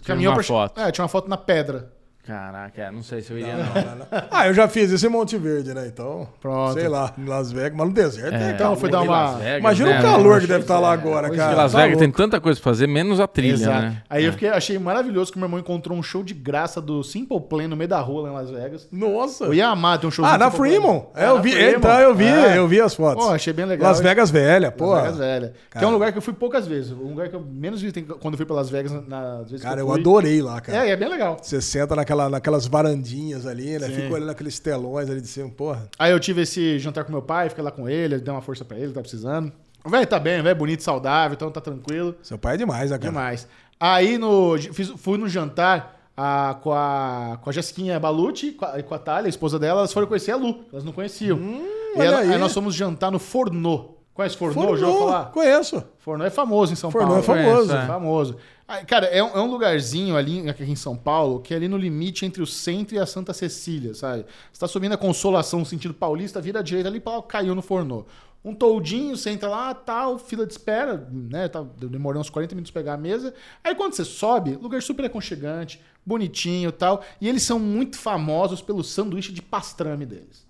[0.05, 0.79] Caminhou uma pra- foto.
[0.81, 1.92] É, tinha uma foto na pedra.
[2.25, 3.63] Caraca, é, não sei se eu iria, não.
[4.31, 5.85] Ah, eu já fiz isso em Monte Verde, né?
[5.87, 6.73] Então, Pronto.
[6.73, 9.33] sei lá, em Las Vegas, mas no deserto é, É, Então, fui dar Porque uma-
[9.37, 10.53] Vegas, Imagina né, o calor que né?
[10.53, 11.53] deve estar lá agora, cara.
[11.55, 12.17] Las Tá Vegas tem louco.
[12.17, 13.81] tanta coisa pra fazer, menos a trilha, Exato.
[13.81, 14.01] né?
[14.09, 17.41] Aí eu fiquei, achei maravilhoso que meu irmão encontrou um show de graça do Simple
[17.41, 18.87] Plan no meio da rua lá em Las Vegas.
[18.91, 19.43] Nossa.
[19.43, 21.07] Eu ia amar ter um show Ah, na Fremont.
[21.15, 23.23] É, eu vi, então eu vi, eu vi as fotos.
[23.25, 23.89] Pô, achei bem legal.
[23.89, 24.91] Las Vegas velha, pô.
[24.93, 25.47] Las Vegas velha.
[25.69, 25.87] Que é Cara.
[25.87, 26.91] um lugar que eu fui poucas vezes.
[26.93, 29.61] Um lugar que eu menos vi tem- quando eu fui pra Las Vegas, nas vezes
[29.61, 30.85] Cara, eu adorei lá, cara.
[30.85, 31.37] É, e é bem legal.
[31.41, 33.87] Você senta naquela, naquelas varandinhas ali, né?
[33.87, 33.93] Sim.
[33.95, 35.87] Fica olhando aqueles telões ali de cima, porra.
[35.97, 38.63] Aí eu tive esse jantar com meu pai, fiquei lá com ele, dei uma força
[38.63, 39.51] pra ele, tá precisando.
[39.83, 42.15] O velho tá bem, o velho é bonito, saudável, então tá tranquilo.
[42.23, 43.09] Seu pai é demais, né, cara?
[43.11, 43.47] Demais.
[43.79, 48.83] Aí no, fiz- fui no jantar ah, com, a, com a Jessiquinha Balucci a- e
[48.83, 50.63] com a Thalia, a esposa dela, elas foram conhecer a Lu.
[50.71, 51.37] Elas não conheciam.
[51.37, 51.65] e Hum,
[51.97, 52.33] olha ela- aí.
[52.33, 53.92] aí nós fomos jantar no Fornô.
[54.13, 54.61] Conhece Fornô?
[54.61, 55.31] Fornô, Já ouviu falar?
[55.31, 55.83] Conheço.
[55.97, 57.21] Fornô é famoso em São Fornô Paulo.
[57.21, 57.67] é famoso.
[57.67, 57.87] Conheço, é.
[57.87, 58.37] famoso.
[58.67, 61.67] Aí, cara, é um, é um lugarzinho ali aqui em São Paulo que é ali
[61.67, 64.25] no limite entre o centro e a Santa Cecília, sabe?
[64.51, 67.61] Você tá subindo a Consolação no sentido paulista, vira à direita ali, pá, caiu no
[67.61, 68.05] fornô.
[68.45, 71.47] Um toldinho, você entra lá, tal, fila de espera, né?
[71.47, 73.33] Tá, demorou uns 40 minutos pra pegar a mesa.
[73.63, 77.01] Aí quando você sobe, lugar super aconchegante, bonitinho e tal.
[77.21, 80.42] E eles são muito famosos pelo sanduíche de pastrame deles.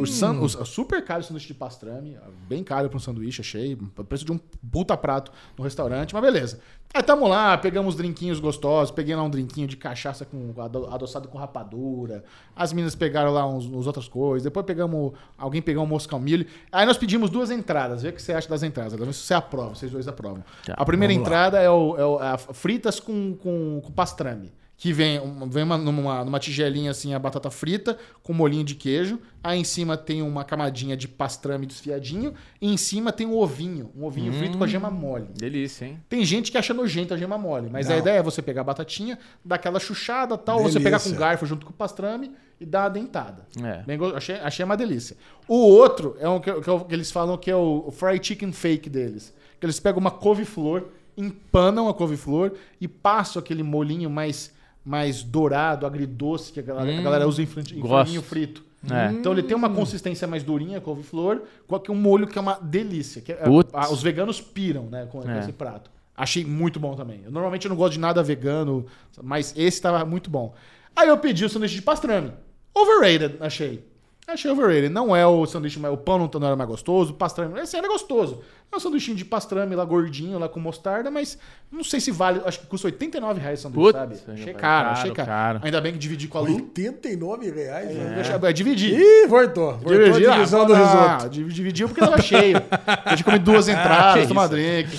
[0.00, 2.16] O san- o- super caro o sanduíche de pastrame,
[2.48, 3.76] bem caro para um sanduíche, achei.
[4.08, 4.38] Preço de um
[4.70, 6.60] puta prato no restaurante, mas beleza.
[6.94, 11.28] Aí tamo lá, pegamos drinquinhos gostosos, peguei lá um drinquinho de cachaça com ado- adoçado
[11.28, 12.24] com rapadura.
[12.56, 14.44] As meninas pegaram lá uns, uns outras coisas.
[14.44, 15.12] Depois pegamos.
[15.36, 16.46] Alguém pegou um moscal milho.
[16.72, 18.02] Aí nós pedimos duas entradas.
[18.02, 18.94] Vê o que você acha das entradas.
[18.94, 20.42] Agora se você aprova, vocês dois aprovam.
[20.64, 24.50] Tá, a primeira entrada é, o, é o- a fritas com, com, com pastrame.
[24.80, 25.20] Que vem,
[25.50, 29.18] vem uma- numa, numa tigelinha assim a batata frita com molhinho de queijo.
[29.42, 32.32] Aí em cima tem uma camadinha de pastrame desfiadinho.
[32.60, 33.90] E em cima tem um ovinho.
[33.96, 35.26] Um ovinho frito com a gema mole.
[35.34, 35.98] Delícia, hein?
[36.08, 37.96] Tem gente que acha nojento a gema mole, mas Não.
[37.96, 40.98] a ideia é você pegar a batatinha, dar aquela chuchada tal, ou você Delícia.
[41.00, 43.48] pegar com garfo junto com o pastrame e dar a dentada.
[43.60, 43.82] É.
[43.82, 45.16] Bem achei, achei uma delícia.
[45.48, 48.24] O outro é um que, que o- que eles falam que é o, o fried
[48.24, 49.34] chicken fake deles.
[49.58, 50.84] Que eles pegam uma couve-flor,
[51.16, 54.52] empanam a couve-flor e passam aquele molinho mais,
[54.88, 58.64] mais dourado, agridoce, que a galera, a galera usa em, em franguinho frito.
[58.90, 59.12] É.
[59.12, 63.20] Então ele tem uma consistência mais durinha, couve-flor, com um molho que é uma delícia.
[63.20, 63.70] Que é- Putz.
[63.74, 65.40] a- os veganos piram né, com, com É.
[65.40, 65.90] esse prato.
[66.16, 67.20] Achei muito bom também.
[67.24, 68.86] Eu normalmente não gosto de nada vegano,
[69.22, 70.54] mas esse tava muito bom.
[70.96, 72.32] Aí eu pedi o sanduíche de pastrame.
[72.74, 73.84] Overrated, achei.
[74.30, 74.90] Achei overrated.
[74.90, 77.58] Não é o sanduíche, mas o pão não, não era mais gostoso, o pastrame.
[77.60, 78.42] Esse era gostoso.
[78.70, 81.38] É um sanduichinho de pastrame lá gordinho, lá com mostarda, mas
[81.72, 82.42] não sei se vale.
[82.44, 84.32] Acho que custa 89 reais o sanduíche, Putz, sabe?
[84.40, 85.28] Achei caro, caro, achei caro.
[85.28, 85.60] caro.
[85.62, 86.54] Ainda bem que dividi com a Lu.
[86.56, 88.12] 89 reais, né?
[88.16, 88.94] Deixa- É, dividi.
[88.94, 89.72] Ih, voltou.
[89.78, 90.78] Voltou a Dividi, divisão ah, do ah,
[91.16, 91.30] risoto.
[91.30, 92.58] divi- Dividiu porque tava cheio.
[92.58, 94.50] Eu tinha comido duas entradas, que tomar isso.
[94.52, 94.98] drink.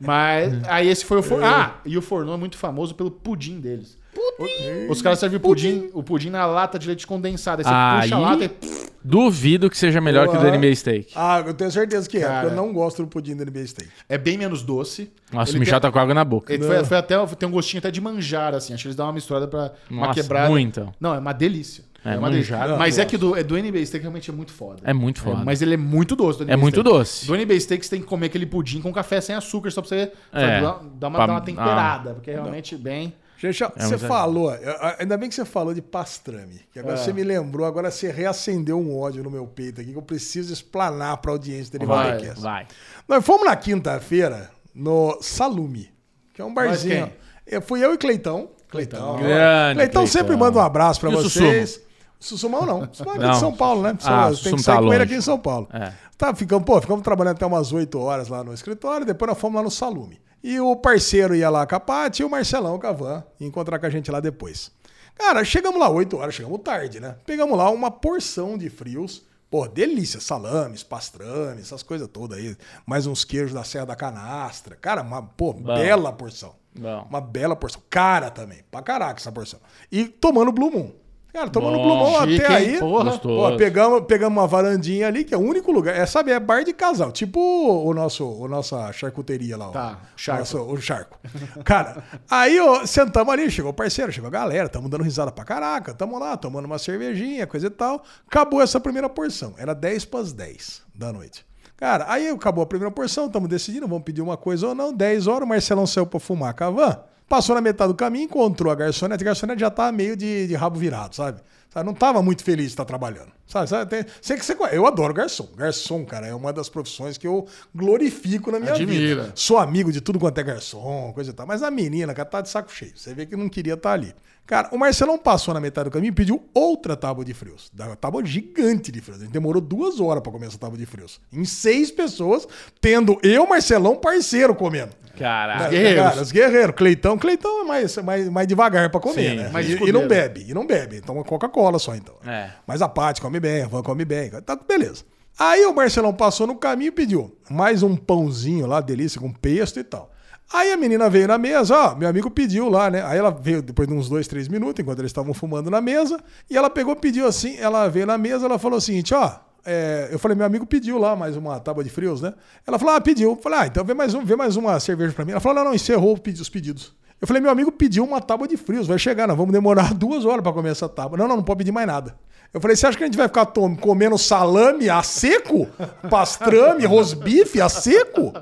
[0.00, 1.44] Mas aí esse foi o forno.
[1.44, 3.98] Ah, e o fornô é muito famoso pelo pudim deles.
[4.14, 4.88] Pudim!
[4.88, 7.60] Os caras servem pudim, o pudim na lata de leite condensado.
[7.60, 10.46] Aí você puxa a Aí- lata e Duvido que seja melhor que o do.
[10.46, 11.08] NBA Steak.
[11.14, 12.40] Ah, eu tenho certeza que é, Cara.
[12.48, 13.90] porque eu não gosto do pudim do NBA Steak.
[14.08, 15.10] É bem menos doce.
[15.30, 16.50] Nossa, Ele o Michel tem- tá com água na boca.
[16.54, 18.72] Ele foi, foi até, tem um gostinho até de manjar, assim.
[18.72, 20.48] Acho que eles dão uma misturada pra uma Nossa, quebrada.
[20.48, 20.88] muito.
[20.98, 21.84] Não, é uma delícia.
[22.02, 22.54] É, uma delícia.
[22.66, 24.80] eu Mas é que do, é do NBA Steak realmente é muito foda.
[24.84, 25.42] É muito foda.
[25.44, 26.38] mas ele é muito doce.
[26.38, 26.88] Do NBA É muito Steak.
[26.98, 27.26] doce.
[27.26, 29.88] Do NBA Steak você tem que comer aquele pudim com café sem açúcar, só pra
[29.88, 30.60] você É.
[30.62, 32.14] dar, dar uma, Pra- dar uma temperada.
[32.14, 33.12] Porque é realmente bem...
[33.52, 36.96] Gente, É você falou, a- ainda bem que você falou de pastrame, que agora É.
[36.98, 40.52] você me lembrou, agora você reacendeu um ódio no meu peito aqui que eu preciso
[40.52, 42.18] explanar pra audiência dele Vai.
[42.40, 42.66] Vai.
[43.08, 45.90] Nós fomos na quinta-feira no Salume,
[46.32, 47.12] que é um barzinho.
[47.46, 48.50] Eu fui eu e Cleitão.
[48.68, 49.16] Cleitão.
[49.16, 50.06] Grande Cleitão Cleitão.
[50.06, 51.80] sempre manda um abraço o vocês.
[52.18, 52.88] Sussumão não.
[52.88, 53.32] Sussumão é aqui Não.
[53.32, 53.96] de São Paulo, né?
[54.04, 55.68] Ah, tem Sussum que sair tá com ele aqui em São Paulo.
[55.72, 55.92] É.
[56.16, 59.56] Tá, ficamos, pô, ficamos trabalhando até umas 8 horas lá no escritório, depois nós fomos
[59.56, 60.18] lá no Salume.
[60.44, 63.46] E o parceiro ia lá com a Paty e o Marcelão com a Van ia
[63.46, 64.70] encontrar com a gente lá depois.
[65.14, 67.16] Cara, chegamos lá 8 horas, chegamos tarde, né?
[67.24, 69.24] Pegamos lá uma porção de frios.
[69.50, 72.54] Pô, delícia, salames, pastrame, essas coisas todas aí.
[72.84, 74.76] Mais uns queijos da Serra da Canastra.
[74.76, 76.54] Cara, uma, pô, bela porção.
[76.78, 77.06] Bom.
[77.08, 77.80] Uma bela porção.
[77.88, 78.64] Cara também.
[78.70, 79.60] Pra caraca essa porção.
[79.90, 80.92] E tomando Blue Moon.
[81.34, 81.96] Cara, tomando Blue
[82.30, 82.78] chique, até aí.
[82.78, 83.04] Porra.
[83.50, 85.94] Pô, pegamos, pegamos uma varandinha ali, que é o único lugar.
[85.96, 87.10] É, sabe, é bar de casal.
[87.10, 89.68] Tipo o nosso, o nossa charcuteria lá.
[89.68, 89.72] ó.
[89.72, 90.38] Tá, charco.
[90.40, 91.18] Nosso- o charco.
[91.64, 95.44] Cara, aí ó, sentamos ali, chegou o parceiro, chegou a galera, tamo dando risada pra
[95.44, 98.04] caraca, tamo lá, tomando uma cervejinha, coisa e tal.
[98.28, 99.54] Acabou essa primeira porção.
[99.58, 101.44] Era 10 pras 10 da noite.
[101.76, 104.92] Cara, aí acabou a primeira porção, estamos decidindo, vamos pedir uma coisa ou não.
[104.92, 106.98] 10 horas, o Marcelão saiu pra fumar com a van.
[107.28, 109.22] Passou na metade do caminho, encontrou a garçonete.
[109.22, 111.40] A garçonete já tá meio de, de rabo virado, sabe?
[111.84, 113.32] Não tava muito feliz de estar trabalhando.
[113.46, 113.68] Sabe?
[113.68, 113.90] Sabe?
[113.90, 114.76] Tem- sei que você conhece.
[114.76, 115.48] Eu adoro garçom.
[115.56, 119.22] Garçom, cara, é uma das profissões que eu glorifico na minha Admira.
[119.24, 119.32] vida.
[119.34, 121.46] Sou amigo de tudo quanto é garçom, coisa e tal.
[121.46, 122.92] Mas a menina, cara, tá de saco cheio.
[122.96, 124.14] Você vê que não queria estar ali.
[124.46, 127.70] Cara, o Marcelão passou na metade do caminho e pediu outra tábua de frios.
[127.72, 129.20] Da tábua gigante de frios.
[129.20, 131.18] A gente demorou duas horas pra comer essa tábua de frios.
[131.32, 132.46] Em seis pessoas,
[132.78, 134.90] tendo eu, Marcelão, parceiro comendo.
[135.16, 135.70] Caralho.
[135.70, 136.02] guerreiros.
[136.04, 136.76] Cara, os guerreiros.
[136.76, 139.62] Cleitão, Cleitão é mais, mais, mais devagar pra comer, Sim, né?
[139.62, 141.00] E, e não bebe, e não bebe.
[141.00, 142.14] Toma Coca-Cola só, então.
[142.26, 142.50] É.
[142.66, 144.30] Mas a Paty come bem, a Van come bem.
[144.30, 145.02] Tá beleza.
[145.36, 149.80] Aí o Marcelão passou no caminho e pediu mais um pãozinho lá, delícia, com pesto
[149.80, 150.12] e tal.
[150.52, 153.02] Aí a menina veio na mesa, ó, meu amigo pediu lá, né?
[153.02, 156.20] Aí ela veio depois de uns dois, três minutos, enquanto eles estavam fumando na mesa,
[156.48, 160.10] e ela pegou, pediu assim, ela veio na mesa, ela falou o seguinte, ó, é,
[160.12, 162.34] eu falei, meu amigo pediu lá mais uma tábua de frios, né?
[162.64, 163.30] Ela falou, ah, pediu.
[163.30, 165.32] Eu falei, ah, então vê mais, um, vê mais uma cerveja pra mim.
[165.32, 166.94] Ela falou, não, não, encerrou os pedidos.
[167.20, 170.26] Eu falei, meu amigo pediu uma tábua de frios, vai chegar, nós vamos demorar duas
[170.26, 171.16] horas pra comer essa tábua.
[171.16, 172.14] Não, não, não pode pedir mais nada.
[172.54, 173.46] Eu falei, você acha que a gente vai ficar
[173.80, 175.66] comendo salame a seco?
[176.08, 178.32] Pastrame, rosbife a seco?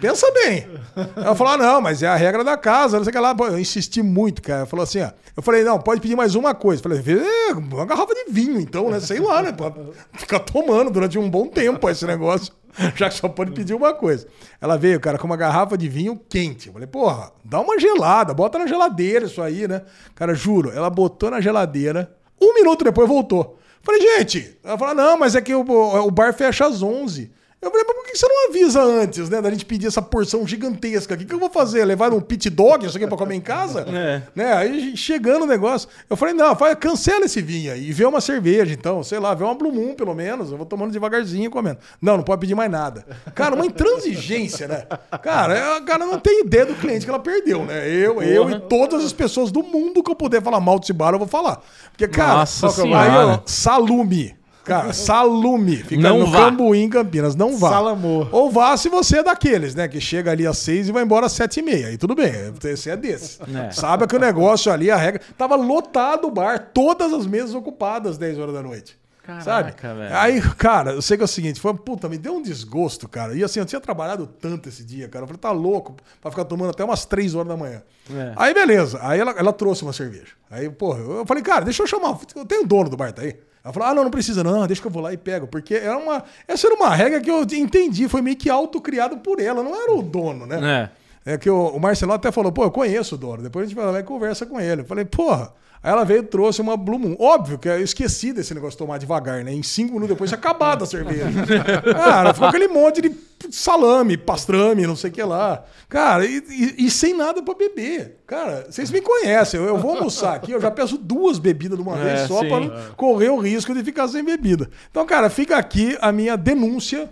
[0.00, 0.66] Pensa bem.
[1.14, 3.36] Ela falou, ah, não, mas é a regra da casa, não sei o que lá.
[3.38, 4.64] Eu insisti muito, cara.
[4.64, 5.10] Falou assim, ó.
[5.36, 6.80] Eu falei, não, pode pedir mais uma coisa.
[6.82, 8.98] Eu falei, "É, uma garrafa de vinho, então, né?
[8.98, 9.52] Sei lá, né?
[9.52, 9.70] Pra
[10.14, 12.52] ficar tomando durante um bom tempo esse negócio.
[12.96, 14.26] Já que só pode pedir uma coisa.
[14.60, 16.68] Ela veio, cara, com uma garrafa de vinho quente.
[16.68, 19.82] Eu falei, porra, dá uma gelada, bota na geladeira isso aí, né?
[20.14, 22.10] Cara, juro, ela botou na geladeira,
[22.40, 23.58] um minuto depois voltou.
[23.82, 27.30] Falei, gente, ela falou, não, mas é que o, o bar fecha às 11.
[27.62, 29.42] Eu falei, mas por que você não avisa antes, né?
[29.42, 31.24] Da gente pedir essa porção gigantesca aqui?
[31.24, 31.84] O que eu vou fazer?
[31.84, 33.86] Levar um pit dog, isso aqui pra comer em casa?
[34.00, 34.22] É.
[34.34, 34.52] Né?
[34.54, 38.20] Aí chegando o negócio, eu falei, não, faz, cancela esse vinho aí e vê uma
[38.20, 40.50] cerveja, então, sei lá, vê uma Blue Moon, pelo menos.
[40.50, 41.78] Eu vou tomando devagarzinho e comendo.
[42.00, 43.04] Não, não pode pedir mais nada.
[43.34, 44.86] Cara, uma intransigência, né?
[45.22, 47.86] Cara, é- a cara não tem ideia do cliente que ela perdeu, né?
[47.88, 51.12] Eu, eu e todas as pessoas do mundo que eu puder falar mal desse bar,
[51.12, 51.60] eu vou falar.
[51.90, 54.34] Porque, cara, Nossa aí, ó, salume.
[54.70, 55.76] Cara, salume.
[55.76, 56.46] Fica Não no vá.
[56.46, 57.34] Cambuí, em Campinas.
[57.34, 57.70] Não vá.
[57.70, 58.26] Salamô.
[58.30, 59.88] Ou vá se você é daqueles, né?
[59.88, 61.88] Que chega ali às seis e vai embora às sete e meia.
[61.88, 63.38] Aí tudo bem, você é desse.
[63.50, 63.70] É.
[63.72, 65.20] Sabe que o negócio ali, a regra...
[65.36, 68.96] Tava lotado o bar, todas as mesas ocupadas às 10 horas da noite.
[69.22, 69.98] Caraca, sabe?
[69.98, 70.16] velho.
[70.16, 73.34] Aí, cara, eu sei que é o seguinte, foi, puta, me deu um desgosto, cara.
[73.34, 75.24] E assim, eu tinha trabalhado tanto esse dia, cara.
[75.24, 77.82] Eu falei, tá louco pra ficar tomando até umas 3 horas da manhã.
[78.12, 78.32] É.
[78.36, 78.98] Aí, beleza.
[79.02, 80.32] Aí ela, ela trouxe uma cerveja.
[80.50, 82.18] Aí, porra, eu falei, cara, deixa eu chamar.
[82.34, 83.36] Eu tenho o dono do bar, tá aí?
[83.62, 85.46] Ela falou, ah, não, não precisa, não, deixa que eu vou lá e pego.
[85.46, 86.24] Porque era uma.
[86.48, 89.92] Essa era uma regra que eu entendi, foi meio que autocriado por ela, não era
[89.92, 90.90] o dono, né?
[90.96, 91.00] É.
[91.32, 93.42] É que o, o Marcelo até falou, pô, eu conheço o dono.
[93.42, 94.80] Depois a gente vai lá e conversa com ele.
[94.82, 95.52] Eu falei, porra.
[95.82, 97.16] Aí ela veio e trouxe uma Blue Moon.
[97.18, 99.52] Óbvio que eu esqueci desse negócio de tomar devagar, né?
[99.52, 101.26] Em cinco minutos depois tinha acabado a cerveja.
[101.94, 103.10] Cara, ficou aquele monte de
[103.50, 105.62] salame, pastrame, não sei o que lá.
[105.88, 108.16] Cara, e, e- e sem nada pra beber.
[108.26, 109.58] Cara, vocês me conhecem.
[109.58, 112.40] Eu, eu vou almoçar aqui, eu já peço duas bebidas de uma É, vez só
[112.40, 112.48] sim.
[112.48, 114.70] para não correr o risco de ficar sem bebida.
[114.88, 117.10] Então, cara, fica aqui a minha denúncia,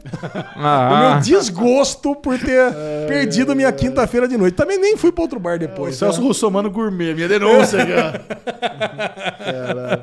[0.54, 2.72] o meu Ah, desgosto por ter
[3.08, 4.54] perdido a minha quinta-feira de noite.
[4.54, 5.96] Também nem fui para outro bar O depois.
[5.96, 6.28] Celso né?
[6.28, 8.12] Russomano Gourmet, minha denúncia aqui, ó.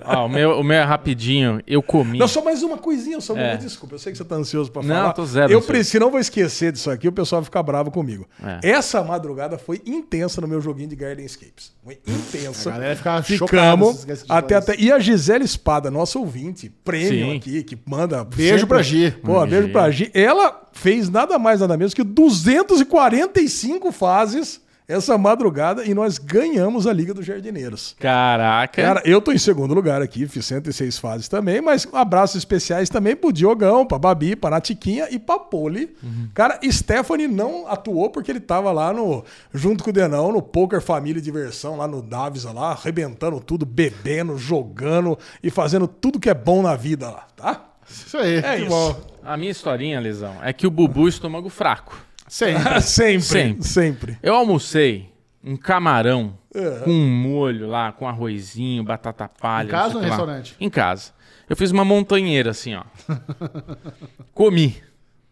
[0.06, 1.62] ó, o, meu, o meu é rapidinho.
[1.66, 2.18] Eu comi.
[2.20, 3.52] Não, só mais uma coisinha, só É.
[3.52, 3.96] uma desculpa.
[3.96, 5.14] Eu sei que você tá ansioso pra Não, falar.
[5.14, 8.26] tô zero Eu preciso, não vou esquecer disso aqui, o pessoal vai ficar bravo comigo.
[8.42, 8.72] É.
[8.72, 11.74] Essa madrugada foi intensa no meu joguinho de Gardenscapes.
[11.84, 12.70] Foi intensa.
[12.70, 13.86] A galera ficava chocada.
[13.86, 14.76] Ficamos até, até.
[14.78, 17.36] E a Gisele Espada, nossa ouvinte, prêmio Sim.
[17.38, 18.24] aqui, que manda.
[18.24, 19.12] Beijo pra Gi.
[19.24, 19.72] Pô, Hum, beijo Gi.
[19.74, 20.12] pra Gi.
[20.14, 26.94] Ela fez nada mais, nada menos que 245 fases essa madrugada e nós ganhamos a
[26.94, 27.96] Liga dos Jardineiros.
[28.00, 28.82] Caraca.
[28.82, 33.16] Cara, eu tô em segundo lugar aqui, fiz 106 fases também, mas abraços especiais também
[33.16, 35.96] pro Diogão, pra Babi, pra Natiquinha e pra Poli.
[36.34, 40.82] Cara, Stephanie não atuou porque ele tava lá no, junto com o Denão, no Poker
[40.82, 46.30] Família e Diversão, lá no Davisa lá, arrebentando tudo, bebendo, jogando e fazendo tudo que
[46.30, 47.66] é bom na vida lá, tá?
[47.90, 48.70] Isso aí, É que isso.
[48.70, 48.96] bom.
[49.24, 51.98] A minha historinha, Lesão, é que o Bubu é estômago fraco.
[52.28, 52.82] Sempre.
[52.82, 53.64] sempre, Sempre.
[53.68, 54.18] sempre.
[54.22, 55.10] Eu almocei
[55.44, 56.80] um camarão É.
[56.84, 59.68] com um molho lá, com arrozinho, batata palha.
[59.68, 60.56] Em casa ou no restaurante?
[60.60, 61.12] Em casa.
[61.48, 62.84] Eu fiz uma montanheira assim, ó.
[64.34, 64.76] Comi.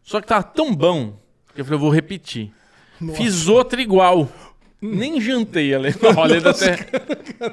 [0.03, 1.17] Só que tava tão bom
[1.55, 2.51] que eu falei, eu vou repetir.
[3.15, 4.29] Fiz outra igual.
[4.81, 5.95] Nem jantei, Ale.
[6.17, 6.77] Olha, dá até,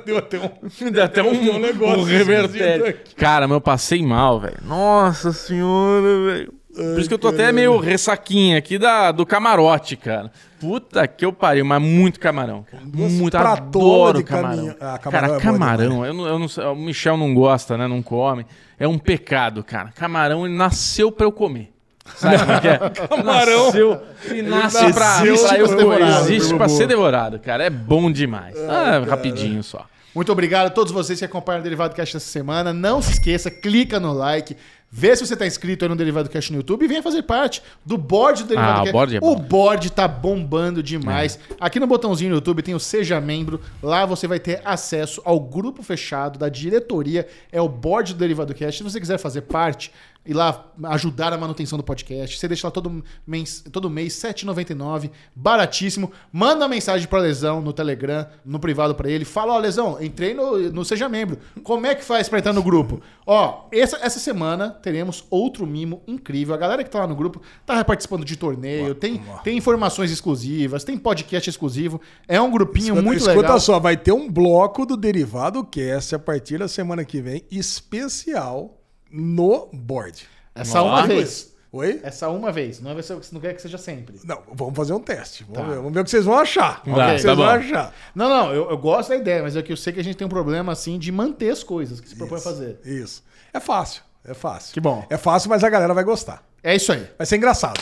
[0.05, 0.91] Deu até um.
[0.93, 2.87] dá até um, negócio um revertério.
[2.89, 3.15] aqui.
[3.15, 4.59] Cara, mas eu passei mal, velho.
[4.65, 6.55] Nossa senhora, velho.
[6.81, 10.31] Por isso que eu tô até meio ressaquinha aqui da, do camarote, cara.
[10.59, 12.65] Puta que eu pariu, mas muito camarão.
[12.71, 12.83] Cara.
[12.85, 14.75] Muito, adoro de camarão.
[14.81, 17.87] Ah, camarão cara, é camarão, eu não, eu não sei, o Michel não gosta, né?
[17.87, 18.45] Não come.
[18.79, 19.91] É um pecado, cara.
[19.95, 21.73] Camarão, ele nasceu pra eu comer.
[22.17, 22.79] Sabe como é que é?
[23.09, 23.67] Camarão.
[23.67, 27.65] Nasceu, ele nasce pra, pra pra eu devorado, Existe pra ser devorado, cara.
[27.65, 28.57] É bom demais.
[28.69, 29.87] ah, rapidinho só.
[30.15, 32.73] Muito obrigado a todos vocês que acompanham o Derivado Cash essa semana.
[32.73, 34.57] Não se esqueça, clica no like.
[34.93, 37.63] Vê se você tá inscrito aí no Derivado Cash no YouTube e venha fazer parte
[37.87, 38.93] do board do Derivado Ah, o Cash.
[38.93, 41.39] board é o board tá bombando demais.
[41.61, 43.61] Aqui no botãozinho do YouTube tem o Seja Membro.
[43.81, 47.29] Lá você vai ter acesso ao grupo fechado da diretoria.
[47.53, 48.79] É o board do Derivado Cash.
[48.79, 49.93] Se você quiser fazer parte
[50.25, 54.33] e lá ajudar a manutenção do podcast, você deixa lá todo mês, todo mês R$
[54.33, 56.13] 7,99, baratíssimo.
[56.31, 59.25] Manda uma mensagem para Lesão no Telegram, no privado para ele.
[59.25, 61.39] Fala, ó, Lesão, entrei no, no Seja Membro.
[61.63, 63.01] Como é que faz para entrar no grupo?
[63.27, 66.55] Ó, essa, essa semana teremos outro mimo incrível.
[66.55, 70.85] A galera que tá lá no grupo tá participando de torneio, tem, tem informações exclusivas,
[70.85, 71.99] tem podcast exclusivo.
[72.29, 73.61] É um grupinho Escuta, muito escuta legal.
[73.61, 78.80] só, vai ter um bloco do Derivado Cast a partir da semana que vem, especial
[79.11, 80.27] no board.
[80.55, 80.89] Essa Ó.
[80.89, 81.51] uma vez.
[81.73, 82.01] Oi?
[82.03, 82.81] Essa uma vez.
[82.81, 84.19] Não, é você não quer que seja sempre.
[84.25, 85.45] Não, vamos fazer um teste.
[85.45, 85.69] Vamos, Tá.
[85.69, 86.83] ver, vamos ver o que vocês vão achar.
[86.85, 87.51] Vamos ver Tá, o que vocês tá vão bom.
[87.53, 87.95] achar.
[88.15, 90.17] Não, não, eu, eu gosto da ideia, mas é que eu sei que a gente
[90.17, 92.81] tem um problema assim de manter as coisas que se propõe a fazer.
[92.85, 93.23] Isso.
[93.53, 94.73] É fácil, é fácil.
[94.75, 95.07] Que bom.
[95.09, 96.43] É fácil, mas a galera vai gostar.
[96.63, 97.07] É isso aí.
[97.17, 97.81] Vai ser engraçado.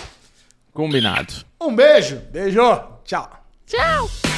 [0.74, 1.32] Combinado.
[1.60, 2.20] Um beijo!
[2.30, 2.60] Beijo,
[3.04, 3.42] tchau.
[3.66, 4.37] Tchau!